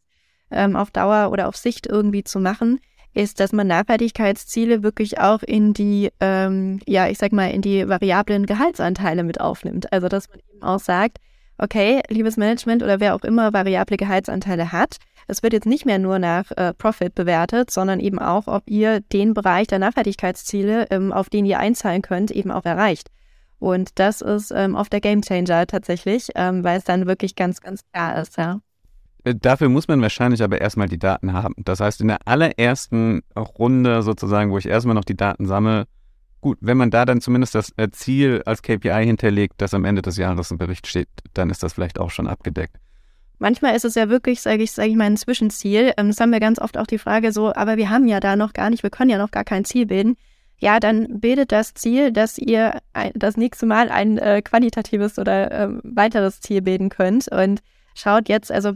ähm, 0.51 0.75
auf 0.75 0.91
Dauer 0.91 1.31
oder 1.31 1.47
auf 1.47 1.57
Sicht 1.57 1.87
irgendwie 1.87 2.25
zu 2.25 2.41
machen, 2.41 2.81
ist, 3.15 3.41
dass 3.41 3.53
man 3.53 3.67
Nachhaltigkeitsziele 3.67 4.83
wirklich 4.83 5.19
auch 5.19 5.43
in 5.43 5.75
die, 5.75 6.11
ähm, 6.21 6.81
ja, 6.87 7.09
ich 7.09 7.19
sag 7.19 7.33
mal, 7.33 7.51
in 7.51 7.63
die 7.63 7.89
variablen 7.89 8.47
Gehaltsanteile 8.47 9.25
mit 9.25 9.41
aufnimmt. 9.41 9.93
Also, 9.93 10.09
dass 10.09 10.29
man 10.29 10.39
eben 10.39 10.63
auch 10.63 10.79
sagt, 10.79 11.19
okay, 11.59 12.01
liebes 12.09 12.37
Management 12.37 12.83
oder 12.83 13.01
wer 13.01 13.15
auch 13.15 13.25
immer 13.25 13.53
variable 13.53 13.97
Gehaltsanteile 13.97 14.73
hat, 14.73 14.97
es 15.27 15.43
wird 15.43 15.53
jetzt 15.53 15.67
nicht 15.67 15.85
mehr 15.85 15.99
nur 15.99 16.19
nach 16.19 16.51
äh, 16.57 16.73
Profit 16.73 17.15
bewertet, 17.15 17.71
sondern 17.71 18.01
eben 18.01 18.19
auch, 18.19 18.47
ob 18.47 18.63
ihr 18.67 19.01
den 19.01 19.35
Bereich 19.35 19.67
der 19.67 19.79
Nachhaltigkeitsziele, 19.79 20.87
ähm, 20.91 21.13
auf 21.13 21.29
den 21.29 21.45
ihr 21.45 21.59
einzahlen 21.59 22.03
könnt, 22.03 22.31
eben 22.31 22.51
auch 22.51 22.65
erreicht. 22.65 23.09
Und 23.59 23.99
das 23.99 24.23
ist 24.23 24.53
ähm, 24.53 24.75
oft 24.75 24.93
der 24.93 25.01
Gamechanger 25.01 25.67
tatsächlich, 25.67 26.29
ähm, 26.35 26.65
weil 26.65 26.79
es 26.79 26.85
dann 26.85 27.07
wirklich 27.07 27.37
ganz, 27.37 27.61
ganz 27.61 27.83
klar 27.93 28.21
ist, 28.21 28.39
ja. 28.39 28.61
Äh, 29.29 29.35
dafür 29.35 29.69
muss 29.69 29.89
man 29.89 30.01
wahrscheinlich 30.01 30.43
aber 30.43 30.61
erstmal 30.61 30.89
die 30.89 30.99
Daten 30.99 31.33
haben. 31.33 31.55
Das 31.59 31.81
heißt, 31.81 32.01
in 32.01 32.09
der 32.09 32.27
allerersten 32.27 33.23
Runde 33.37 34.03
sozusagen, 34.03 34.51
wo 34.51 34.59
ich 34.59 34.67
erstmal 34.67 34.95
noch 34.95 35.05
die 35.05 35.17
Daten 35.17 35.47
sammle, 35.47 35.87
gut, 36.41 36.59
wenn 36.61 36.77
man 36.77 36.91
da 36.91 37.05
dann 37.05 37.21
zumindest 37.21 37.55
das 37.55 37.73
äh, 37.77 37.91
Ziel 37.91 38.43
als 38.47 38.63
KPI 38.63 39.05
hinterlegt, 39.05 39.55
dass 39.59 39.75
am 39.75 39.85
Ende 39.85 40.03
des 40.03 40.17
Jahres 40.17 40.51
ein 40.51 40.59
Bericht 40.59 40.87
steht, 40.87 41.09
dann 41.35 41.51
ist 41.51 41.63
das 41.63 41.75
vielleicht 41.75 41.99
auch 41.99 42.11
schon 42.11 42.27
abgedeckt. 42.27 42.77
Manchmal 43.41 43.77
ist 43.77 43.85
es 43.85 43.95
ja 43.95 44.09
wirklich, 44.09 44.41
sage 44.41 44.63
ich, 44.65 44.73
sage 44.73 44.89
ich 44.89 44.97
mal, 44.97 45.05
ein 45.05 45.17
Zwischenziel. 45.17 45.93
Ähm, 45.97 46.09
das 46.09 46.21
haben 46.21 46.33
wir 46.33 46.41
ganz 46.41 46.59
oft 46.59 46.79
auch 46.79 46.87
die 46.87 46.99
Frage 46.99 47.33
so, 47.33 47.53
aber 47.55 47.77
wir 47.77 47.91
haben 47.91 48.09
ja 48.09 48.21
da 48.21 48.37
noch 48.37 48.53
gar 48.53 48.71
nicht, 48.71 48.83
wir 48.83 48.91
können 48.91 49.11
ja 49.11 49.19
noch 49.19 49.31
gar 49.31 49.45
kein 49.45 49.65
Ziel 49.65 49.87
bilden. 49.87 50.17
Ja, 50.61 50.81
dann 50.81 51.21
bildet 51.21 51.53
das 51.53 51.75
Ziel, 51.75 52.11
dass 52.11 52.37
ihr 52.37 52.81
das 53.15 53.37
nächste 53.37 53.65
Mal 53.65 53.91
ein 53.91 54.19
äh, 54.19 54.43
qualitatives 54.43 55.17
oder 55.21 55.53
äh, 55.53 55.69
weiteres 55.85 56.41
Ziel 56.41 56.63
bilden 56.63 56.89
könnt 56.89 57.29
und 57.29 57.61
schaut 57.95 58.29
jetzt, 58.29 58.51
also 58.51 58.73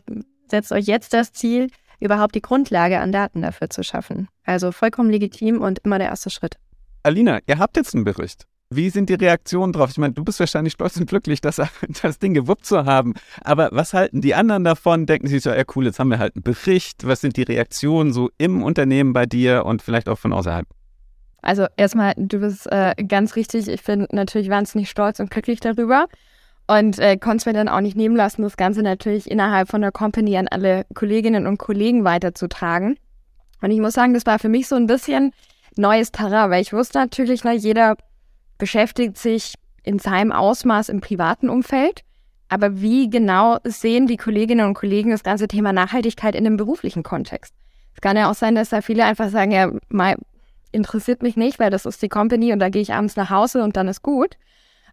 setzt 0.53 0.71
euch 0.71 0.87
jetzt 0.87 1.13
das 1.13 1.33
Ziel, 1.33 1.69
überhaupt 1.99 2.35
die 2.35 2.43
Grundlage 2.43 3.01
an 3.01 3.11
Daten 3.11 3.43
dafür 3.43 3.71
zu 3.71 3.83
schaffen. 3.83 4.29
Also 4.45 4.71
vollkommen 4.71 5.11
legitim 5.11 5.61
und 5.61 5.81
immer 5.81 5.99
der 5.99 6.09
erste 6.09 6.31
Schritt. 6.31 6.57
Alina, 7.03 7.41
ihr 7.47 7.59
habt 7.59 7.77
jetzt 7.77 7.95
einen 7.95 8.05
Bericht. 8.05 8.47
Wie 8.71 8.89
sind 8.89 9.11
die 9.11 9.15
Reaktionen 9.15 9.73
drauf? 9.73 9.91
Ich 9.91 9.99
meine, 9.99 10.15
du 10.15 10.25
bist 10.25 10.41
wahrscheinlich 10.41 10.73
stolz 10.73 10.97
und 10.97 11.07
glücklich, 11.07 11.41
das, 11.41 11.61
das 12.03 12.19
Ding 12.19 12.33
gewuppt 12.33 12.65
zu 12.65 12.85
haben. 12.85 13.15
Aber 13.43 13.69
was 13.73 13.93
halten 13.93 14.21
die 14.21 14.35
anderen 14.35 14.65
davon? 14.65 15.07
Denken 15.07 15.27
sie 15.27 15.41
so, 15.41 15.51
ja 15.51 15.65
cool, 15.75 15.87
jetzt 15.87 15.99
haben 15.99 16.11
wir 16.11 16.19
halt 16.19 16.37
einen 16.37 16.43
Bericht. 16.43 17.07
Was 17.07 17.21
sind 17.21 17.37
die 17.37 17.43
Reaktionen 17.43 18.13
so 18.13 18.31
im 18.39 18.63
Unternehmen 18.63 19.13
bei 19.13 19.27
dir 19.27 19.67
und 19.67 19.83
vielleicht 19.83 20.09
auch 20.09 20.19
von 20.19 20.33
außerhalb? 20.33 20.67
Also 21.43 21.67
erstmal, 21.77 22.15
du 22.17 22.39
bist 22.39 22.67
äh, 22.71 22.95
ganz 23.07 23.37
richtig. 23.37 23.69
Ich 23.69 23.83
bin 23.83 24.07
natürlich 24.13 24.49
wahnsinnig 24.49 24.89
stolz 24.89 25.19
und 25.19 25.31
glücklich 25.31 25.61
darüber. 25.61 26.07
Und 26.67 26.99
äh, 26.99 27.17
konnte 27.17 27.39
es 27.39 27.47
mir 27.47 27.53
dann 27.53 27.69
auch 27.69 27.81
nicht 27.81 27.97
nehmen 27.97 28.17
lassen, 28.17 28.43
das 28.43 28.57
Ganze 28.57 28.83
natürlich 28.83 29.31
innerhalb 29.31 29.69
von 29.69 29.81
der 29.81 29.93
Company 29.93 30.37
an 30.37 30.49
alle 30.49 30.87
Kolleginnen 30.95 31.47
und 31.47 31.59
Kollegen 31.59 32.05
weiterzutragen. 32.05 32.97
Und 33.61 33.71
ich 33.71 33.81
muss 33.81 33.95
sagen, 33.95 34.15
das 34.15 34.27
war 34.27 34.39
für 34.39 34.49
mich 34.49 34.69
so 34.69 34.77
ein 34.77 34.87
bisschen 34.87 35.33
neues 35.77 36.13
Terrain, 36.13 36.51
weil 36.51 36.63
ich 36.63 36.73
wusste 36.73 36.99
natürlich, 36.99 37.45
na, 37.45 37.53
jeder 37.53 37.97
beschäftigt 38.59 39.19
sich 39.19 39.55
in 39.83 39.99
seinem 39.99 40.33
Ausmaß 40.33 40.89
im 40.89 41.01
privaten 41.01 41.49
Umfeld. 41.49 42.03
Aber 42.49 42.81
wie 42.81 43.09
genau 43.09 43.59
sehen 43.65 44.07
die 44.07 44.17
Kolleginnen 44.17 44.67
und 44.67 44.75
Kollegen 44.75 45.11
das 45.11 45.25
ganze 45.25 45.49
Thema 45.49 45.73
Nachhaltigkeit 45.73 46.35
in 46.35 46.45
dem 46.45 46.57
beruflichen 46.57 47.03
Kontext? 47.03 47.55
Es 47.95 48.01
kann 48.01 48.17
ja 48.17 48.31
auch 48.31 48.35
sein, 48.35 48.55
dass 48.55 48.69
da 48.69 48.83
viele 48.83 49.05
einfach 49.05 49.31
sagen, 49.31 49.53
ja, 49.53 49.71
mal 49.89 50.17
interessiert 50.71 51.23
mich 51.23 51.37
nicht, 51.37 51.59
weil 51.59 51.71
das 51.71 51.87
ist 51.87 52.03
die 52.03 52.09
Company 52.09 52.53
und 52.53 52.59
da 52.59 52.69
gehe 52.69 52.83
ich 52.83 52.93
abends 52.93 53.17
nach 53.17 53.31
Hause 53.31 53.63
und 53.63 53.77
dann 53.77 53.89
ist 53.89 54.03
gut. 54.03 54.37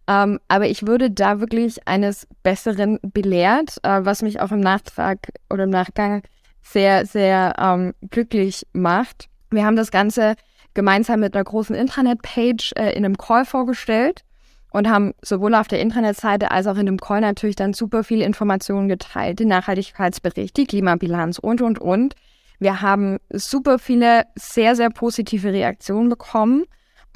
Ähm, 0.09 0.39
aber 0.47 0.67
ich 0.67 0.87
würde 0.87 1.11
da 1.11 1.39
wirklich 1.39 1.87
eines 1.87 2.27
Besseren 2.41 2.97
belehrt, 3.03 3.77
äh, 3.83 3.99
was 4.03 4.23
mich 4.23 4.41
auch 4.41 4.51
im 4.51 4.59
Nachtrag 4.59 5.19
oder 5.51 5.65
im 5.65 5.69
Nachgang 5.69 6.23
sehr, 6.63 7.05
sehr 7.05 7.53
ähm, 7.59 7.93
glücklich 8.09 8.65
macht. 8.73 9.29
Wir 9.51 9.63
haben 9.63 9.75
das 9.75 9.91
Ganze 9.91 10.33
gemeinsam 10.73 11.19
mit 11.19 11.35
einer 11.35 11.43
großen 11.43 11.75
Intranet-Page 11.75 12.73
äh, 12.75 12.91
in 12.93 13.05
einem 13.05 13.17
Call 13.17 13.45
vorgestellt 13.45 14.23
und 14.71 14.89
haben 14.89 15.13
sowohl 15.21 15.53
auf 15.53 15.67
der 15.67 15.79
Internetseite 15.79 16.49
als 16.49 16.65
auch 16.65 16.77
in 16.77 16.87
dem 16.87 16.99
Call 16.99 17.21
natürlich 17.21 17.55
dann 17.55 17.75
super 17.75 18.03
viele 18.03 18.25
Informationen 18.25 18.87
geteilt. 18.87 19.39
Den 19.39 19.49
Nachhaltigkeitsbericht, 19.49 20.57
die 20.57 20.65
Klimabilanz 20.65 21.37
und, 21.37 21.61
und, 21.61 21.77
und. 21.77 22.15
Wir 22.57 22.81
haben 22.81 23.19
super 23.31 23.77
viele 23.77 24.23
sehr, 24.35 24.75
sehr 24.75 24.89
positive 24.89 25.53
Reaktionen 25.53 26.09
bekommen 26.09 26.65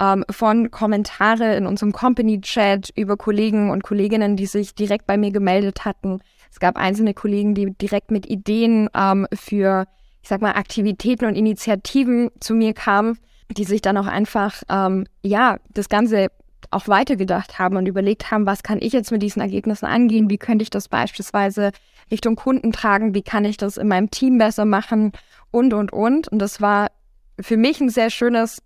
ähm, 0.00 0.24
von 0.30 0.70
Kommentare 0.70 1.56
in 1.56 1.66
unserem 1.66 1.92
Company-Chat 1.92 2.90
über 2.96 3.16
Kollegen 3.16 3.70
und 3.70 3.82
Kolleginnen, 3.82 4.36
die 4.36 4.46
sich 4.46 4.74
direkt 4.74 5.06
bei 5.06 5.16
mir 5.16 5.30
gemeldet 5.30 5.84
hatten. 5.84 6.20
Es 6.50 6.60
gab 6.60 6.76
einzelne 6.76 7.14
Kollegen, 7.14 7.54
die 7.54 7.72
direkt 7.72 8.10
mit 8.10 8.26
Ideen 8.26 8.88
ähm, 8.94 9.26
für, 9.34 9.86
ich 10.22 10.28
sag 10.28 10.40
mal, 10.40 10.52
Aktivitäten 10.52 11.26
und 11.26 11.34
Initiativen 11.34 12.30
zu 12.40 12.54
mir 12.54 12.74
kamen 12.74 13.18
die 13.50 13.64
sich 13.64 13.82
dann 13.82 13.96
auch 13.96 14.06
einfach, 14.06 14.62
ähm, 14.68 15.06
ja, 15.22 15.58
das 15.72 15.88
Ganze 15.88 16.28
auch 16.70 16.88
weitergedacht 16.88 17.58
haben 17.58 17.76
und 17.76 17.86
überlegt 17.86 18.30
haben, 18.30 18.46
was 18.46 18.62
kann 18.62 18.78
ich 18.80 18.92
jetzt 18.92 19.12
mit 19.12 19.22
diesen 19.22 19.42
Ergebnissen 19.42 19.86
angehen, 19.86 20.30
wie 20.30 20.38
könnte 20.38 20.62
ich 20.62 20.70
das 20.70 20.88
beispielsweise 20.88 21.72
Richtung 22.10 22.36
Kunden 22.36 22.72
tragen, 22.72 23.14
wie 23.14 23.22
kann 23.22 23.44
ich 23.44 23.56
das 23.56 23.76
in 23.76 23.88
meinem 23.88 24.10
Team 24.10 24.38
besser 24.38 24.64
machen 24.64 25.12
und, 25.50 25.74
und, 25.74 25.92
und. 25.92 26.28
Und 26.28 26.38
das 26.38 26.60
war 26.60 26.88
für 27.38 27.56
mich 27.56 27.80
ein 27.80 27.90
sehr 27.90 28.10
schönes 28.10 28.62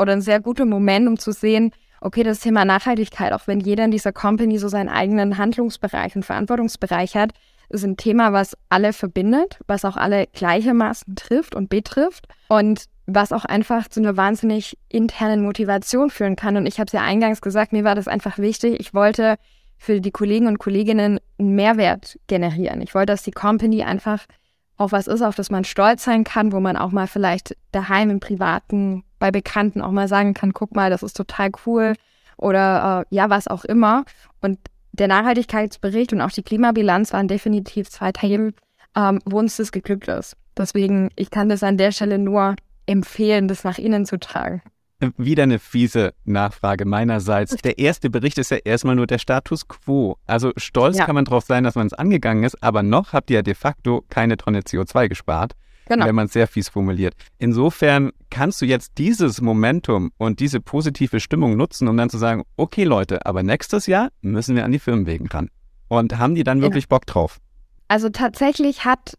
oder 0.00 0.12
ein 0.12 0.22
sehr 0.22 0.40
guter 0.40 0.64
Moment, 0.64 1.06
um 1.08 1.18
zu 1.18 1.32
sehen, 1.32 1.72
okay, 2.00 2.22
das 2.22 2.40
Thema 2.40 2.64
Nachhaltigkeit, 2.64 3.32
auch 3.32 3.46
wenn 3.46 3.60
jeder 3.60 3.84
in 3.84 3.90
dieser 3.90 4.12
Company 4.12 4.58
so 4.58 4.68
seinen 4.68 4.88
eigenen 4.88 5.38
Handlungsbereich 5.38 6.16
und 6.16 6.24
Verantwortungsbereich 6.24 7.14
hat, 7.14 7.32
ist 7.68 7.84
ein 7.84 7.96
Thema, 7.96 8.32
was 8.32 8.56
alle 8.68 8.92
verbindet, 8.92 9.60
was 9.66 9.84
auch 9.84 9.96
alle 9.96 10.26
gleichermaßen 10.26 11.14
trifft 11.14 11.54
und 11.54 11.68
betrifft. 11.68 12.26
Und 12.48 12.86
was 13.14 13.32
auch 13.32 13.44
einfach 13.44 13.88
zu 13.88 14.00
einer 14.00 14.16
wahnsinnig 14.16 14.78
internen 14.88 15.42
Motivation 15.42 16.10
führen 16.10 16.36
kann. 16.36 16.56
Und 16.56 16.66
ich 16.66 16.78
habe 16.78 16.86
es 16.86 16.92
ja 16.92 17.02
eingangs 17.02 17.40
gesagt, 17.40 17.72
mir 17.72 17.84
war 17.84 17.94
das 17.94 18.08
einfach 18.08 18.38
wichtig. 18.38 18.78
Ich 18.78 18.94
wollte 18.94 19.36
für 19.78 20.00
die 20.00 20.10
Kollegen 20.10 20.46
und 20.46 20.58
Kolleginnen 20.58 21.18
einen 21.38 21.54
Mehrwert 21.54 22.18
generieren. 22.26 22.80
Ich 22.82 22.94
wollte, 22.94 23.12
dass 23.12 23.22
die 23.22 23.30
Company 23.30 23.82
einfach 23.82 24.26
auch 24.76 24.92
was 24.92 25.06
ist, 25.06 25.22
auf 25.22 25.34
das 25.34 25.50
man 25.50 25.64
stolz 25.64 26.04
sein 26.04 26.24
kann, 26.24 26.52
wo 26.52 26.60
man 26.60 26.76
auch 26.76 26.90
mal 26.90 27.06
vielleicht 27.06 27.56
daheim 27.72 28.10
im 28.10 28.20
Privaten 28.20 29.04
bei 29.20 29.30
Bekannten 29.30 29.80
auch 29.82 29.92
mal 29.92 30.08
sagen 30.08 30.34
kann, 30.34 30.52
guck 30.52 30.74
mal, 30.74 30.90
das 30.90 31.04
ist 31.04 31.16
total 31.16 31.52
cool 31.64 31.94
oder 32.36 33.04
äh, 33.10 33.14
ja, 33.14 33.30
was 33.30 33.46
auch 33.46 33.64
immer. 33.64 34.04
Und 34.40 34.58
der 34.92 35.06
Nachhaltigkeitsbericht 35.06 36.12
und 36.12 36.20
auch 36.20 36.32
die 36.32 36.42
Klimabilanz 36.42 37.12
waren 37.12 37.28
definitiv 37.28 37.88
zwei 37.88 38.10
Themen, 38.10 38.54
ähm, 38.96 39.20
wo 39.24 39.38
uns 39.38 39.56
das 39.56 39.70
geglückt 39.70 40.08
ist. 40.08 40.36
Deswegen, 40.56 41.10
ich 41.14 41.30
kann 41.30 41.48
das 41.48 41.62
an 41.62 41.76
der 41.76 41.92
Stelle 41.92 42.18
nur 42.18 42.56
empfehlen, 42.86 43.46
das 43.46 43.62
nach 43.62 43.78
innen 43.78 44.04
zu 44.04 44.18
tragen. 44.18 44.62
Wieder 45.16 45.44
eine 45.44 45.58
fiese 45.58 46.12
Nachfrage 46.24 46.84
meinerseits. 46.84 47.56
Der 47.56 47.78
erste 47.78 48.10
Bericht 48.10 48.36
ist 48.36 48.50
ja 48.50 48.58
erstmal 48.58 48.96
nur 48.96 49.06
der 49.06 49.18
Status 49.18 49.66
quo. 49.66 50.16
Also 50.26 50.52
stolz 50.58 50.98
ja. 50.98 51.06
kann 51.06 51.14
man 51.14 51.24
darauf 51.24 51.44
sein, 51.44 51.64
dass 51.64 51.74
man 51.74 51.86
es 51.86 51.94
angegangen 51.94 52.44
ist, 52.44 52.62
aber 52.62 52.82
noch 52.82 53.14
habt 53.14 53.30
ihr 53.30 53.36
ja 53.36 53.42
de 53.42 53.54
facto 53.54 54.04
keine 54.10 54.36
Tonne 54.36 54.60
CO2 54.60 55.08
gespart, 55.08 55.52
genau. 55.90 56.06
wenn 56.06 56.14
man 56.14 56.26
es 56.26 56.32
sehr 56.32 56.46
fies 56.46 56.68
formuliert. 56.68 57.14
Insofern 57.38 58.10
kannst 58.30 58.60
du 58.62 58.66
jetzt 58.66 58.92
dieses 58.98 59.40
Momentum 59.40 60.12
und 60.18 60.40
diese 60.40 60.60
positive 60.60 61.20
Stimmung 61.20 61.56
nutzen, 61.56 61.88
um 61.88 61.96
dann 61.96 62.10
zu 62.10 62.18
sagen, 62.18 62.44
okay 62.56 62.84
Leute, 62.84 63.26
aber 63.26 63.42
nächstes 63.42 63.86
Jahr 63.86 64.10
müssen 64.22 64.56
wir 64.56 64.64
an 64.64 64.72
die 64.72 64.78
Firmenwegen 64.78 65.26
ran. 65.28 65.50
Und 65.88 66.18
haben 66.18 66.34
die 66.34 66.44
dann 66.44 66.62
wirklich 66.62 66.84
ja. 66.84 66.88
Bock 66.88 67.06
drauf? 67.06 67.38
Also 67.88 68.08
tatsächlich 68.08 68.84
hat 68.84 69.18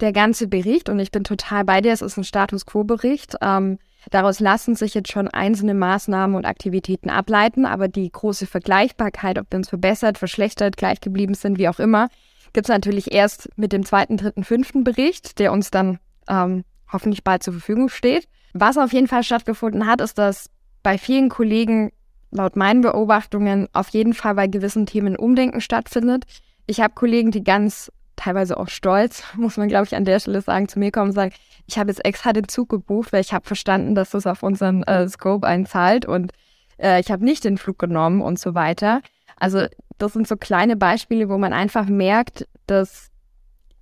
der 0.00 0.12
ganze 0.12 0.48
Bericht, 0.48 0.88
und 0.88 0.98
ich 0.98 1.10
bin 1.10 1.24
total 1.24 1.64
bei 1.64 1.80
dir, 1.80 1.92
es 1.92 2.02
ist 2.02 2.18
ein 2.18 2.24
Status 2.24 2.66
Quo-Bericht. 2.66 3.36
Ähm, 3.40 3.78
daraus 4.10 4.40
lassen 4.40 4.74
sich 4.74 4.92
jetzt 4.92 5.10
schon 5.10 5.28
einzelne 5.28 5.72
Maßnahmen 5.72 6.36
und 6.36 6.44
Aktivitäten 6.44 7.08
ableiten, 7.08 7.64
aber 7.64 7.88
die 7.88 8.10
große 8.10 8.46
Vergleichbarkeit, 8.46 9.38
ob 9.38 9.50
wir 9.50 9.56
uns 9.56 9.70
verbessert, 9.70 10.18
verschlechtert, 10.18 10.76
gleich 10.76 11.00
geblieben 11.00 11.34
sind, 11.34 11.58
wie 11.58 11.68
auch 11.68 11.78
immer, 11.78 12.08
gibt 12.54 12.66
es 12.66 12.72
natürlich 12.72 13.12
erst 13.12 13.50
mit 13.56 13.72
dem 13.72 13.84
zweiten, 13.84 14.16
dritten, 14.16 14.44
fünften 14.44 14.84
Bericht, 14.84 15.38
der 15.38 15.52
uns 15.52 15.70
dann 15.70 15.98
ähm, 16.28 16.64
hoffentlich 16.90 17.24
bald 17.24 17.42
zur 17.42 17.52
Verfügung 17.52 17.90
steht. 17.90 18.26
Was 18.54 18.78
auf 18.78 18.92
jeden 18.92 19.08
Fall 19.08 19.24
stattgefunden 19.24 19.86
hat, 19.86 20.00
ist, 20.00 20.16
dass 20.16 20.48
bei 20.82 20.96
vielen 20.96 21.28
Kollegen 21.28 21.90
laut 22.30 22.56
meinen 22.56 22.80
Beobachtungen 22.80 23.68
auf 23.72 23.88
jeden 23.90 24.14
Fall 24.14 24.34
bei 24.34 24.46
gewissen 24.46 24.86
Themen 24.86 25.16
Umdenken 25.16 25.60
stattfindet. 25.60 26.24
Ich 26.66 26.80
habe 26.80 26.94
Kollegen, 26.94 27.32
die 27.32 27.44
ganz 27.44 27.92
teilweise 28.16 28.56
auch 28.56 28.68
stolz, 28.68 29.24
muss 29.36 29.56
man, 29.56 29.68
glaube 29.68 29.86
ich, 29.86 29.96
an 29.96 30.04
der 30.04 30.20
Stelle 30.20 30.40
sagen, 30.40 30.68
zu 30.68 30.78
mir 30.78 30.92
kommen 30.92 31.08
und 31.08 31.14
sagen, 31.14 31.34
ich 31.66 31.78
habe 31.78 31.90
jetzt 31.90 32.04
extra 32.04 32.32
den 32.32 32.48
Zug 32.48 32.68
gebucht, 32.68 33.12
weil 33.12 33.20
ich 33.20 33.32
habe 33.32 33.46
verstanden, 33.46 33.94
dass 33.94 34.10
das 34.10 34.26
auf 34.26 34.42
unseren 34.42 34.84
äh, 34.84 35.08
Scope 35.08 35.46
einzahlt 35.46 36.06
und 36.06 36.32
äh, 36.78 37.00
ich 37.00 37.10
habe 37.10 37.24
nicht 37.24 37.42
den 37.44 37.58
Flug 37.58 37.78
genommen 37.78 38.20
und 38.20 38.38
so 38.38 38.54
weiter. 38.54 39.00
Also 39.36 39.66
das 39.98 40.12
sind 40.12 40.26
so 40.26 40.36
kleine 40.36 40.76
Beispiele, 40.76 41.28
wo 41.28 41.38
man 41.38 41.52
einfach 41.52 41.86
merkt, 41.86 42.46
dass 42.66 43.10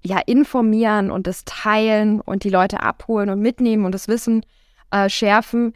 ja 0.04 0.18
informieren 0.26 1.10
und 1.10 1.26
das 1.26 1.44
Teilen 1.44 2.20
und 2.20 2.44
die 2.44 2.50
Leute 2.50 2.80
abholen 2.80 3.30
und 3.30 3.40
mitnehmen 3.40 3.84
und 3.84 3.92
das 3.92 4.08
Wissen 4.08 4.44
äh, 4.90 5.08
schärfen, 5.08 5.74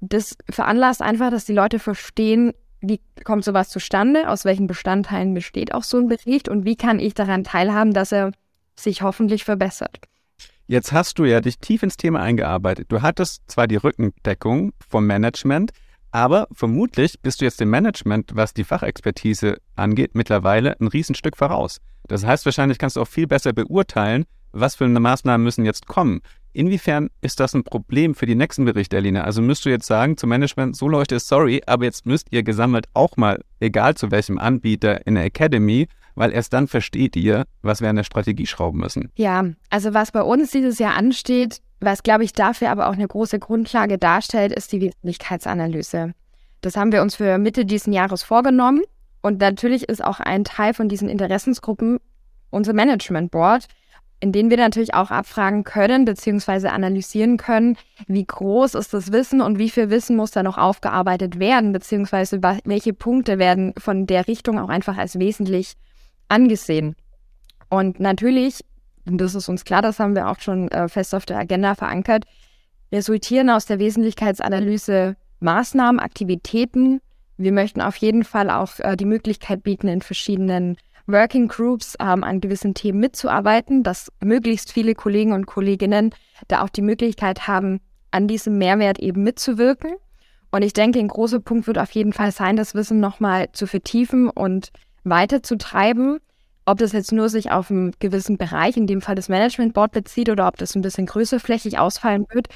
das 0.00 0.36
veranlasst 0.48 1.02
einfach, 1.02 1.30
dass 1.30 1.44
die 1.44 1.52
Leute 1.52 1.78
verstehen, 1.78 2.52
wie 2.80 3.00
kommt 3.24 3.44
sowas 3.44 3.68
zustande? 3.70 4.28
Aus 4.28 4.44
welchen 4.44 4.68
Bestandteilen 4.68 5.34
besteht 5.34 5.74
auch 5.74 5.82
so 5.82 5.98
ein 5.98 6.08
Bericht? 6.08 6.48
Und 6.48 6.64
wie 6.64 6.76
kann 6.76 7.00
ich 7.00 7.14
daran 7.14 7.42
teilhaben, 7.42 7.92
dass 7.92 8.12
er 8.12 8.30
sich 8.76 9.02
hoffentlich 9.02 9.44
verbessert? 9.44 9.98
Jetzt 10.68 10.92
hast 10.92 11.18
du 11.18 11.24
ja 11.24 11.40
dich 11.40 11.58
tief 11.58 11.82
ins 11.82 11.96
Thema 11.96 12.20
eingearbeitet. 12.20 12.86
Du 12.92 13.02
hattest 13.02 13.50
zwar 13.50 13.66
die 13.66 13.76
Rückendeckung 13.76 14.72
vom 14.88 15.06
Management, 15.06 15.72
aber 16.18 16.48
vermutlich 16.50 17.20
bist 17.22 17.40
du 17.40 17.44
jetzt 17.44 17.60
dem 17.60 17.70
Management, 17.70 18.32
was 18.34 18.52
die 18.52 18.64
Fachexpertise 18.64 19.58
angeht, 19.76 20.16
mittlerweile 20.16 20.74
ein 20.80 20.88
Riesenstück 20.88 21.36
voraus. 21.36 21.78
Das 22.08 22.26
heißt, 22.26 22.44
wahrscheinlich 22.44 22.78
kannst 22.78 22.96
du 22.96 23.02
auch 23.02 23.06
viel 23.06 23.28
besser 23.28 23.52
beurteilen, 23.52 24.24
was 24.50 24.74
für 24.74 24.88
Maßnahmen 24.88 25.44
müssen 25.44 25.64
jetzt 25.64 25.86
kommen. 25.86 26.20
Inwiefern 26.52 27.08
ist 27.20 27.38
das 27.38 27.54
ein 27.54 27.62
Problem 27.62 28.16
für 28.16 28.26
die 28.26 28.34
nächsten 28.34 28.64
Berichte, 28.64 28.96
Alina? 28.96 29.20
Also 29.22 29.42
müsst 29.42 29.64
du 29.64 29.70
jetzt 29.70 29.86
sagen 29.86 30.16
zum 30.16 30.30
Management, 30.30 30.74
so 30.74 30.88
Leute, 30.88 31.20
sorry, 31.20 31.62
aber 31.66 31.84
jetzt 31.84 32.04
müsst 32.04 32.26
ihr 32.32 32.42
gesammelt 32.42 32.86
auch 32.94 33.16
mal, 33.16 33.40
egal 33.60 33.94
zu 33.94 34.10
welchem 34.10 34.40
Anbieter 34.40 35.06
in 35.06 35.14
der 35.14 35.24
Academy, 35.24 35.86
weil 36.16 36.32
erst 36.32 36.52
dann 36.52 36.66
versteht 36.66 37.14
ihr, 37.14 37.44
was 37.62 37.80
wir 37.80 37.90
an 37.90 37.94
der 37.94 38.02
Strategie 38.02 38.46
schrauben 38.46 38.80
müssen. 38.80 39.12
Ja, 39.14 39.44
also 39.70 39.94
was 39.94 40.10
bei 40.10 40.22
uns 40.22 40.50
dieses 40.50 40.80
Jahr 40.80 40.96
ansteht, 40.96 41.60
was 41.80 42.02
glaube 42.02 42.24
ich 42.24 42.32
dafür 42.32 42.70
aber 42.70 42.88
auch 42.88 42.94
eine 42.94 43.08
große 43.08 43.38
Grundlage 43.38 43.98
darstellt, 43.98 44.52
ist 44.52 44.72
die 44.72 44.80
Wesentlichkeitsanalyse. 44.80 46.14
Das 46.60 46.76
haben 46.76 46.92
wir 46.92 47.02
uns 47.02 47.16
für 47.16 47.38
Mitte 47.38 47.64
dieses 47.64 47.92
Jahres 47.92 48.22
vorgenommen 48.22 48.82
und 49.22 49.40
natürlich 49.40 49.88
ist 49.88 50.02
auch 50.02 50.20
ein 50.20 50.44
Teil 50.44 50.74
von 50.74 50.88
diesen 50.88 51.08
Interessensgruppen 51.08 51.98
unser 52.50 52.72
Management 52.72 53.30
Board, 53.30 53.66
in 54.20 54.32
denen 54.32 54.50
wir 54.50 54.56
natürlich 54.56 54.94
auch 54.94 55.10
abfragen 55.10 55.64
können 55.64 56.04
bzw. 56.04 56.68
analysieren 56.68 57.36
können, 57.36 57.76
wie 58.06 58.24
groß 58.24 58.74
ist 58.74 58.92
das 58.92 59.12
Wissen 59.12 59.40
und 59.40 59.58
wie 59.58 59.70
viel 59.70 59.90
Wissen 59.90 60.16
muss 60.16 60.32
da 60.32 60.42
noch 60.42 60.58
aufgearbeitet 60.58 61.38
werden, 61.38 61.72
beziehungsweise 61.72 62.40
welche 62.64 62.92
Punkte 62.92 63.38
werden 63.38 63.74
von 63.78 64.06
der 64.06 64.26
Richtung 64.26 64.58
auch 64.58 64.68
einfach 64.68 64.96
als 64.96 65.18
wesentlich 65.18 65.74
angesehen. 66.28 66.96
Und 67.68 68.00
natürlich, 68.00 68.64
das 69.16 69.34
ist 69.34 69.48
uns 69.48 69.64
klar, 69.64 69.82
das 69.82 69.98
haben 69.98 70.14
wir 70.14 70.28
auch 70.28 70.40
schon 70.40 70.68
äh, 70.68 70.88
fest 70.88 71.14
auf 71.14 71.24
der 71.24 71.38
Agenda 71.38 71.74
verankert, 71.74 72.24
resultieren 72.92 73.50
aus 73.50 73.66
der 73.66 73.78
Wesentlichkeitsanalyse 73.78 75.16
Maßnahmen, 75.40 76.00
Aktivitäten. 76.00 77.00
Wir 77.36 77.52
möchten 77.52 77.80
auf 77.80 77.96
jeden 77.96 78.24
Fall 78.24 78.50
auch 78.50 78.78
äh, 78.78 78.96
die 78.96 79.04
Möglichkeit 79.04 79.62
bieten, 79.62 79.88
in 79.88 80.02
verschiedenen 80.02 80.76
Working 81.06 81.48
Groups 81.48 81.96
ähm, 82.00 82.22
an 82.22 82.40
gewissen 82.40 82.74
Themen 82.74 83.00
mitzuarbeiten, 83.00 83.82
dass 83.82 84.12
möglichst 84.22 84.72
viele 84.72 84.94
Kollegen 84.94 85.32
und 85.32 85.46
Kolleginnen 85.46 86.14
da 86.48 86.62
auch 86.62 86.68
die 86.68 86.82
Möglichkeit 86.82 87.48
haben, 87.48 87.80
an 88.10 88.28
diesem 88.28 88.58
Mehrwert 88.58 88.98
eben 88.98 89.22
mitzuwirken. 89.22 89.94
Und 90.50 90.62
ich 90.62 90.72
denke, 90.72 90.98
ein 90.98 91.08
großer 91.08 91.40
Punkt 91.40 91.66
wird 91.66 91.78
auf 91.78 91.90
jeden 91.92 92.12
Fall 92.12 92.32
sein, 92.32 92.56
das 92.56 92.74
Wissen 92.74 93.00
nochmal 93.00 93.50
zu 93.52 93.66
vertiefen 93.66 94.28
und 94.28 94.70
weiterzutreiben. 95.04 96.18
Ob 96.68 96.76
das 96.76 96.92
jetzt 96.92 97.12
nur 97.12 97.30
sich 97.30 97.50
auf 97.50 97.70
einen 97.70 97.94
gewissen 97.98 98.36
Bereich, 98.36 98.76
in 98.76 98.86
dem 98.86 99.00
Fall 99.00 99.14
das 99.14 99.30
Management 99.30 99.72
Board 99.72 99.90
bezieht 99.90 100.28
oder 100.28 100.46
ob 100.46 100.58
das 100.58 100.74
ein 100.74 100.82
bisschen 100.82 101.06
größerflächig 101.06 101.78
ausfallen 101.78 102.26
wird, 102.30 102.48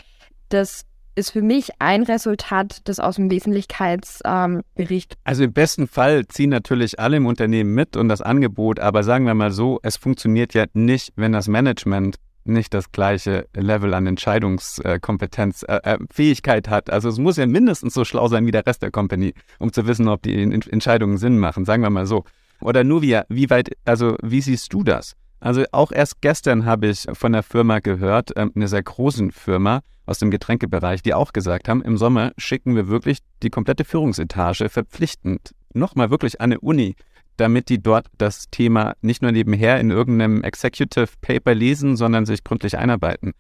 das 0.51 0.85
ist 1.15 1.31
für 1.31 1.41
mich 1.41 1.71
ein 1.79 2.03
Resultat 2.03 2.83
das 2.85 3.01
aus 3.01 3.17
dem 3.17 3.31
Wesentlichkeitsbericht. 3.31 5.15
Ähm, 5.15 5.21
also 5.25 5.45
im 5.45 5.55
besten 5.55 5.89
Fall 5.89 6.27
ziehen 6.29 6.51
natürlich 6.51 7.01
alle 7.01 7.17
im 7.17 7.25
Unternehmen 7.25 7.75
mit 7.75 7.97
und 7.97 8.11
das 8.11 8.21
Angebot, 8.21 8.81
aber 8.81 9.03
sagen 9.03 9.25
wir 9.25 9.33
mal 9.33 9.51
so, 9.51 9.81
es 9.83 9.97
funktioniert 9.97 10.53
ja 10.53 10.67
nicht, 10.75 11.15
wenn 11.17 11.33
das 11.33 11.49
Management 11.49 12.17
nicht 12.45 12.75
das 12.75 12.93
gleiche 12.93 13.47
Level 13.55 13.95
an 13.95 14.07
Entscheidungskompetenz, 14.07 15.63
äh, 15.63 15.81
äh, 15.85 15.99
Fähigkeit 16.13 16.69
hat. 16.69 16.91
Also 16.91 17.09
es 17.09 17.17
muss 17.17 17.39
ja 17.39 17.47
mindestens 17.47 17.95
so 17.95 18.05
schlau 18.05 18.29
sein 18.29 18.45
wie 18.45 18.51
der 18.51 18.67
Rest 18.67 18.83
der 18.83 18.91
Company, 18.91 19.33
um 19.59 19.73
zu 19.73 19.87
wissen, 19.87 20.07
ob 20.09 20.21
die 20.21 20.35
Entscheidungen 20.43 21.17
Sinn 21.17 21.39
machen, 21.39 21.65
sagen 21.65 21.83
wir 21.83 21.89
mal 21.89 22.05
so. 22.05 22.25
Oder 22.63 22.85
Nuvia, 22.85 23.25
wie 23.29 23.51
weit, 23.51 23.71
also 23.85 24.17
wie 24.23 24.41
siehst 24.41 24.73
du 24.73 24.83
das? 24.83 25.15
Also 25.41 25.65
auch 25.73 25.91
erst 25.91 26.21
gestern 26.21 26.65
habe 26.65 26.87
ich 26.87 27.07
von 27.13 27.35
einer 27.35 27.43
Firma 27.43 27.81
gehört, 27.81 28.31
ähm, 28.37 28.53
einer 28.55 28.69
sehr 28.69 28.83
großen 28.83 29.33
Firma 29.33 29.81
aus 30.07 30.19
dem 30.19 30.31
Getränkebereich, 30.31 31.03
die 31.03 31.15
auch 31.15 31.33
gesagt 31.33 31.69
haben, 31.69 31.83
im 31.83 31.97
Sommer 31.97 32.33
schicken 32.37 32.77
wir 32.77 32.89
wirklich 32.89 33.19
die 33.43 33.51
komplette 33.51 33.85
Führungsetage 33.85 34.69
verpflichtend 34.69 35.53
nochmal 35.75 36.11
wirklich 36.11 36.41
an 36.41 36.53
eine 36.53 36.61
Uni, 36.61 36.95
damit 37.37 37.69
die 37.69 37.83
dort 37.83 38.07
das 38.19 38.51
Thema 38.51 38.95
nicht 39.01 39.23
nur 39.23 39.33
nebenher 39.33 39.81
in 39.81 39.91
irgendeinem 39.91 40.45
Executive 40.45 41.09
Paper 41.21 41.55
lesen, 41.55 41.97
sondern 41.97 42.27
sich 42.27 42.45
gründlich 42.45 42.79
einarbeiten. 42.79 43.33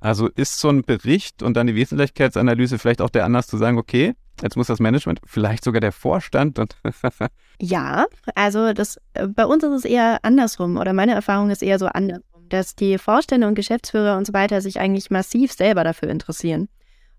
Also 0.00 0.28
ist 0.28 0.58
so 0.58 0.70
ein 0.70 0.82
Bericht 0.82 1.42
und 1.42 1.58
dann 1.58 1.66
die 1.66 1.74
Wesentlichkeitsanalyse 1.74 2.78
vielleicht 2.78 3.02
auch 3.02 3.10
der 3.10 3.26
Anlass 3.26 3.48
zu 3.48 3.58
sagen, 3.58 3.76
okay, 3.76 4.14
jetzt 4.42 4.56
muss 4.56 4.68
das 4.68 4.80
Management, 4.80 5.20
vielleicht 5.26 5.62
sogar 5.62 5.80
der 5.80 5.92
Vorstand 5.92 6.58
und 6.58 6.76
Ja, 7.60 8.06
also 8.34 8.72
das 8.72 8.98
äh, 9.14 9.26
bei 9.26 9.44
uns 9.44 9.62
ist 9.62 9.70
es 9.70 9.84
eher 9.84 10.18
andersrum 10.22 10.78
oder 10.78 10.92
meine 10.92 11.12
Erfahrung 11.12 11.50
ist 11.50 11.62
eher 11.62 11.78
so 11.78 11.86
andersrum, 11.86 12.48
dass 12.48 12.74
die 12.74 12.98
Vorstände 12.98 13.46
und 13.46 13.54
Geschäftsführer 13.54 14.16
und 14.16 14.26
so 14.26 14.32
weiter 14.32 14.60
sich 14.60 14.80
eigentlich 14.80 15.10
massiv 15.10 15.52
selber 15.52 15.84
dafür 15.84 16.08
interessieren. 16.08 16.68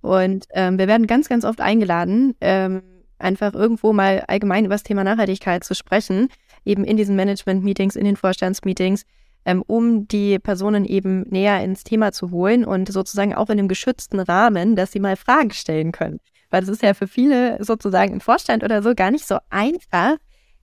Und 0.01 0.45
ähm, 0.51 0.79
wir 0.79 0.87
werden 0.87 1.05
ganz, 1.05 1.29
ganz 1.29 1.45
oft 1.45 1.61
eingeladen, 1.61 2.35
ähm, 2.41 2.81
einfach 3.19 3.53
irgendwo 3.53 3.93
mal 3.93 4.23
allgemein 4.27 4.65
über 4.65 4.73
das 4.73 4.83
Thema 4.83 5.03
Nachhaltigkeit 5.03 5.63
zu 5.63 5.75
sprechen, 5.75 6.27
eben 6.65 6.83
in 6.83 6.97
diesen 6.97 7.15
Management-Meetings, 7.15 7.95
in 7.95 8.05
den 8.05 8.15
Vorstandsmeetings 8.15 9.05
ähm, 9.45 9.63
um 9.65 10.07
die 10.07 10.39
Personen 10.39 10.85
eben 10.85 11.23
näher 11.29 11.63
ins 11.63 11.83
Thema 11.83 12.11
zu 12.11 12.31
holen 12.31 12.65
und 12.65 12.91
sozusagen 12.91 13.33
auch 13.33 13.49
in 13.49 13.59
einem 13.59 13.67
geschützten 13.67 14.19
Rahmen, 14.19 14.75
dass 14.75 14.91
sie 14.91 14.99
mal 14.99 15.15
Fragen 15.15 15.51
stellen 15.51 15.91
können. 15.91 16.19
Weil 16.49 16.61
das 16.61 16.69
ist 16.69 16.83
ja 16.83 16.93
für 16.93 17.07
viele 17.07 17.63
sozusagen 17.63 18.13
im 18.13 18.21
Vorstand 18.21 18.63
oder 18.63 18.83
so 18.83 18.93
gar 18.93 19.11
nicht 19.11 19.25
so 19.25 19.37
einfach, 19.49 20.17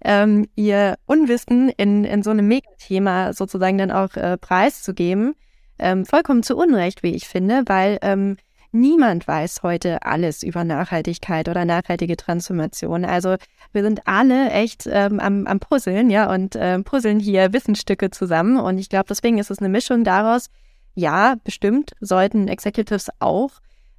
ähm, 0.04 0.46
ihr 0.54 0.96
Unwissen 1.06 1.70
in, 1.70 2.04
in 2.04 2.22
so 2.22 2.30
einem 2.30 2.48
Megathema 2.48 3.32
sozusagen 3.32 3.78
dann 3.78 3.90
auch 3.90 4.14
äh, 4.16 4.36
preiszugeben. 4.36 5.34
Ähm, 5.78 6.04
vollkommen 6.06 6.42
zu 6.42 6.56
Unrecht, 6.56 7.02
wie 7.02 7.14
ich 7.14 7.28
finde, 7.28 7.62
weil 7.66 7.98
ähm, 8.02 8.36
Niemand 8.70 9.26
weiß 9.26 9.62
heute 9.62 10.02
alles 10.02 10.42
über 10.42 10.62
Nachhaltigkeit 10.62 11.48
oder 11.48 11.64
nachhaltige 11.64 12.18
Transformation. 12.18 13.06
Also 13.06 13.36
wir 13.72 13.82
sind 13.82 14.06
alle 14.06 14.50
echt 14.50 14.86
ähm, 14.86 15.20
am, 15.20 15.46
am 15.46 15.58
Puzzeln, 15.58 16.10
ja, 16.10 16.30
und 16.30 16.54
äh, 16.54 16.78
puzzeln 16.82 17.18
hier 17.18 17.54
Wissensstücke 17.54 18.10
zusammen. 18.10 18.58
Und 18.58 18.76
ich 18.76 18.90
glaube, 18.90 19.06
deswegen 19.08 19.38
ist 19.38 19.50
es 19.50 19.60
eine 19.60 19.70
Mischung 19.70 20.04
daraus, 20.04 20.50
ja, 20.94 21.36
bestimmt 21.44 21.92
sollten 22.00 22.46
Executives 22.48 23.08
auch 23.20 23.52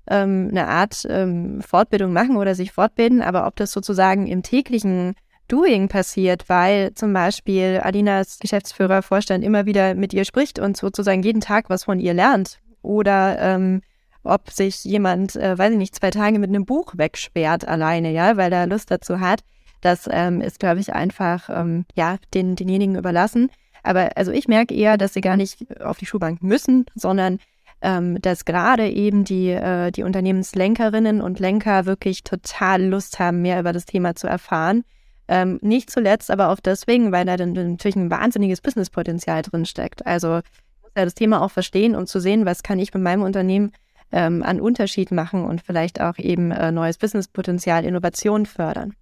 ähm, 0.08 0.50
eine 0.52 0.68
Art 0.68 1.04
ähm, 1.10 1.62
Fortbildung 1.62 2.14
machen 2.14 2.38
oder 2.38 2.54
sich 2.54 2.72
fortbilden, 2.72 3.24
aber 3.24 3.48
ob 3.48 3.56
das 3.56 3.72
sozusagen 3.72 4.28
im 4.28 4.44
täglichen 4.44 5.16
Doing 5.50 5.90
passiert, 5.90 6.48
weil 6.48 6.94
zum 6.94 7.12
Beispiel 7.12 7.82
Alinas 7.84 8.40
Geschäftsführer, 8.40 9.02
Vorstand 9.02 9.44
immer 9.44 9.66
wieder 9.66 9.96
mit 9.96 10.14
ihr 10.14 10.24
spricht 10.24 10.60
und 10.60 10.78
sozusagen 10.78 11.24
jeden 11.24 11.42
Tag 11.42 11.70
was 11.70 11.84
von 11.86 12.00
ihr 12.00 12.14
lernt 12.14 12.60
oder 12.82 13.38
ähm, 13.40 13.82
ob 14.24 14.52
sich 14.52 14.84
jemand, 14.84 15.36
äh, 15.36 15.58
weiß 15.58 15.72
ich 15.72 15.78
nicht, 15.78 15.96
zwei 15.96 16.12
Tage 16.12 16.40
mit 16.40 16.50
einem 16.50 16.66
Buch 16.66 16.94
wegsperrt 16.96 17.68
alleine, 17.68 18.12
ja, 18.12 18.38
weil 18.38 18.54
er 18.54 18.68
Lust 18.68 18.92
dazu 18.92 19.20
hat. 19.20 19.42
Das 19.82 20.08
ähm, 20.12 20.42
ist, 20.42 20.60
glaube 20.60 20.82
ich, 20.82 20.94
einfach, 20.94 21.50
ähm, 21.50 21.86
ja, 21.96 22.18
den, 22.34 22.56
denjenigen 22.56 22.96
überlassen. 22.96 23.50
Aber 23.82 24.10
also 24.18 24.32
ich 24.32 24.48
merke 24.48 24.76
eher, 24.76 24.98
dass 24.98 25.14
sie 25.14 25.22
gar 25.22 25.38
nicht 25.38 25.82
auf 25.82 25.98
die 25.98 26.06
Schulbank 26.06 26.44
müssen, 26.44 26.86
sondern 26.96 27.40
ähm, 27.82 28.22
dass 28.22 28.44
gerade 28.44 28.90
eben 28.90 29.24
die, 29.24 29.52
äh, 29.52 29.92
die 29.92 30.04
Unternehmenslenkerinnen 30.04 31.22
und 31.22 31.40
Lenker 31.40 31.86
wirklich 31.86 32.24
total 32.24 32.84
Lust 32.84 33.20
haben, 33.20 33.42
mehr 33.42 33.60
über 33.60 33.72
das 33.72 33.86
Thema 33.86 34.16
zu 34.16 34.28
erfahren. 34.28 34.84
Ähm, 35.32 35.60
nicht 35.62 35.92
zuletzt 35.92 36.32
aber 36.32 36.50
auch 36.50 36.60
deswegen, 36.60 37.12
weil 37.12 37.24
da 37.24 37.38
dann 37.38 37.54
natürlich 37.54 37.96
ein 37.96 38.10
wahnsinniges 38.10 38.62
Businesspotenzial 38.62 39.44
drin 39.44 39.66
steckt. 39.66 40.06
Also 40.08 40.42
muss 40.82 40.92
ja 40.98 41.06
das 41.06 41.14
Thema 41.14 41.44
auch 41.44 41.52
verstehen, 41.52 41.96
um 41.96 42.08
zu 42.08 42.20
sehen, 42.20 42.48
was 42.48 42.64
kann 42.64 42.80
ich 42.80 42.92
mit 42.96 43.04
meinem 43.04 43.22
Unternehmen 43.22 43.72
ähm, 44.12 44.42
an 44.42 44.60
Unterschied 44.60 45.12
machen 45.12 45.46
und 45.46 45.62
vielleicht 45.62 46.02
auch 46.02 46.18
eben 46.18 46.50
äh, 46.50 46.72
neues 46.72 46.98
Businesspotenzial, 46.98 47.86
Innovation 47.86 48.48
fördern. 48.48 48.96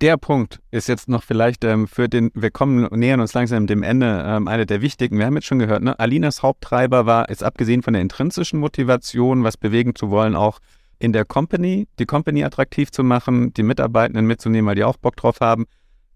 Der 0.00 0.16
Punkt 0.16 0.60
ist 0.72 0.88
jetzt 0.88 1.08
noch 1.08 1.22
vielleicht 1.22 1.62
ähm, 1.62 1.86
für 1.86 2.08
den, 2.08 2.32
wir 2.34 2.50
kommen, 2.50 2.88
nähern 2.90 3.20
uns 3.20 3.34
langsam 3.34 3.68
dem 3.68 3.84
Ende, 3.84 4.24
ähm, 4.26 4.48
einer 4.48 4.66
der 4.66 4.80
wichtigen. 4.80 5.18
Wir 5.18 5.26
haben 5.26 5.34
jetzt 5.34 5.46
schon 5.46 5.60
gehört, 5.60 5.82
ne? 5.82 5.98
Alinas 5.98 6.42
Haupttreiber 6.42 7.06
war, 7.06 7.28
ist 7.28 7.44
abgesehen 7.44 7.82
von 7.82 7.92
der 7.92 8.02
intrinsischen 8.02 8.58
Motivation, 8.58 9.44
was 9.44 9.56
bewegen 9.56 9.94
zu 9.94 10.10
wollen, 10.10 10.34
auch 10.34 10.58
in 10.98 11.12
der 11.12 11.24
Company, 11.24 11.88
die 11.98 12.06
Company 12.06 12.44
attraktiv 12.44 12.90
zu 12.90 13.04
machen, 13.04 13.52
die 13.54 13.62
Mitarbeitenden 13.62 14.26
mitzunehmen, 14.26 14.68
weil 14.68 14.74
die 14.74 14.84
auch 14.84 14.96
Bock 14.96 15.16
drauf 15.16 15.40
haben. 15.40 15.66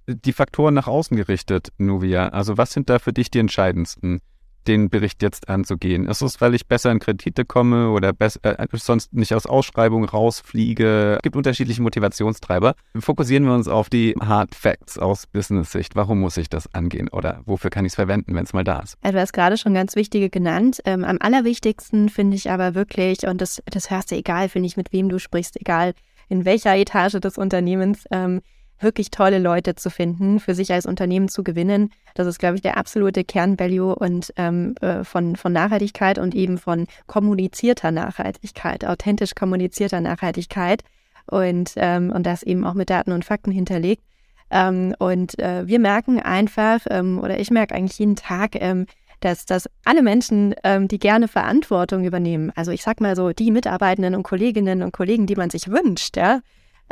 Die 0.08 0.32
Faktoren 0.32 0.74
nach 0.74 0.88
außen 0.88 1.16
gerichtet, 1.16 1.72
Nuvia. 1.78 2.28
Also 2.28 2.58
was 2.58 2.72
sind 2.72 2.90
da 2.90 2.98
für 2.98 3.12
dich 3.12 3.30
die 3.30 3.38
entscheidendsten? 3.38 4.20
Den 4.68 4.90
Bericht 4.90 5.22
jetzt 5.22 5.48
anzugehen? 5.48 6.06
Ist 6.06 6.22
es, 6.22 6.40
weil 6.40 6.54
ich 6.54 6.66
besser 6.66 6.90
in 6.90 6.98
Kredite 6.98 7.44
komme 7.44 7.90
oder 7.90 8.12
äh, 8.18 8.66
sonst 8.72 9.12
nicht 9.12 9.34
aus 9.34 9.46
Ausschreibungen 9.46 10.08
rausfliege? 10.08 11.16
Es 11.16 11.22
gibt 11.22 11.36
unterschiedliche 11.36 11.82
Motivationstreiber. 11.82 12.74
Fokussieren 12.98 13.44
wir 13.44 13.54
uns 13.54 13.68
auf 13.68 13.88
die 13.88 14.14
Hard 14.20 14.54
Facts 14.54 14.98
aus 14.98 15.26
Business-Sicht. 15.26 15.96
Warum 15.96 16.20
muss 16.20 16.36
ich 16.36 16.48
das 16.48 16.72
angehen 16.74 17.08
oder 17.08 17.40
wofür 17.46 17.70
kann 17.70 17.84
ich 17.84 17.92
es 17.92 17.96
verwenden, 17.96 18.34
wenn 18.34 18.44
es 18.44 18.52
mal 18.52 18.64
da 18.64 18.80
ist? 18.80 18.96
Also, 19.02 19.16
du 19.16 19.20
hast 19.20 19.32
gerade 19.32 19.56
schon 19.56 19.74
ganz 19.74 19.96
wichtige 19.96 20.30
genannt. 20.30 20.80
Ähm, 20.84 21.04
am 21.04 21.18
allerwichtigsten 21.20 22.08
finde 22.08 22.36
ich 22.36 22.50
aber 22.50 22.74
wirklich, 22.74 23.26
und 23.26 23.40
das, 23.40 23.62
das 23.66 23.90
hörst 23.90 24.10
du 24.10 24.16
egal, 24.16 24.48
finde 24.48 24.66
ich, 24.66 24.76
mit 24.76 24.92
wem 24.92 25.08
du 25.08 25.18
sprichst, 25.18 25.60
egal 25.60 25.94
in 26.28 26.44
welcher 26.44 26.76
Etage 26.76 27.20
des 27.20 27.36
Unternehmens, 27.36 28.04
ähm, 28.10 28.40
wirklich 28.82 29.10
tolle 29.10 29.38
Leute 29.38 29.74
zu 29.74 29.90
finden, 29.90 30.40
für 30.40 30.54
sich 30.54 30.72
als 30.72 30.86
Unternehmen 30.86 31.28
zu 31.28 31.42
gewinnen. 31.42 31.90
Das 32.14 32.26
ist, 32.26 32.38
glaube 32.38 32.56
ich, 32.56 32.62
der 32.62 32.76
absolute 32.76 33.24
Kernvalue 33.24 33.94
und 33.94 34.32
ähm, 34.36 34.74
äh, 34.80 35.04
von, 35.04 35.36
von 35.36 35.52
Nachhaltigkeit 35.52 36.18
und 36.18 36.34
eben 36.34 36.58
von 36.58 36.86
kommunizierter 37.06 37.90
Nachhaltigkeit, 37.90 38.84
authentisch 38.84 39.34
kommunizierter 39.34 40.00
Nachhaltigkeit 40.00 40.82
und, 41.26 41.72
ähm, 41.76 42.10
und 42.10 42.24
das 42.24 42.42
eben 42.42 42.64
auch 42.64 42.74
mit 42.74 42.90
Daten 42.90 43.12
und 43.12 43.24
Fakten 43.24 43.52
hinterlegt. 43.52 44.02
Ähm, 44.50 44.94
und 44.98 45.38
äh, 45.38 45.66
wir 45.66 45.78
merken 45.78 46.20
einfach, 46.20 46.80
ähm, 46.90 47.18
oder 47.18 47.40
ich 47.40 47.50
merke 47.50 47.74
eigentlich 47.74 47.98
jeden 47.98 48.16
Tag, 48.16 48.50
ähm, 48.54 48.86
dass, 49.20 49.46
dass 49.46 49.68
alle 49.84 50.02
Menschen, 50.02 50.54
ähm, 50.64 50.88
die 50.88 50.98
gerne 50.98 51.28
Verantwortung 51.28 52.04
übernehmen, 52.04 52.52
also 52.54 52.70
ich 52.70 52.82
sag 52.82 53.00
mal 53.00 53.16
so, 53.16 53.30
die 53.32 53.50
Mitarbeitenden 53.50 54.14
und 54.14 54.24
Kolleginnen 54.24 54.82
und 54.82 54.92
Kollegen, 54.92 55.26
die 55.26 55.36
man 55.36 55.48
sich 55.48 55.68
wünscht, 55.68 56.16
ja, 56.16 56.40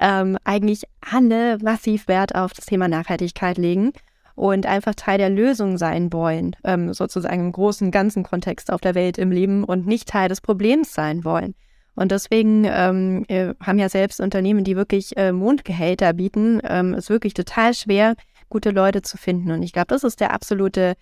ähm, 0.00 0.38
eigentlich 0.44 0.84
alle 1.00 1.58
massiv 1.58 2.08
Wert 2.08 2.34
auf 2.34 2.52
das 2.52 2.66
Thema 2.66 2.88
Nachhaltigkeit 2.88 3.58
legen. 3.58 3.92
und 4.40 4.64
einfach 4.64 4.94
Teil 4.94 5.18
der 5.18 5.28
Lösung 5.28 5.76
sein 5.76 6.14
wollen, 6.14 6.56
ähm, 6.64 6.94
sozusagen 6.94 7.40
im 7.40 7.52
großen, 7.52 7.90
ganzen 7.90 8.22
Kontext 8.22 8.72
auf 8.72 8.80
der 8.80 8.94
Welt 8.94 9.18
im 9.18 9.30
Leben 9.30 9.64
und 9.64 9.86
nicht 9.86 10.08
Teil 10.08 10.30
des 10.30 10.40
Problems 10.40 10.94
sein 10.94 11.24
wollen. 11.26 11.54
Und 11.94 12.10
deswegen 12.10 12.64
ähm, 12.64 13.26
äh, 13.28 13.52
haben 13.60 13.78
ja 13.78 13.90
selbst 13.90 14.18
Unternehmen, 14.18 14.64
die 14.64 14.76
wirklich 14.76 15.14
äh, 15.18 15.32
Mondgehälter 15.32 16.14
bieten, 16.14 16.60
ähm, 16.64 16.94
ist 16.94 17.10
wirklich 17.10 17.34
total 17.34 17.74
schwer, 17.74 18.14
gute 18.48 18.70
Leute 18.70 19.02
zu 19.02 19.18
finden. 19.18 19.50
Und 19.50 19.62
ich 19.62 19.74
glaube, 19.74 19.88
das 19.88 20.04
ist 20.04 20.20
der 20.20 20.32
absolute 20.32 20.94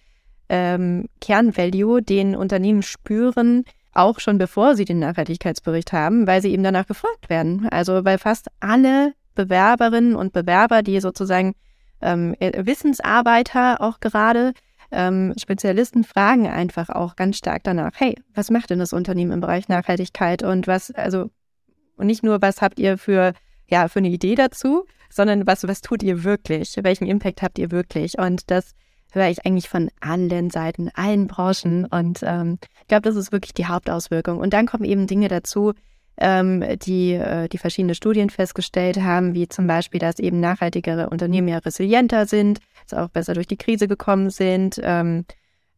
ähm, 0.48 1.06
Kernvalue, 1.20 2.02
den 2.02 2.34
Unternehmen 2.34 2.82
spüren, 2.82 3.62
auch 3.98 4.20
schon 4.20 4.38
bevor 4.38 4.76
sie 4.76 4.84
den 4.84 5.00
Nachhaltigkeitsbericht 5.00 5.92
haben, 5.92 6.26
weil 6.26 6.40
sie 6.40 6.52
eben 6.52 6.62
danach 6.62 6.86
gefragt 6.86 7.28
werden. 7.28 7.68
Also 7.70 8.04
weil 8.04 8.18
fast 8.18 8.48
alle 8.60 9.12
Bewerberinnen 9.34 10.16
und 10.16 10.32
Bewerber, 10.32 10.82
die 10.82 11.00
sozusagen 11.00 11.54
ähm, 12.00 12.34
äh, 12.40 12.66
Wissensarbeiter 12.66 13.80
auch 13.80 14.00
gerade, 14.00 14.52
ähm, 14.90 15.34
Spezialisten 15.38 16.04
fragen 16.04 16.46
einfach 16.46 16.88
auch 16.88 17.16
ganz 17.16 17.36
stark 17.36 17.62
danach, 17.64 17.92
hey, 17.96 18.16
was 18.34 18.50
macht 18.50 18.70
denn 18.70 18.78
das 18.78 18.92
Unternehmen 18.92 19.32
im 19.32 19.40
Bereich 19.40 19.68
Nachhaltigkeit 19.68 20.42
und 20.42 20.66
was, 20.66 20.90
also, 20.92 21.30
nicht 21.98 22.22
nur, 22.22 22.40
was 22.40 22.62
habt 22.62 22.78
ihr 22.78 22.96
für, 22.96 23.32
ja, 23.66 23.88
für 23.88 23.98
eine 23.98 24.08
Idee 24.08 24.34
dazu, 24.34 24.86
sondern 25.10 25.46
was, 25.46 25.66
was 25.66 25.80
tut 25.80 26.02
ihr 26.02 26.24
wirklich? 26.24 26.76
Welchen 26.80 27.06
Impact 27.06 27.42
habt 27.42 27.58
ihr 27.58 27.70
wirklich? 27.70 28.18
Und 28.18 28.50
das 28.50 28.74
höre 29.12 29.28
ich 29.28 29.46
eigentlich 29.46 29.68
von 29.68 29.90
allen 30.00 30.50
Seiten, 30.50 30.90
allen 30.94 31.26
Branchen. 31.26 31.86
Und 31.86 32.20
ähm, 32.22 32.58
ich 32.80 32.88
glaube, 32.88 33.02
das 33.02 33.16
ist 33.16 33.32
wirklich 33.32 33.54
die 33.54 33.66
Hauptauswirkung. 33.66 34.38
Und 34.38 34.52
dann 34.52 34.66
kommen 34.66 34.84
eben 34.84 35.06
Dinge 35.06 35.28
dazu, 35.28 35.72
ähm, 36.18 36.64
die, 36.82 37.12
äh, 37.12 37.48
die 37.48 37.58
verschiedene 37.58 37.94
Studien 37.94 38.30
festgestellt 38.30 39.00
haben, 39.00 39.34
wie 39.34 39.48
zum 39.48 39.66
Beispiel, 39.66 40.00
dass 40.00 40.18
eben 40.18 40.40
nachhaltigere 40.40 41.10
Unternehmen 41.10 41.48
ja 41.48 41.58
resilienter 41.58 42.26
sind, 42.26 42.60
dass 42.88 42.98
auch 42.98 43.08
besser 43.08 43.34
durch 43.34 43.46
die 43.46 43.56
Krise 43.56 43.88
gekommen 43.88 44.30
sind. 44.30 44.80
Ähm, 44.82 45.24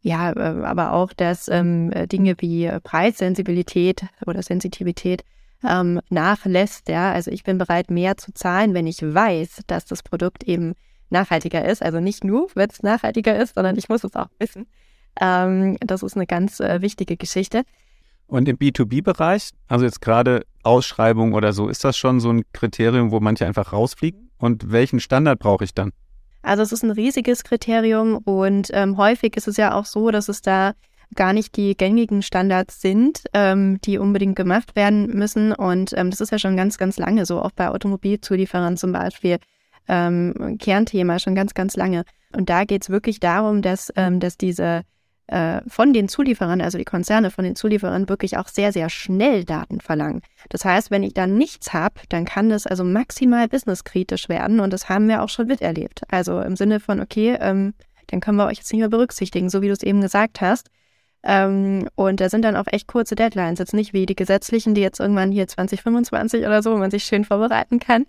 ja, 0.03 0.33
äh, 0.33 0.65
aber 0.65 0.93
auch, 0.93 1.13
dass 1.13 1.49
ähm, 1.49 1.93
Dinge 2.11 2.37
wie 2.39 2.71
Preissensibilität 2.83 4.07
oder 4.27 4.43
Sensitivität 4.43 5.25
ähm, 5.69 6.01
nachlässt. 6.09 6.89
Ja, 6.89 7.13
also 7.13 7.31
ich 7.31 7.45
bin 7.45 7.59
bereit, 7.59 7.91
mehr 7.91 8.17
zu 8.17 8.33
zahlen, 8.33 8.73
wenn 8.73 8.87
ich 8.87 9.03
weiß, 9.03 9.61
dass 9.67 9.85
das 9.85 10.03
Produkt 10.03 10.45
eben 10.45 10.75
nachhaltiger 11.11 11.65
ist. 11.65 11.83
Also 11.83 12.01
nicht 12.01 12.25
nur, 12.25 12.49
wenn 12.55 12.71
es 12.71 12.83
nachhaltiger 12.83 13.37
ist, 13.39 13.55
sondern 13.55 13.77
ich 13.77 13.89
muss 13.89 14.05
es 14.05 14.15
auch 14.15 14.29
wissen. 14.39 14.67
Ähm, 15.21 15.77
das 15.81 16.03
ist 16.03 16.17
eine 16.17 16.27
ganz 16.27 16.61
äh, 16.61 16.81
wichtige 16.83 17.17
Geschichte. 17.17 17.63
Und 18.27 18.49
im 18.49 18.57
B2B-Bereich, 18.57 19.51
also 19.67 19.85
jetzt 19.85 20.01
gerade 20.01 20.47
Ausschreibung 20.63 21.35
oder 21.35 21.53
so, 21.53 21.69
ist 21.69 21.85
das 21.85 21.97
schon 21.97 22.21
so 22.21 22.33
ein 22.33 22.45
Kriterium, 22.53 23.11
wo 23.11 23.19
manche 23.19 23.45
einfach 23.45 23.73
rausfliegen? 23.73 24.31
Und 24.39 24.71
welchen 24.71 25.01
Standard 25.01 25.41
brauche 25.41 25.65
ich 25.65 25.75
dann? 25.75 25.91
Also 26.43 26.63
es 26.63 26.73
ist 26.73 26.83
ein 26.85 26.93
riesiges 26.93 27.45
Kriterium 27.45 28.17
und 28.19 28.69
ähm, 28.73 28.97
häufig 28.97 29.37
ist 29.37 29.49
es 29.49 29.57
ja 29.57 29.75
auch 29.75 29.85
so, 29.85 30.11
dass 30.11 30.29
es 30.29 30.41
da 30.41 30.73
gar 31.15 31.33
nicht 31.33 31.57
die 31.57 31.77
gängigen 31.77 32.23
Standards 32.23 32.81
sind, 32.81 33.25
ähm, 33.35 33.81
die 33.83 33.99
unbedingt 33.99 34.37
gemacht 34.37 34.77
werden 34.77 35.09
müssen. 35.09 35.53
Und 35.53 35.93
ähm, 35.97 36.11
das 36.11 36.21
ist 36.21 36.31
ja 36.31 36.39
schon 36.39 36.57
ganz, 36.57 36.79
ganz 36.79 36.99
lange 36.99 37.27
so, 37.27 37.43
auch 37.43 37.51
bei 37.51 37.69
Automobilzulieferern 37.69 38.77
zum 38.77 38.93
Beispiel. 38.93 39.39
Ähm, 39.93 40.57
Kernthema 40.61 41.19
schon 41.19 41.35
ganz, 41.35 41.53
ganz 41.53 41.77
lange. 41.77 42.05
Und 42.33 42.49
da 42.49 42.65
geht 42.65 42.83
es 42.83 42.91
wirklich 42.91 43.19
darum, 43.19 43.61
dass, 43.61 43.93
ähm, 43.97 44.21
dass 44.21 44.37
diese 44.39 44.83
äh, 45.27 45.61
von 45.67 45.93
den 45.93 46.09
Zulieferern, 46.09 46.61
also 46.61 46.79
die 46.79 46.85
Konzerne 46.85 47.31
von 47.31 47.45
den 47.45 47.57
Zulieferern, 47.57 48.09
wirklich 48.09 48.37
auch 48.37 48.49
sehr, 48.49 48.73
sehr 48.73 48.89
schnell 48.89 49.45
Daten 49.45 49.81
verlangen. 49.81 50.23
Das 50.49 50.65
heißt, 50.65 50.91
wenn 50.91 51.03
ich 51.03 51.15
da 51.15 51.27
nichts 51.27 51.73
habe, 51.73 51.95
dann 52.09 52.25
kann 52.25 52.51
das 52.51 52.67
also 52.67 52.85
maximal 52.85 53.49
businesskritisch 53.49 54.29
werden 54.29 54.61
und 54.61 54.73
das 54.73 54.89
haben 54.89 55.09
wir 55.09 55.23
auch 55.23 55.29
schon 55.29 55.47
miterlebt. 55.47 56.03
Also 56.09 56.41
im 56.41 56.57
Sinne 56.57 56.81
von, 56.81 57.01
okay, 57.01 57.37
ähm, 57.41 57.75
dann 58.09 58.21
können 58.21 58.39
wir 58.39 58.47
euch 58.47 58.59
jetzt 58.59 58.73
nicht 58.73 58.81
mehr 58.81 58.89
berücksichtigen, 58.89 59.51
so 59.51 59.63
wie 59.63 59.69
du 59.69 59.73
es 59.73 59.83
eben 59.83 60.01
gesagt 60.01 60.41
hast. 60.41 60.69
Ähm, 61.23 61.89
und 61.95 62.21
da 62.21 62.29
sind 62.29 62.43
dann 62.45 62.57
auch 62.57 62.67
echt 62.67 62.89
kurze 62.89 63.15
Deadlines, 63.15 63.59
jetzt 63.59 63.75
nicht 63.75 63.93
wie 63.93 64.07
die 64.07 64.17
gesetzlichen, 64.17 64.75
die 64.75 64.81
jetzt 64.81 65.01
irgendwann 65.01 65.31
hier 65.31 65.47
2025 65.47 66.45
oder 66.45 66.63
so, 66.63 66.73
wo 66.73 66.79
man 66.79 66.91
sich 66.91 67.05
schön 67.05 67.25
vorbereiten 67.25 67.79
kann, 67.79 68.07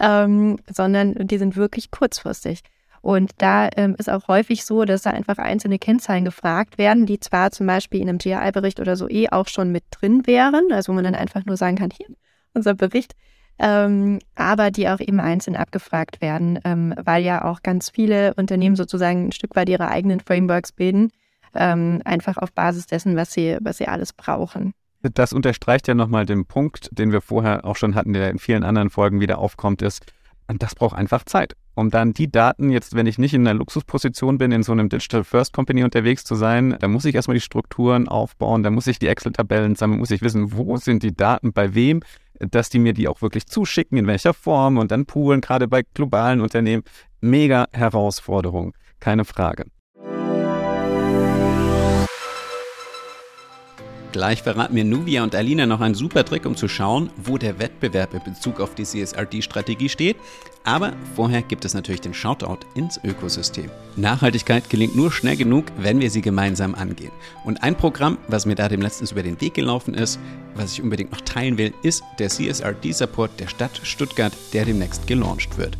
ähm, 0.00 0.58
sondern 0.72 1.14
die 1.26 1.38
sind 1.38 1.56
wirklich 1.56 1.90
kurzfristig. 1.90 2.62
Und 3.00 3.32
da 3.36 3.68
ähm, 3.76 3.96
ist 3.98 4.08
auch 4.08 4.28
häufig 4.28 4.64
so, 4.64 4.86
dass 4.86 5.02
da 5.02 5.10
einfach 5.10 5.36
einzelne 5.36 5.78
Kennzahlen 5.78 6.24
gefragt 6.24 6.78
werden, 6.78 7.04
die 7.04 7.20
zwar 7.20 7.50
zum 7.50 7.66
Beispiel 7.66 8.00
in 8.00 8.08
einem 8.08 8.16
GI-Bericht 8.16 8.80
oder 8.80 8.96
so 8.96 9.10
eh 9.10 9.28
auch 9.28 9.46
schon 9.48 9.70
mit 9.72 9.84
drin 9.90 10.26
wären, 10.26 10.72
also 10.72 10.90
wo 10.90 10.94
man 10.94 11.04
dann 11.04 11.14
einfach 11.14 11.44
nur 11.44 11.58
sagen 11.58 11.76
kann, 11.76 11.90
hier, 11.90 12.06
unser 12.54 12.72
Bericht, 12.72 13.12
ähm, 13.58 14.20
aber 14.34 14.70
die 14.70 14.88
auch 14.88 15.00
eben 15.00 15.20
einzeln 15.20 15.54
abgefragt 15.54 16.22
werden, 16.22 16.58
ähm, 16.64 16.94
weil 16.96 17.22
ja 17.22 17.44
auch 17.44 17.62
ganz 17.62 17.90
viele 17.90 18.32
Unternehmen 18.34 18.74
sozusagen 18.74 19.28
ein 19.28 19.32
Stück 19.32 19.54
weit 19.54 19.68
ihre 19.68 19.88
eigenen 19.88 20.20
Frameworks 20.20 20.72
bilden, 20.72 21.10
ähm, 21.54 22.00
einfach 22.06 22.38
auf 22.38 22.52
Basis 22.52 22.86
dessen, 22.86 23.16
was 23.16 23.32
sie, 23.32 23.58
was 23.60 23.76
sie 23.76 23.86
alles 23.86 24.14
brauchen. 24.14 24.72
Das 25.12 25.32
unterstreicht 25.32 25.86
ja 25.86 25.94
nochmal 25.94 26.24
den 26.24 26.46
Punkt, 26.46 26.88
den 26.92 27.12
wir 27.12 27.20
vorher 27.20 27.64
auch 27.64 27.76
schon 27.76 27.94
hatten, 27.94 28.14
der 28.14 28.30
in 28.30 28.38
vielen 28.38 28.64
anderen 28.64 28.88
Folgen 28.88 29.20
wieder 29.20 29.38
aufkommt, 29.38 29.82
ist, 29.82 30.06
das 30.46 30.74
braucht 30.74 30.96
einfach 30.96 31.24
Zeit, 31.24 31.56
um 31.74 31.90
dann 31.90 32.12
die 32.12 32.30
Daten, 32.30 32.70
jetzt 32.70 32.94
wenn 32.94 33.06
ich 33.06 33.18
nicht 33.18 33.34
in 33.34 33.46
einer 33.46 33.58
Luxusposition 33.58 34.38
bin, 34.38 34.52
in 34.52 34.62
so 34.62 34.72
einem 34.72 34.88
Digital 34.88 35.24
First 35.24 35.52
Company 35.52 35.84
unterwegs 35.84 36.24
zu 36.24 36.34
sein, 36.34 36.76
dann 36.80 36.92
muss 36.92 37.04
ich 37.04 37.14
erstmal 37.14 37.34
die 37.34 37.40
Strukturen 37.40 38.08
aufbauen, 38.08 38.62
dann 38.62 38.74
muss 38.74 38.86
ich 38.86 38.98
die 38.98 39.08
Excel-Tabellen 39.08 39.74
sammeln, 39.74 40.00
muss 40.00 40.10
ich 40.10 40.22
wissen, 40.22 40.52
wo 40.52 40.76
sind 40.76 41.02
die 41.02 41.14
Daten 41.14 41.52
bei 41.52 41.74
wem, 41.74 42.00
dass 42.38 42.68
die 42.68 42.78
mir 42.78 42.92
die 42.92 43.08
auch 43.08 43.22
wirklich 43.22 43.46
zuschicken, 43.46 43.96
in 43.96 44.06
welcher 44.06 44.34
Form 44.34 44.78
und 44.78 44.90
dann 44.90 45.06
poolen, 45.06 45.40
gerade 45.40 45.68
bei 45.68 45.82
globalen 45.94 46.40
Unternehmen. 46.40 46.82
Mega 47.20 47.66
Herausforderung, 47.72 48.74
keine 49.00 49.24
Frage. 49.24 49.66
Gleich 54.14 54.44
verraten 54.44 54.74
mir 54.74 54.84
Nuvia 54.84 55.24
und 55.24 55.34
Alina 55.34 55.66
noch 55.66 55.80
einen 55.80 55.96
super 55.96 56.24
Trick, 56.24 56.46
um 56.46 56.54
zu 56.54 56.68
schauen, 56.68 57.10
wo 57.16 57.36
der 57.36 57.58
Wettbewerb 57.58 58.14
in 58.14 58.22
Bezug 58.22 58.60
auf 58.60 58.76
die 58.76 58.84
CSRD-Strategie 58.84 59.88
steht. 59.88 60.16
Aber 60.62 60.92
vorher 61.16 61.42
gibt 61.42 61.64
es 61.64 61.74
natürlich 61.74 62.00
den 62.00 62.14
Shoutout 62.14 62.60
ins 62.76 63.00
Ökosystem. 63.02 63.68
Nachhaltigkeit 63.96 64.70
gelingt 64.70 64.94
nur 64.94 65.10
schnell 65.10 65.36
genug, 65.36 65.64
wenn 65.78 65.98
wir 65.98 66.12
sie 66.12 66.20
gemeinsam 66.20 66.76
angehen. 66.76 67.10
Und 67.44 67.64
ein 67.64 67.74
Programm, 67.74 68.18
was 68.28 68.46
mir 68.46 68.54
da 68.54 68.68
dem 68.68 68.82
letztens 68.82 69.10
über 69.10 69.24
den 69.24 69.40
Weg 69.40 69.54
gelaufen 69.54 69.94
ist, 69.94 70.20
was 70.54 70.74
ich 70.74 70.80
unbedingt 70.80 71.10
noch 71.10 71.22
teilen 71.22 71.58
will, 71.58 71.74
ist 71.82 72.04
der 72.20 72.28
CSRD-Support 72.28 73.40
der 73.40 73.48
Stadt 73.48 73.80
Stuttgart, 73.82 74.32
der 74.52 74.64
demnächst 74.64 75.08
gelauncht 75.08 75.58
wird. 75.58 75.76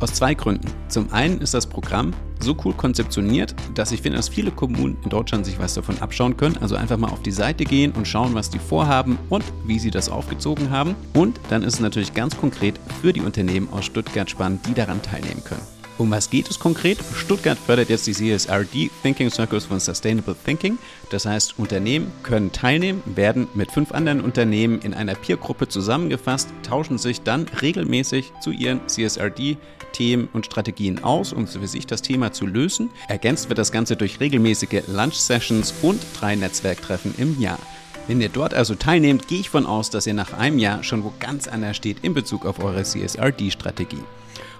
Aus 0.00 0.14
zwei 0.14 0.32
Gründen. 0.32 0.68
Zum 0.88 1.12
einen 1.12 1.42
ist 1.42 1.52
das 1.52 1.66
Programm 1.66 2.14
so 2.44 2.56
cool 2.64 2.74
konzeptioniert, 2.74 3.54
dass 3.74 3.92
ich 3.92 4.02
finde, 4.02 4.18
dass 4.18 4.28
viele 4.28 4.50
Kommunen 4.50 4.96
in 5.02 5.10
Deutschland 5.10 5.44
sich 5.46 5.58
was 5.58 5.74
davon 5.74 5.98
abschauen 5.98 6.36
können. 6.36 6.56
Also 6.60 6.76
einfach 6.76 6.96
mal 6.96 7.10
auf 7.10 7.22
die 7.22 7.32
Seite 7.32 7.64
gehen 7.64 7.92
und 7.92 8.06
schauen, 8.06 8.34
was 8.34 8.50
die 8.50 8.58
vorhaben 8.58 9.18
und 9.30 9.44
wie 9.64 9.78
sie 9.78 9.90
das 9.90 10.08
aufgezogen 10.08 10.70
haben. 10.70 10.94
Und 11.14 11.40
dann 11.50 11.62
ist 11.62 11.74
es 11.74 11.80
natürlich 11.80 12.14
ganz 12.14 12.36
konkret 12.36 12.78
für 13.00 13.12
die 13.12 13.22
Unternehmen 13.22 13.68
aus 13.72 13.86
Stuttgart 13.86 14.30
spannend, 14.30 14.66
die 14.66 14.74
daran 14.74 15.02
teilnehmen 15.02 15.42
können. 15.44 15.73
Um 15.96 16.10
was 16.10 16.28
geht 16.28 16.50
es 16.50 16.58
konkret? 16.58 16.98
Stuttgart 17.14 17.56
fördert 17.56 17.88
jetzt 17.88 18.08
die 18.08 18.12
CSRD 18.12 18.90
Thinking 19.02 19.30
Circles 19.30 19.66
von 19.66 19.78
Sustainable 19.78 20.34
Thinking. 20.44 20.76
Das 21.10 21.24
heißt, 21.24 21.56
Unternehmen 21.56 22.10
können 22.24 22.50
teilnehmen, 22.50 23.00
werden 23.06 23.46
mit 23.54 23.70
fünf 23.70 23.92
anderen 23.92 24.20
Unternehmen 24.20 24.80
in 24.80 24.92
einer 24.92 25.14
Peergruppe 25.14 25.68
zusammengefasst, 25.68 26.48
tauschen 26.64 26.98
sich 26.98 27.20
dann 27.22 27.46
regelmäßig 27.62 28.32
zu 28.40 28.50
ihren 28.50 28.80
CSRD-Themen 28.88 30.28
und 30.32 30.46
Strategien 30.46 31.04
aus, 31.04 31.32
um 31.32 31.46
für 31.46 31.68
sich 31.68 31.86
das 31.86 32.02
Thema 32.02 32.32
zu 32.32 32.46
lösen. 32.46 32.90
Ergänzt 33.06 33.48
wird 33.48 33.58
das 33.58 33.70
Ganze 33.70 33.94
durch 33.94 34.18
regelmäßige 34.18 34.88
Lunch-Sessions 34.88 35.74
und 35.82 36.02
drei 36.18 36.34
Netzwerktreffen 36.34 37.14
im 37.18 37.40
Jahr. 37.40 37.60
Wenn 38.08 38.20
ihr 38.20 38.30
dort 38.30 38.52
also 38.52 38.74
teilnehmt, 38.74 39.28
gehe 39.28 39.38
ich 39.38 39.48
von 39.48 39.64
aus, 39.64 39.90
dass 39.90 40.08
ihr 40.08 40.14
nach 40.14 40.32
einem 40.32 40.58
Jahr 40.58 40.82
schon 40.82 41.04
wo 41.04 41.12
ganz 41.20 41.46
anders 41.46 41.76
steht 41.76 41.98
in 42.02 42.14
Bezug 42.14 42.46
auf 42.46 42.58
eure 42.58 42.82
CSRD-Strategie. 42.82 44.02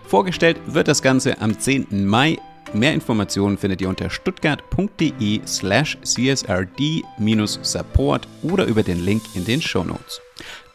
Vorgestellt 0.07 0.61
wird 0.66 0.88
das 0.88 1.02
Ganze 1.02 1.40
am 1.40 1.59
10. 1.59 2.07
Mai. 2.07 2.38
Mehr 2.72 2.94
Informationen 2.94 3.59
findet 3.59 3.80
ihr 3.80 3.88
unter 3.88 4.11
stuttgart.de 4.11 5.40
slash 5.46 5.98
csrd-support 6.02 6.68
oder 8.42 8.66
über 8.66 8.82
den 8.82 9.05
Link 9.05 9.22
in 9.34 9.44
den 9.44 9.62
Shownotes. 9.62 10.20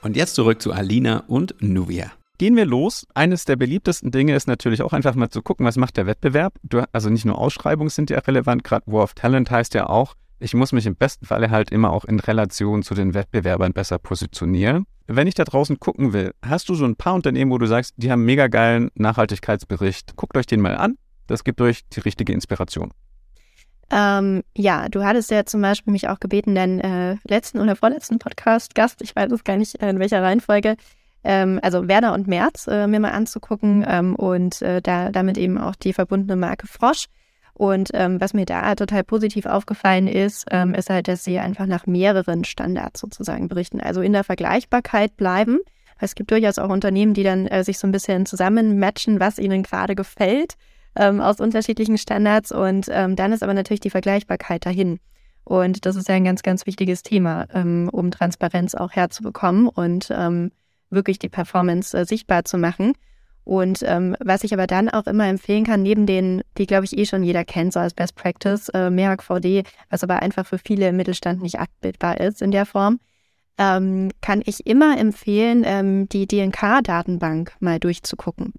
Und 0.01 0.15
jetzt 0.15 0.35
zurück 0.35 0.61
zu 0.61 0.71
Alina 0.71 1.23
und 1.27 1.55
Nuvia. 1.59 2.11
Gehen 2.37 2.55
wir 2.55 2.65
los. 2.65 3.05
Eines 3.13 3.43
der 3.43 3.57
beliebtesten 3.57 4.11
Dinge 4.11 4.33
ist 4.33 4.47
natürlich 4.47 4.81
auch 4.81 4.93
einfach 4.93 5.13
mal 5.15 5.29
zu 5.29 5.41
gucken, 5.41 5.65
was 5.65 5.75
macht 5.75 5.97
der 5.97 6.05
Wettbewerb. 6.05 6.53
Du, 6.63 6.83
also 6.93 7.09
nicht 7.09 7.25
nur 7.25 7.37
Ausschreibungen 7.37 7.89
sind 7.89 8.09
ja 8.09 8.19
relevant, 8.19 8.63
gerade 8.63 8.85
War 8.87 9.03
of 9.03 9.13
Talent 9.13 9.51
heißt 9.51 9.73
ja 9.73 9.89
auch, 9.89 10.15
ich 10.39 10.53
muss 10.53 10.71
mich 10.71 10.85
im 10.85 10.95
besten 10.95 11.25
Falle 11.25 11.51
halt 11.51 11.71
immer 11.71 11.91
auch 11.91 12.05
in 12.05 12.19
Relation 12.19 12.83
zu 12.83 12.95
den 12.95 13.13
Wettbewerbern 13.13 13.73
besser 13.73 13.99
positionieren. 13.99 14.85
Wenn 15.07 15.27
ich 15.27 15.35
da 15.35 15.43
draußen 15.43 15.79
gucken 15.79 16.13
will, 16.13 16.33
hast 16.45 16.69
du 16.69 16.75
so 16.75 16.85
ein 16.85 16.95
paar 16.95 17.15
Unternehmen, 17.15 17.51
wo 17.51 17.57
du 17.57 17.65
sagst, 17.65 17.93
die 17.97 18.11
haben 18.11 18.25
mega 18.25 18.47
geilen 18.47 18.89
Nachhaltigkeitsbericht. 18.95 20.15
Guckt 20.15 20.37
euch 20.37 20.45
den 20.45 20.61
mal 20.61 20.75
an. 20.75 20.97
Das 21.27 21.43
gibt 21.43 21.61
euch 21.61 21.81
die 21.89 21.99
richtige 21.99 22.33
Inspiration. 22.33 22.91
Ähm, 23.91 24.43
ja, 24.55 24.87
du 24.87 25.03
hattest 25.03 25.31
ja 25.31 25.45
zum 25.45 25.61
Beispiel 25.61 25.91
mich 25.91 26.07
auch 26.09 26.19
gebeten, 26.19 26.53
deinen 26.53 26.79
äh, 26.79 27.17
letzten 27.27 27.59
oder 27.59 27.75
vorletzten 27.75 28.19
Podcast-Gast, 28.19 29.01
ich 29.01 29.15
weiß 29.15 29.31
es 29.31 29.43
gar 29.43 29.57
nicht, 29.57 29.75
in 29.75 29.99
welcher 29.99 30.21
Reihenfolge, 30.21 30.75
ähm, 31.23 31.59
also 31.63 31.87
Werner 31.87 32.13
und 32.13 32.27
Merz, 32.27 32.67
äh, 32.67 32.85
mir 32.85 32.99
mal 32.99 33.11
anzugucken 33.11 33.83
ähm, 33.87 34.15
und 34.15 34.61
äh, 34.61 34.81
da, 34.81 35.11
damit 35.11 35.37
eben 35.39 35.57
auch 35.57 35.75
die 35.75 35.93
verbundene 35.93 36.35
Marke 36.35 36.67
Frosch. 36.67 37.05
Und 37.59 37.89
ähm, 37.93 38.21
was 38.21 38.33
mir 38.33 38.45
da 38.45 38.73
total 38.73 39.03
positiv 39.03 39.45
aufgefallen 39.45 40.07
ist, 40.07 40.45
ähm, 40.49 40.73
ist 40.73 40.89
halt, 40.89 41.09
dass 41.09 41.25
sie 41.25 41.39
einfach 41.39 41.65
nach 41.65 41.87
mehreren 41.87 42.45
Standards 42.45 43.01
sozusagen 43.01 43.49
berichten. 43.49 43.81
Also 43.81 43.99
in 43.99 44.13
der 44.13 44.23
Vergleichbarkeit 44.23 45.17
bleiben. 45.17 45.59
Es 45.99 46.15
gibt 46.15 46.31
durchaus 46.31 46.57
auch 46.57 46.69
Unternehmen, 46.69 47.13
die 47.13 47.23
dann 47.23 47.47
äh, 47.47 47.65
sich 47.65 47.77
so 47.77 47.85
ein 47.85 47.91
bisschen 47.91 48.25
zusammenmatchen, 48.25 49.19
was 49.19 49.39
ihnen 49.39 49.63
gerade 49.63 49.95
gefällt 49.95 50.53
ähm, 50.95 51.19
aus 51.19 51.41
unterschiedlichen 51.41 51.97
Standards. 51.97 52.53
Und 52.53 52.87
ähm, 52.89 53.17
dann 53.17 53.33
ist 53.33 53.43
aber 53.43 53.53
natürlich 53.53 53.81
die 53.81 53.89
Vergleichbarkeit 53.89 54.65
dahin. 54.65 55.01
Und 55.43 55.85
das 55.85 55.97
ist 55.97 56.07
ja 56.07 56.15
ein 56.15 56.23
ganz, 56.23 56.43
ganz 56.43 56.65
wichtiges 56.65 57.03
Thema, 57.03 57.45
ähm, 57.53 57.89
um 57.91 58.09
Transparenz 58.09 58.73
auch 58.73 58.93
herzubekommen 58.93 59.67
und 59.67 60.07
ähm, 60.11 60.53
wirklich 60.91 61.19
die 61.19 61.27
Performance 61.27 61.97
äh, 61.97 62.05
sichtbar 62.05 62.45
zu 62.45 62.57
machen. 62.57 62.93
Und 63.49 63.81
ähm, 63.81 64.15
was 64.19 64.43
ich 64.43 64.53
aber 64.53 64.67
dann 64.67 64.89
auch 64.89 65.07
immer 65.07 65.25
empfehlen 65.25 65.63
kann, 65.63 65.81
neben 65.81 66.05
denen, 66.05 66.43
die 66.59 66.67
glaube 66.67 66.85
ich 66.85 66.95
eh 66.95 67.07
schon 67.07 67.23
jeder 67.23 67.43
kennt, 67.43 67.73
so 67.73 67.79
als 67.79 67.95
Best 67.95 68.13
Practice, 68.13 68.69
äh, 68.75 68.91
Merck 68.91 69.23
VD, 69.23 69.63
was 69.89 70.03
aber 70.03 70.21
einfach 70.21 70.45
für 70.45 70.59
viele 70.59 70.89
im 70.89 70.97
Mittelstand 70.97 71.41
nicht 71.41 71.57
abbildbar 71.59 72.19
ist 72.19 72.43
in 72.43 72.51
der 72.51 72.67
Form, 72.67 72.99
ähm, 73.57 74.11
kann 74.21 74.43
ich 74.45 74.67
immer 74.67 74.99
empfehlen, 74.99 75.63
ähm, 75.65 76.07
die 76.09 76.27
DNK-Datenbank 76.27 77.53
mal 77.59 77.79
durchzugucken. 77.79 78.53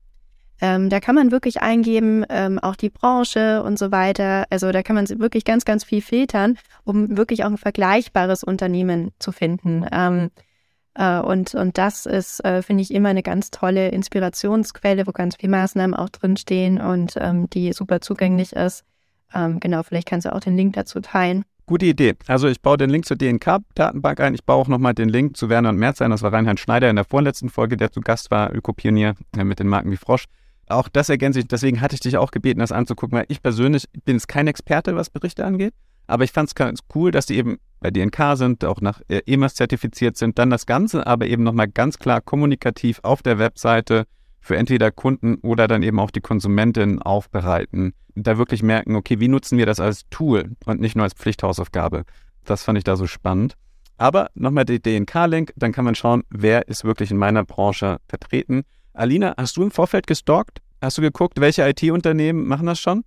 Ähm, 0.61 0.91
da 0.91 0.99
kann 0.99 1.15
man 1.15 1.31
wirklich 1.31 1.63
eingeben, 1.63 2.25
ähm, 2.29 2.59
auch 2.59 2.75
die 2.75 2.91
Branche 2.91 3.63
und 3.63 3.79
so 3.79 3.93
weiter. 3.93 4.47
Also 4.51 4.73
da 4.73 4.83
kann 4.83 4.97
man 4.97 5.09
wirklich 5.09 5.45
ganz, 5.45 5.65
ganz 5.65 5.85
viel 5.85 6.03
filtern, 6.03 6.59
um 6.83 7.17
wirklich 7.17 7.45
auch 7.45 7.51
ein 7.51 7.59
vergleichbares 7.59 8.43
Unternehmen 8.43 9.13
zu 9.21 9.31
finden. 9.31 9.87
Ähm, 9.93 10.25
äh, 10.25 10.50
und, 10.99 11.55
und 11.55 11.79
das 11.79 12.07
ist, 12.07 12.45
äh, 12.45 12.63
finde 12.63 12.83
ich, 12.83 12.93
immer 12.93 13.11
eine 13.11 13.23
ganz 13.23 13.51
tolle 13.51 13.89
Inspirationsquelle, 13.91 15.07
wo 15.07 15.13
ganz 15.13 15.37
viele 15.37 15.51
Maßnahmen 15.53 15.95
auch 15.95 16.09
drinstehen 16.09 16.81
und 16.81 17.15
ähm, 17.17 17.49
die 17.51 17.73
super 17.73 18.01
zugänglich 18.01 18.53
ist. 18.53 18.85
Ähm, 19.33 19.61
genau, 19.61 19.83
vielleicht 19.83 20.09
kannst 20.09 20.27
du 20.27 20.35
auch 20.35 20.41
den 20.41 20.57
Link 20.57 20.75
dazu 20.75 21.01
teilen. 21.01 21.45
Gute 21.67 21.87
Idee. 21.87 22.17
Also 22.27 22.49
ich 22.49 22.61
baue 22.61 22.77
den 22.77 22.91
Link 22.91 23.07
zur 23.07 23.17
DNK-Datenbank 23.17 24.19
ein. 24.19 24.35
Ich 24.35 24.45
baue 24.45 24.57
auch 24.57 24.67
nochmal 24.67 24.93
den 24.93 25.09
Link 25.09 25.37
zu 25.37 25.49
Werner 25.49 25.69
und 25.69 25.77
Merz 25.77 26.03
ein. 26.03 26.11
Das 26.11 26.23
war 26.23 26.33
Reinhard 26.33 26.59
Schneider 26.59 26.91
in 26.91 26.97
der 26.97 27.05
vorletzten 27.05 27.49
Folge, 27.49 27.77
der 27.77 27.93
zu 27.93 28.01
Gast 28.01 28.33
war, 28.33 28.53
Ökopionier 28.53 29.15
äh, 29.39 29.45
mit 29.45 29.61
den 29.61 29.69
Marken 29.69 29.93
wie 29.93 29.97
Frosch. 29.97 30.25
Auch 30.67 30.89
das 30.89 31.09
ergänze 31.09 31.41
ich, 31.41 31.49
deswegen 31.49 31.81
hatte 31.81 31.95
ich 31.95 32.01
dich 32.01 32.17
auch 32.17 32.31
gebeten, 32.31 32.61
das 32.61 32.73
anzugucken, 32.73 33.19
weil 33.19 33.27
ich 33.29 33.43
persönlich 33.43 33.85
bin 34.05 34.17
jetzt 34.17 34.29
kein 34.29 34.47
Experte, 34.47 34.97
was 34.97 35.11
Berichte 35.11 35.45
angeht. 35.45 35.75
Aber 36.11 36.25
ich 36.25 36.33
fand 36.33 36.49
es 36.49 36.57
ganz 36.57 36.81
cool, 36.97 37.13
dass 37.13 37.27
die 37.27 37.37
eben 37.37 37.59
bei 37.79 37.93
DNK 37.93 38.37
sind, 38.37 38.65
auch 38.65 38.81
nach 38.81 39.01
äh, 39.07 39.23
EMAS 39.27 39.55
zertifiziert 39.55 40.17
sind, 40.17 40.41
dann 40.41 40.51
das 40.51 40.67
Ganze 40.67 41.07
aber 41.07 41.29
eben 41.29 41.45
nochmal 41.45 41.69
ganz 41.69 42.01
klar 42.01 42.21
kommunikativ 42.21 42.99
auf 43.05 43.23
der 43.23 43.39
Webseite 43.39 44.07
für 44.41 44.57
entweder 44.57 44.91
Kunden 44.91 45.37
oder 45.37 45.69
dann 45.69 45.85
eben 45.85 46.01
auch 46.01 46.11
die 46.11 46.21
Konsumentin 46.21 47.01
aufbereiten. 47.01 47.93
Da 48.17 48.39
wirklich 48.39 48.65
merken, 48.65 48.97
okay, 48.97 49.21
wie 49.21 49.29
nutzen 49.29 49.57
wir 49.57 49.67
das 49.67 49.79
als 49.79 50.03
Tool 50.11 50.57
und 50.67 50.81
nicht 50.81 50.97
nur 50.97 51.05
als 51.05 51.15
Pflichthausaufgabe. 51.15 52.03
Das 52.45 52.65
fand 52.65 52.77
ich 52.77 52.85
da 52.85 52.97
so 52.97 53.07
spannend. 53.07 53.55
Aber 53.97 54.31
nochmal 54.35 54.65
der 54.65 54.81
DNK-Link, 54.81 55.53
dann 55.55 55.71
kann 55.71 55.85
man 55.85 55.95
schauen, 55.95 56.25
wer 56.29 56.67
ist 56.67 56.83
wirklich 56.83 57.13
in 57.13 57.19
meiner 57.19 57.45
Branche 57.45 57.99
vertreten. 58.09 58.63
Alina, 58.95 59.35
hast 59.37 59.57
du 59.57 59.63
im 59.63 59.71
Vorfeld 59.71 60.09
gestalkt? 60.09 60.59
Hast 60.83 60.99
du 60.99 61.03
geguckt, 61.03 61.41
welche 61.41 61.69
IT-Unternehmen 61.69 62.49
machen 62.49 62.67
das 62.67 62.81
schon? 62.81 63.05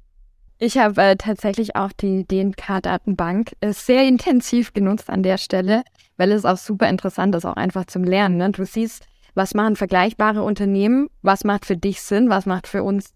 Ich 0.64 0.78
habe 0.78 1.02
äh, 1.02 1.16
tatsächlich 1.18 1.76
auch 1.76 1.92
die 1.92 2.26
DNK-Datenbank 2.26 3.52
äh, 3.60 3.74
sehr 3.74 4.08
intensiv 4.08 4.72
genutzt 4.72 5.10
an 5.10 5.22
der 5.22 5.38
Stelle, 5.38 5.84
weil 6.16 6.32
es 6.32 6.46
auch 6.46 6.56
super 6.56 6.88
interessant 6.88 7.36
ist, 7.36 7.44
auch 7.44 7.58
einfach 7.58 7.84
zum 7.84 8.06
Lernen. 8.06 8.38
Ne? 8.38 8.50
Du 8.50 8.66
siehst, 8.66 9.06
was 9.34 9.56
machen 9.56 9.76
vergleichbare 9.76 10.42
Unternehmen, 10.42 11.10
was 11.22 11.44
macht 11.44 11.66
für 11.66 11.76
dich 11.76 12.02
Sinn, 12.02 12.30
was 12.30 12.46
macht 12.46 12.68
für 12.68 12.82
uns 12.82 13.14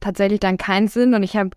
tatsächlich 0.00 0.40
dann 0.40 0.56
keinen 0.56 0.88
Sinn. 0.88 1.14
Und 1.14 1.22
ich 1.22 1.36
habe 1.36 1.50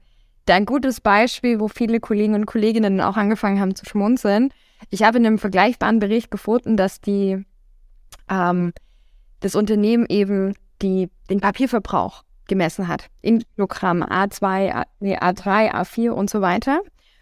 da 0.45 0.53
ein 0.53 0.67
gutes 0.67 1.01
Beispiel, 1.01 1.59
wo 1.59 1.69
viele 1.69 1.99
Kollegen 1.99 2.35
und 2.35 2.45
Kolleginnen 2.45 3.01
auch 3.01 3.17
angefangen 3.17 3.59
haben 3.59 3.73
zu 3.73 3.87
schmunzeln. 3.87 4.53
Ich 4.91 5.01
habe 5.01 5.17
in 5.17 5.25
einem 5.25 5.39
vergleichbaren 5.39 5.97
Bericht 5.97 6.29
gefunden, 6.29 6.77
dass 6.77 7.01
die 7.01 7.43
ähm, 8.29 8.73
das 9.39 9.55
Unternehmen 9.55 10.05
eben 10.07 10.53
die, 10.83 11.09
den 11.31 11.39
Papierverbrauch 11.39 12.21
gemessen 12.51 12.89
hat. 12.89 13.07
In 13.21 13.43
Kilogramm 13.55 14.03
A2, 14.03 14.73
A, 14.73 14.83
nee, 14.99 15.17
A3, 15.17 15.73
A4 15.73 16.09
und 16.09 16.29
so 16.29 16.41
weiter. 16.41 16.81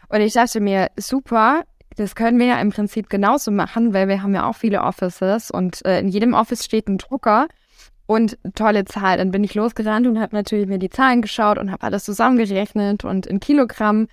Und 0.10 0.22
ich 0.22 0.34
dachte 0.34 0.60
mir, 0.60 0.88
super, 0.98 1.64
das 1.96 2.16
können 2.16 2.40
wir 2.40 2.48
ja 2.48 2.60
im 2.60 2.72
Prinzip 2.72 3.10
genauso 3.10 3.52
machen, 3.52 3.94
weil 3.94 4.08
wir 4.08 4.24
haben 4.24 4.34
ja 4.34 4.50
auch 4.50 4.56
viele 4.56 4.82
Offices 4.82 5.52
und 5.52 5.86
äh, 5.86 6.00
in 6.00 6.08
jedem 6.08 6.34
Office 6.34 6.66
steht 6.66 6.88
ein 6.88 6.98
Drucker 6.98 7.48
und 8.08 8.40
tolle 8.56 8.86
Zahl. 8.86 9.18
Dann 9.18 9.30
bin 9.30 9.44
ich 9.44 9.54
losgerannt 9.54 10.08
und 10.08 10.20
habe 10.20 10.36
natürlich 10.36 10.68
mir 10.68 10.80
die 10.80 10.90
Zahlen 10.90 11.22
geschaut 11.22 11.60
und 11.60 11.72
habe 11.72 11.84
alles 11.84 12.06
zusammengerechnet 12.06 13.06
und 13.06 13.28
in 13.28 13.40
Kilogramm 13.40 14.08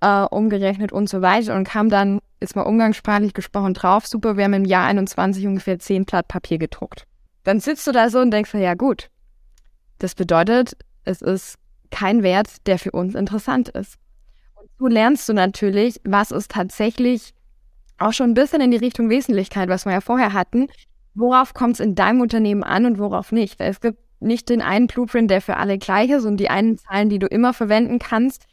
äh, 0.00 0.22
umgerechnet 0.22 0.90
und 0.90 1.10
so 1.10 1.20
weiter 1.20 1.54
und 1.54 1.64
kam 1.64 1.90
dann, 1.90 2.20
ist 2.40 2.56
mal 2.56 2.62
umgangssprachlich 2.62 3.34
gesprochen, 3.34 3.74
drauf, 3.74 4.06
super, 4.06 4.38
wir 4.38 4.44
haben 4.44 4.54
im 4.54 4.64
Jahr 4.64 4.86
21 4.86 5.46
ungefähr 5.46 5.78
10 5.78 6.06
Blatt 6.06 6.28
Papier 6.28 6.56
gedruckt. 6.56 7.04
Dann 7.44 7.60
sitzt 7.60 7.86
du 7.86 7.92
da 7.92 8.08
so 8.08 8.20
und 8.20 8.30
denkst, 8.30 8.54
ja 8.54 8.72
gut, 8.72 9.10
das 10.02 10.14
bedeutet, 10.14 10.76
es 11.04 11.22
ist 11.22 11.56
kein 11.90 12.22
Wert, 12.22 12.66
der 12.66 12.78
für 12.78 12.90
uns 12.90 13.14
interessant 13.14 13.68
ist. 13.68 13.96
Und 14.54 14.68
so 14.78 14.86
lernst 14.86 15.28
du 15.28 15.32
natürlich, 15.32 16.00
was 16.04 16.30
ist 16.30 16.50
tatsächlich 16.50 17.34
auch 17.98 18.12
schon 18.12 18.30
ein 18.30 18.34
bisschen 18.34 18.60
in 18.60 18.70
die 18.70 18.78
Richtung 18.78 19.08
Wesentlichkeit, 19.10 19.68
was 19.68 19.84
wir 19.84 19.92
ja 19.92 20.00
vorher 20.00 20.32
hatten. 20.32 20.68
Worauf 21.14 21.54
kommt 21.54 21.74
es 21.74 21.80
in 21.80 21.94
deinem 21.94 22.20
Unternehmen 22.20 22.64
an 22.64 22.86
und 22.86 22.98
worauf 22.98 23.32
nicht? 23.32 23.60
Es 23.60 23.80
gibt 23.80 23.98
nicht 24.20 24.48
den 24.48 24.62
einen 24.62 24.86
Blueprint, 24.86 25.30
der 25.30 25.40
für 25.40 25.56
alle 25.56 25.78
gleich 25.78 26.10
ist 26.10 26.24
und 26.24 26.38
die 26.38 26.50
einen 26.50 26.78
Zahlen, 26.78 27.08
die 27.08 27.18
du 27.18 27.26
immer 27.26 27.52
verwenden 27.52 27.98
kannst. 27.98 28.46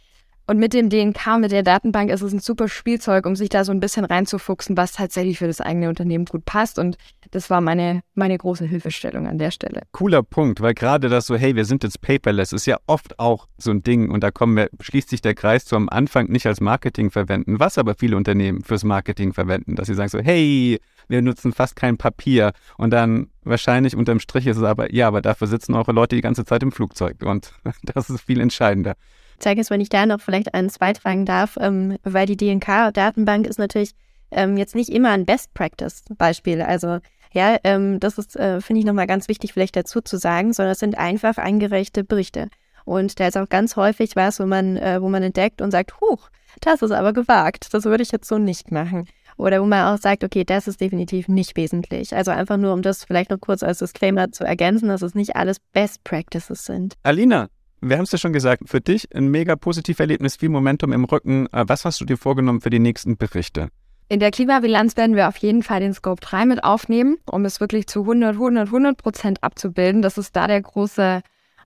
Und 0.49 0.57
mit 0.57 0.73
dem 0.73 0.89
DNK, 0.89 1.37
mit 1.39 1.51
der 1.51 1.61
Datenbank 1.61 2.09
ist 2.09 2.23
es 2.23 2.33
ein 2.33 2.39
super 2.39 2.67
Spielzeug, 2.67 3.27
um 3.27 3.35
sich 3.35 3.49
da 3.49 3.63
so 3.63 3.71
ein 3.71 3.79
bisschen 3.79 4.03
reinzufuchsen, 4.03 4.75
was 4.77 4.93
tatsächlich 4.93 5.37
für 5.37 5.45
das 5.45 5.61
eigene 5.61 5.89
Unternehmen 5.89 6.25
gut 6.25 6.43
passt. 6.43 6.79
Und 6.79 6.97
das 7.29 7.51
war 7.51 7.61
meine, 7.61 8.01
meine 8.15 8.35
große 8.35 8.65
Hilfestellung 8.65 9.27
an 9.27 9.37
der 9.37 9.51
Stelle. 9.51 9.83
Cooler 9.91 10.23
Punkt, 10.23 10.59
weil 10.59 10.73
gerade 10.73 11.07
das 11.07 11.27
so, 11.27 11.35
hey, 11.35 11.55
wir 11.55 11.65
sind 11.65 11.83
jetzt 11.83 12.01
paperless, 12.01 12.51
ist 12.51 12.65
ja 12.65 12.77
oft 12.87 13.19
auch 13.19 13.47
so 13.59 13.69
ein 13.69 13.83
Ding. 13.83 14.09
Und 14.09 14.23
da 14.23 14.31
kommen 14.31 14.57
wir, 14.57 14.69
schließt 14.81 15.11
sich 15.11 15.21
der 15.21 15.35
Kreis 15.35 15.65
zu 15.65 15.75
am 15.75 15.87
Anfang 15.87 16.31
nicht 16.31 16.47
als 16.47 16.61
Marketing 16.61 17.11
verwenden, 17.11 17.59
was 17.59 17.77
aber 17.77 17.93
viele 17.93 18.17
Unternehmen 18.17 18.63
fürs 18.63 18.83
Marketing 18.83 19.33
verwenden, 19.33 19.75
dass 19.75 19.85
sie 19.85 19.93
sagen 19.93 20.09
so, 20.09 20.17
hey, 20.17 20.79
wir 21.07 21.21
nutzen 21.21 21.53
fast 21.53 21.75
kein 21.75 21.97
Papier. 21.97 22.53
Und 22.75 22.89
dann 22.89 23.27
wahrscheinlich 23.43 23.95
unterm 23.95 24.19
Strich 24.19 24.47
ist 24.47 24.57
es 24.57 24.63
aber, 24.63 24.91
ja, 24.91 25.09
aber 25.09 25.21
dafür 25.21 25.45
sitzen 25.45 25.75
eure 25.75 25.91
Leute 25.91 26.15
die 26.15 26.23
ganze 26.23 26.43
Zeit 26.43 26.63
im 26.63 26.71
Flugzeug. 26.71 27.17
Und 27.23 27.53
das 27.83 28.09
ist 28.09 28.21
viel 28.21 28.41
entscheidender 28.41 28.95
zeige 29.39 29.61
es, 29.61 29.69
wenn 29.69 29.81
ich 29.81 29.89
da 29.89 30.05
noch 30.05 30.21
vielleicht 30.21 30.53
eins 30.53 30.79
beitragen 30.79 31.25
darf, 31.25 31.57
ähm, 31.59 31.97
weil 32.03 32.25
die 32.25 32.37
DNK-Datenbank 32.37 33.47
ist 33.47 33.59
natürlich 33.59 33.91
ähm, 34.31 34.57
jetzt 34.57 34.75
nicht 34.75 34.89
immer 34.89 35.09
ein 35.09 35.25
Best-Practice-Beispiel. 35.25 36.61
Also 36.61 36.99
ja, 37.33 37.57
ähm, 37.63 37.99
das 37.99 38.17
ist, 38.17 38.35
äh, 38.35 38.61
finde 38.61 38.79
ich, 38.79 38.85
nochmal 38.85 39.07
ganz 39.07 39.27
wichtig 39.27 39.53
vielleicht 39.53 39.75
dazu 39.75 40.01
zu 40.01 40.17
sagen, 40.17 40.53
sondern 40.53 40.71
es 40.71 40.79
sind 40.79 40.97
einfach 40.97 41.37
eingereichte 41.37 42.03
Berichte. 42.03 42.49
Und 42.85 43.19
da 43.19 43.27
ist 43.27 43.37
auch 43.37 43.49
ganz 43.49 43.75
häufig 43.75 44.15
was, 44.15 44.39
wo 44.39 44.45
man, 44.45 44.77
äh, 44.77 45.01
wo 45.01 45.09
man 45.09 45.21
entdeckt 45.21 45.61
und 45.61 45.71
sagt, 45.71 46.01
huch, 46.01 46.29
das 46.61 46.81
ist 46.81 46.91
aber 46.91 47.13
gewagt, 47.13 47.67
das 47.71 47.85
würde 47.85 48.03
ich 48.03 48.11
jetzt 48.11 48.27
so 48.27 48.37
nicht 48.37 48.71
machen. 48.71 49.07
Oder 49.37 49.61
wo 49.61 49.65
man 49.65 49.93
auch 49.93 50.01
sagt, 50.01 50.23
okay, 50.23 50.43
das 50.43 50.67
ist 50.67 50.81
definitiv 50.81 51.27
nicht 51.27 51.55
wesentlich. 51.55 52.13
Also 52.15 52.31
einfach 52.31 52.57
nur, 52.57 52.73
um 52.73 52.81
das 52.81 53.05
vielleicht 53.05 53.29
noch 53.29 53.39
kurz 53.39 53.63
als 53.63 53.79
Disclaimer 53.79 54.31
zu 54.31 54.43
ergänzen, 54.43 54.89
dass 54.89 55.01
es 55.01 55.15
nicht 55.15 55.35
alles 55.35 55.59
Best 55.71 56.03
Practices 56.03 56.65
sind. 56.65 56.95
Alina, 57.03 57.47
wir 57.81 57.97
haben 57.97 58.03
es 58.03 58.11
ja 58.11 58.17
schon 58.17 58.33
gesagt, 58.33 58.63
für 58.67 58.81
dich 58.81 59.13
ein 59.15 59.29
mega 59.29 59.55
positives 59.55 59.99
Erlebnis, 59.99 60.35
viel 60.35 60.49
Momentum 60.49 60.91
im 60.93 61.05
Rücken. 61.05 61.47
Äh, 61.51 61.65
was 61.67 61.85
hast 61.85 62.01
du 62.01 62.05
dir 62.05 62.17
vorgenommen 62.17 62.61
für 62.61 62.69
die 62.69 62.79
nächsten 62.79 63.17
Berichte? 63.17 63.69
In 64.11 64.19
der 64.19 64.31
Klimabilanz 64.31 64.97
werden 64.97 65.15
wir 65.15 65.27
auf 65.27 65.37
jeden 65.37 65.61
Fall 65.61 65.81
den 65.81 65.93
Scope 65.93 66.19
3 66.21 66.45
mit 66.45 66.63
aufnehmen, 66.63 67.17
um 67.29 67.45
es 67.45 67.59
wirklich 67.59 67.85
zu 67.87 68.01
100, 68.01 68.33
100, 68.33 68.67
100 68.67 68.97
Prozent 68.97 69.43
abzubilden. 69.43 70.01
Das 70.01 70.17
ist 70.17 70.35
da 70.35 70.47
der 70.47 70.61
große, 70.61 71.21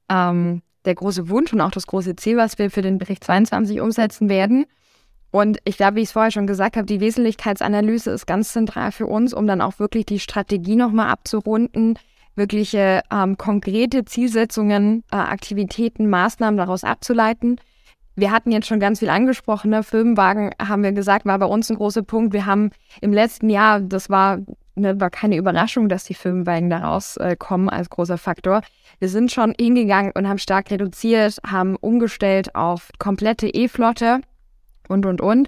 ähm, 0.10 0.62
der 0.84 0.96
große 0.96 1.30
Wunsch 1.30 1.54
und 1.54 1.62
auch 1.62 1.72
das 1.72 1.88
große 1.88 2.18
Ziel, 2.18 2.36
was 2.36 2.58
wir 2.58 2.70
für 2.70 2.82
den 2.82 2.98
Bericht 2.98 3.24
22 3.24 3.80
umsetzen 3.80 4.28
werden. 4.28 4.66
Und 5.32 5.58
ich 5.64 5.78
glaube, 5.78 5.96
wie 5.96 6.02
ich 6.02 6.10
es 6.10 6.12
vorher 6.12 6.32
schon 6.32 6.46
gesagt 6.46 6.76
habe, 6.76 6.86
die 6.86 7.00
Wesentlichkeitsanalyse 7.00 8.12
ist 8.12 8.28
ganz 8.28 8.52
zentral 8.52 8.92
für 8.92 9.08
uns, 9.08 9.34
um 9.34 9.48
dann 9.48 9.62
auch 9.62 9.80
wirklich 9.80 10.06
die 10.06 10.20
Strategie 10.20 10.76
nochmal 10.76 11.10
abzurunden, 11.10 11.98
wirkliche 12.36 13.02
ähm, 13.12 13.38
konkrete 13.38 14.06
Zielsetzungen, 14.06 15.04
äh, 15.12 15.16
Aktivitäten, 15.16 16.10
Maßnahmen 16.10 16.58
daraus 16.58 16.84
abzuleiten. 16.84 17.60
Wir 18.16 18.32
hatten 18.32 18.52
jetzt 18.52 18.68
schon 18.68 18.80
ganz 18.80 19.00
viel 19.00 19.10
angesprochen. 19.10 19.72
Ne? 19.72 19.84
Firmenwagen, 19.84 20.52
haben 20.62 20.84
wir 20.84 20.92
gesagt, 20.92 21.26
war 21.26 21.40
bei 21.40 21.46
uns 21.46 21.70
ein 21.70 21.78
großer 21.78 22.04
Punkt. 22.04 22.34
Wir 22.34 22.46
haben 22.46 22.70
im 23.02 23.12
letzten 23.12 23.50
Jahr, 23.50 23.82
das 23.82 24.10
war, 24.10 24.40
ne, 24.76 25.00
war 25.00 25.10
keine 25.10 25.36
Überraschung, 25.36 25.90
dass 25.90 26.04
die 26.04 26.14
Firmenwagen 26.14 26.70
daraus 26.70 27.18
äh, 27.18 27.36
kommen 27.36 27.70
als 27.70 27.90
großer 27.90 28.18
Faktor. 28.20 28.62
Wir 29.00 29.10
sind 29.10 29.32
schon 29.32 29.56
hingegangen 29.60 30.12
und 30.14 30.28
haben 30.28 30.38
stark 30.38 30.70
reduziert, 30.70 31.40
haben 31.46 31.76
umgestellt 31.76 32.54
auf 32.56 32.90
komplette 33.00 33.48
E-Flotte 33.48 34.22
und, 34.88 35.06
und, 35.06 35.20
und. 35.20 35.48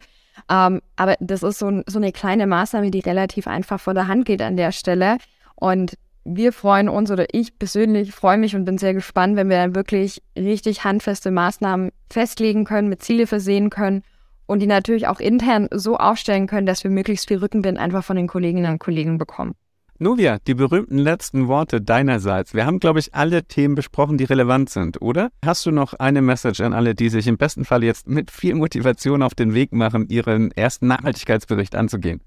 Ähm, 0.49 0.81
aber 0.95 1.15
das 1.19 1.43
ist 1.43 1.59
so, 1.59 1.83
so 1.85 1.99
eine 1.99 2.11
kleine 2.11 2.47
Maßnahme, 2.47 2.89
die 2.89 2.99
relativ 2.99 3.47
einfach 3.47 3.79
vor 3.79 3.93
der 3.93 4.07
Hand 4.07 4.25
geht 4.25 4.41
an 4.41 4.57
der 4.57 4.71
Stelle. 4.71 5.17
Und 5.55 5.97
wir 6.25 6.51
freuen 6.51 6.89
uns 6.89 7.11
oder 7.11 7.27
ich 7.31 7.57
persönlich 7.57 8.11
freue 8.11 8.37
mich 8.37 8.55
und 8.55 8.65
bin 8.65 8.79
sehr 8.79 8.93
gespannt, 8.93 9.35
wenn 9.35 9.49
wir 9.49 9.57
dann 9.57 9.75
wirklich 9.75 10.23
richtig 10.35 10.83
handfeste 10.83 11.31
Maßnahmen 11.31 11.91
festlegen 12.11 12.65
können, 12.65 12.89
mit 12.89 13.03
Ziele 13.03 13.27
versehen 13.27 13.69
können 13.69 14.01
und 14.47 14.59
die 14.59 14.67
natürlich 14.67 15.07
auch 15.07 15.19
intern 15.19 15.67
so 15.71 15.97
aufstellen 15.97 16.47
können, 16.47 16.65
dass 16.65 16.83
wir 16.83 16.91
möglichst 16.91 17.27
viel 17.27 17.37
Rückenwind 17.37 17.77
einfach 17.77 18.03
von 18.03 18.17
den 18.17 18.27
Kolleginnen 18.27 18.73
und 18.73 18.79
Kollegen 18.79 19.19
bekommen. 19.19 19.53
Novia, 19.97 20.39
die 20.45 20.55
berühmten 20.55 20.97
letzten 20.97 21.47
Worte 21.47 21.79
deinerseits. 21.79 22.53
Wir 22.53 22.65
haben, 22.65 22.79
glaube 22.79 22.99
ich, 22.99 23.15
alle 23.15 23.45
Themen 23.45 23.75
besprochen, 23.75 24.17
die 24.17 24.25
relevant 24.25 24.69
sind, 24.69 25.01
oder? 25.01 25.29
Hast 25.45 25.65
du 25.65 25.71
noch 25.71 25.93
eine 25.93 26.21
Message 26.21 26.59
an 26.59 26.73
alle, 26.73 26.95
die 26.95 27.07
sich 27.07 27.27
im 27.27 27.37
besten 27.37 27.63
Fall 27.63 27.81
jetzt 27.81 28.05
mit 28.05 28.29
viel 28.29 28.55
Motivation 28.55 29.21
auf 29.21 29.35
den 29.35 29.53
Weg 29.53 29.71
machen, 29.71 30.09
ihren 30.09 30.51
ersten 30.51 30.87
Nachhaltigkeitsbericht 30.87 31.75
anzugehen? 31.75 32.19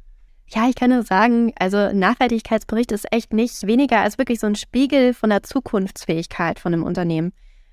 Ja, 0.50 0.66
ich 0.66 0.76
kann 0.76 0.90
nur 0.90 1.02
sagen, 1.02 1.52
also 1.58 1.92
Nachhaltigkeitsbericht 1.92 2.90
ist 2.92 3.12
echt 3.12 3.34
nicht 3.34 3.66
weniger 3.66 4.00
als 4.00 4.16
wirklich 4.16 4.40
so 4.40 4.46
ein 4.46 4.54
Spiegel 4.54 5.12
von 5.12 5.28
der 5.28 5.42
Zukunftsfähigkeit 5.42 6.58
von 6.58 6.72
einem 6.72 6.84
Unternehmen. 6.84 7.32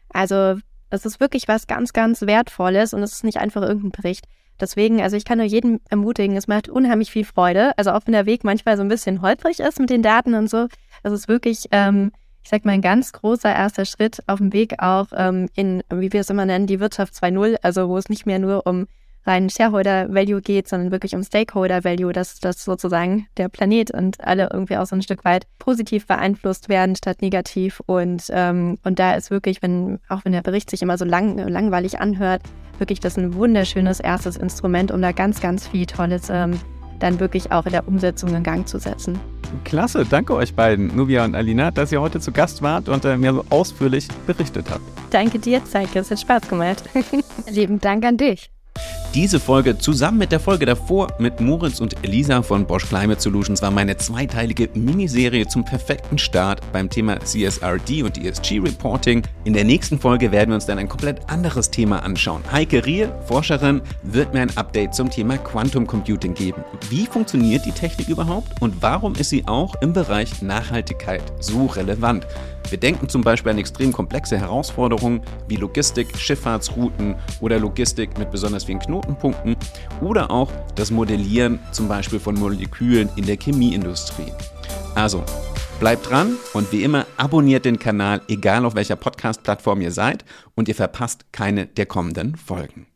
Also 0.09 0.55
es 0.89 1.05
ist 1.05 1.21
wirklich 1.21 1.47
was 1.47 1.67
ganz, 1.67 1.93
ganz 1.93 2.21
Wertvolles 2.21 2.93
und 2.93 3.01
es 3.01 3.13
ist 3.13 3.23
nicht 3.23 3.37
einfach 3.37 3.61
irgendein 3.61 3.91
Bericht. 3.91 4.25
Deswegen, 4.59 5.01
also 5.01 5.15
ich 5.15 5.23
kann 5.23 5.37
nur 5.37 5.47
jeden 5.47 5.79
ermutigen, 5.89 6.35
es 6.35 6.47
macht 6.47 6.67
unheimlich 6.67 7.11
viel 7.11 7.25
Freude. 7.25 7.77
Also 7.77 7.91
auch 7.91 8.01
wenn 8.05 8.13
der 8.13 8.25
Weg 8.25 8.43
manchmal 8.43 8.75
so 8.75 8.83
ein 8.83 8.89
bisschen 8.89 9.21
holprig 9.21 9.59
ist 9.59 9.79
mit 9.79 9.89
den 9.89 10.01
Daten 10.01 10.33
und 10.33 10.49
so. 10.49 10.67
Das 11.01 11.13
ist 11.13 11.29
wirklich, 11.29 11.67
ähm, 11.71 12.11
ich 12.43 12.49
sag 12.49 12.65
mal, 12.65 12.73
ein 12.73 12.81
ganz 12.81 13.13
großer 13.13 13.53
erster 13.53 13.85
Schritt 13.85 14.19
auf 14.27 14.39
dem 14.39 14.51
Weg 14.51 14.79
auch 14.79 15.07
ähm, 15.15 15.47
in, 15.55 15.81
wie 15.93 16.11
wir 16.11 16.21
es 16.21 16.29
immer 16.29 16.45
nennen, 16.45 16.67
die 16.67 16.81
Wirtschaft 16.81 17.13
2.0, 17.13 17.57
also 17.61 17.87
wo 17.87 17.97
es 17.97 18.09
nicht 18.09 18.25
mehr 18.25 18.39
nur 18.39 18.67
um 18.67 18.87
rein 19.25 19.49
Shareholder 19.49 20.13
Value 20.13 20.41
geht, 20.41 20.67
sondern 20.67 20.91
wirklich 20.91 21.15
um 21.15 21.23
Stakeholder 21.23 21.83
Value, 21.83 22.13
dass, 22.13 22.39
dass 22.39 22.63
sozusagen 22.63 23.27
der 23.37 23.49
Planet 23.49 23.91
und 23.91 24.21
alle 24.21 24.49
irgendwie 24.51 24.77
auch 24.77 24.85
so 24.85 24.95
ein 24.95 25.01
Stück 25.01 25.25
weit 25.25 25.47
positiv 25.59 26.07
beeinflusst 26.07 26.69
werden 26.69 26.95
statt 26.95 27.21
negativ. 27.21 27.81
Und, 27.85 28.25
ähm, 28.29 28.77
und 28.83 28.99
da 28.99 29.13
ist 29.15 29.31
wirklich, 29.31 29.61
wenn, 29.61 29.99
auch 30.09 30.25
wenn 30.25 30.31
der 30.31 30.41
Bericht 30.41 30.69
sich 30.69 30.81
immer 30.81 30.97
so 30.97 31.05
lang, 31.05 31.37
langweilig 31.37 31.99
anhört, 31.99 32.43
wirklich 32.77 32.99
das 32.99 33.17
ein 33.17 33.33
wunderschönes 33.33 33.99
erstes 33.99 34.37
Instrument, 34.37 34.91
um 34.91 35.01
da 35.01 35.11
ganz, 35.11 35.41
ganz 35.41 35.67
viel 35.67 35.85
Tolles 35.85 36.29
ähm, 36.29 36.59
dann 36.99 37.19
wirklich 37.19 37.51
auch 37.51 37.65
in 37.65 37.71
der 37.71 37.87
Umsetzung 37.87 38.33
in 38.33 38.43
Gang 38.43 38.67
zu 38.67 38.79
setzen. 38.79 39.19
Klasse, 39.63 40.05
danke 40.09 40.33
euch 40.33 40.53
beiden, 40.53 40.95
Nubia 40.95 41.23
und 41.23 41.35
Alina, 41.35 41.71
dass 41.71 41.91
ihr 41.91 42.01
heute 42.01 42.19
zu 42.19 42.31
Gast 42.31 42.61
wart 42.61 42.89
und 42.89 43.05
äh, 43.05 43.17
mir 43.17 43.33
so 43.33 43.45
ausführlich 43.49 44.07
berichtet 44.25 44.69
habt. 44.69 44.81
Danke 45.11 45.39
dir, 45.39 45.63
Zeike, 45.63 45.99
es 45.99 46.11
hat 46.11 46.19
Spaß 46.19 46.47
gemacht. 46.49 46.83
Lieben 47.49 47.79
Dank 47.79 48.05
an 48.05 48.17
dich. 48.17 48.54
Diese 49.15 49.39
Folge 49.39 49.77
zusammen 49.77 50.17
mit 50.17 50.33
der 50.33 50.41
Folge 50.41 50.65
davor 50.65 51.07
mit 51.19 51.39
Moritz 51.39 51.79
und 51.79 51.95
Elisa 52.03 52.41
von 52.41 52.67
Bosch 52.67 52.85
Climate 52.85 53.21
Solutions 53.21 53.61
war 53.61 53.71
meine 53.71 53.95
zweiteilige 53.95 54.67
Miniserie 54.73 55.47
zum 55.47 55.63
perfekten 55.63 56.17
Start 56.17 56.59
beim 56.73 56.89
Thema 56.89 57.21
CSRD 57.21 58.03
und 58.03 58.17
ESG 58.17 58.59
Reporting. 58.59 59.23
In 59.45 59.53
der 59.53 59.63
nächsten 59.63 59.97
Folge 59.97 60.33
werden 60.33 60.49
wir 60.49 60.55
uns 60.55 60.65
dann 60.65 60.79
ein 60.79 60.89
komplett 60.89 61.29
anderes 61.29 61.71
Thema 61.71 62.03
anschauen. 62.03 62.43
Heike 62.51 62.85
Riel, 62.85 63.09
Forscherin, 63.25 63.79
wird 64.03 64.33
mir 64.33 64.41
ein 64.41 64.57
Update 64.57 64.93
zum 64.93 65.09
Thema 65.09 65.37
Quantum 65.37 65.87
Computing 65.87 66.33
geben. 66.33 66.65
Wie 66.89 67.05
funktioniert 67.05 67.65
die 67.65 67.71
Technik 67.71 68.09
überhaupt 68.09 68.61
und 68.61 68.81
warum 68.81 69.15
ist 69.15 69.29
sie 69.29 69.47
auch 69.47 69.75
im 69.81 69.93
Bereich 69.93 70.41
Nachhaltigkeit 70.41 71.23
so 71.39 71.67
relevant? 71.67 72.27
Wir 72.69 72.79
denken 72.79 73.07
zum 73.07 73.21
Beispiel 73.21 73.51
an 73.51 73.57
extrem 73.57 73.91
komplexe 73.91 74.37
Herausforderungen 74.37 75.21
wie 75.47 75.55
Logistik, 75.55 76.17
Schifffahrtsrouten 76.17 77.15
oder 77.39 77.59
Logistik 77.59 78.17
mit 78.17 78.31
besonders 78.31 78.63
vielen 78.63 78.79
Knotenpunkten 78.79 79.55
oder 80.01 80.31
auch 80.31 80.51
das 80.75 80.91
Modellieren 80.91 81.59
zum 81.71 81.87
Beispiel 81.87 82.19
von 82.19 82.35
Molekülen 82.35 83.09
in 83.15 83.25
der 83.25 83.37
Chemieindustrie. 83.37 84.31
Also, 84.95 85.23
bleibt 85.79 86.09
dran 86.09 86.37
und 86.53 86.71
wie 86.71 86.83
immer 86.83 87.05
abonniert 87.17 87.65
den 87.65 87.79
Kanal, 87.79 88.21
egal 88.27 88.65
auf 88.65 88.75
welcher 88.75 88.95
Podcast-Plattform 88.95 89.81
ihr 89.81 89.91
seid 89.91 90.25
und 90.55 90.67
ihr 90.67 90.75
verpasst 90.75 91.31
keine 91.31 91.67
der 91.67 91.85
kommenden 91.85 92.35
Folgen. 92.35 92.87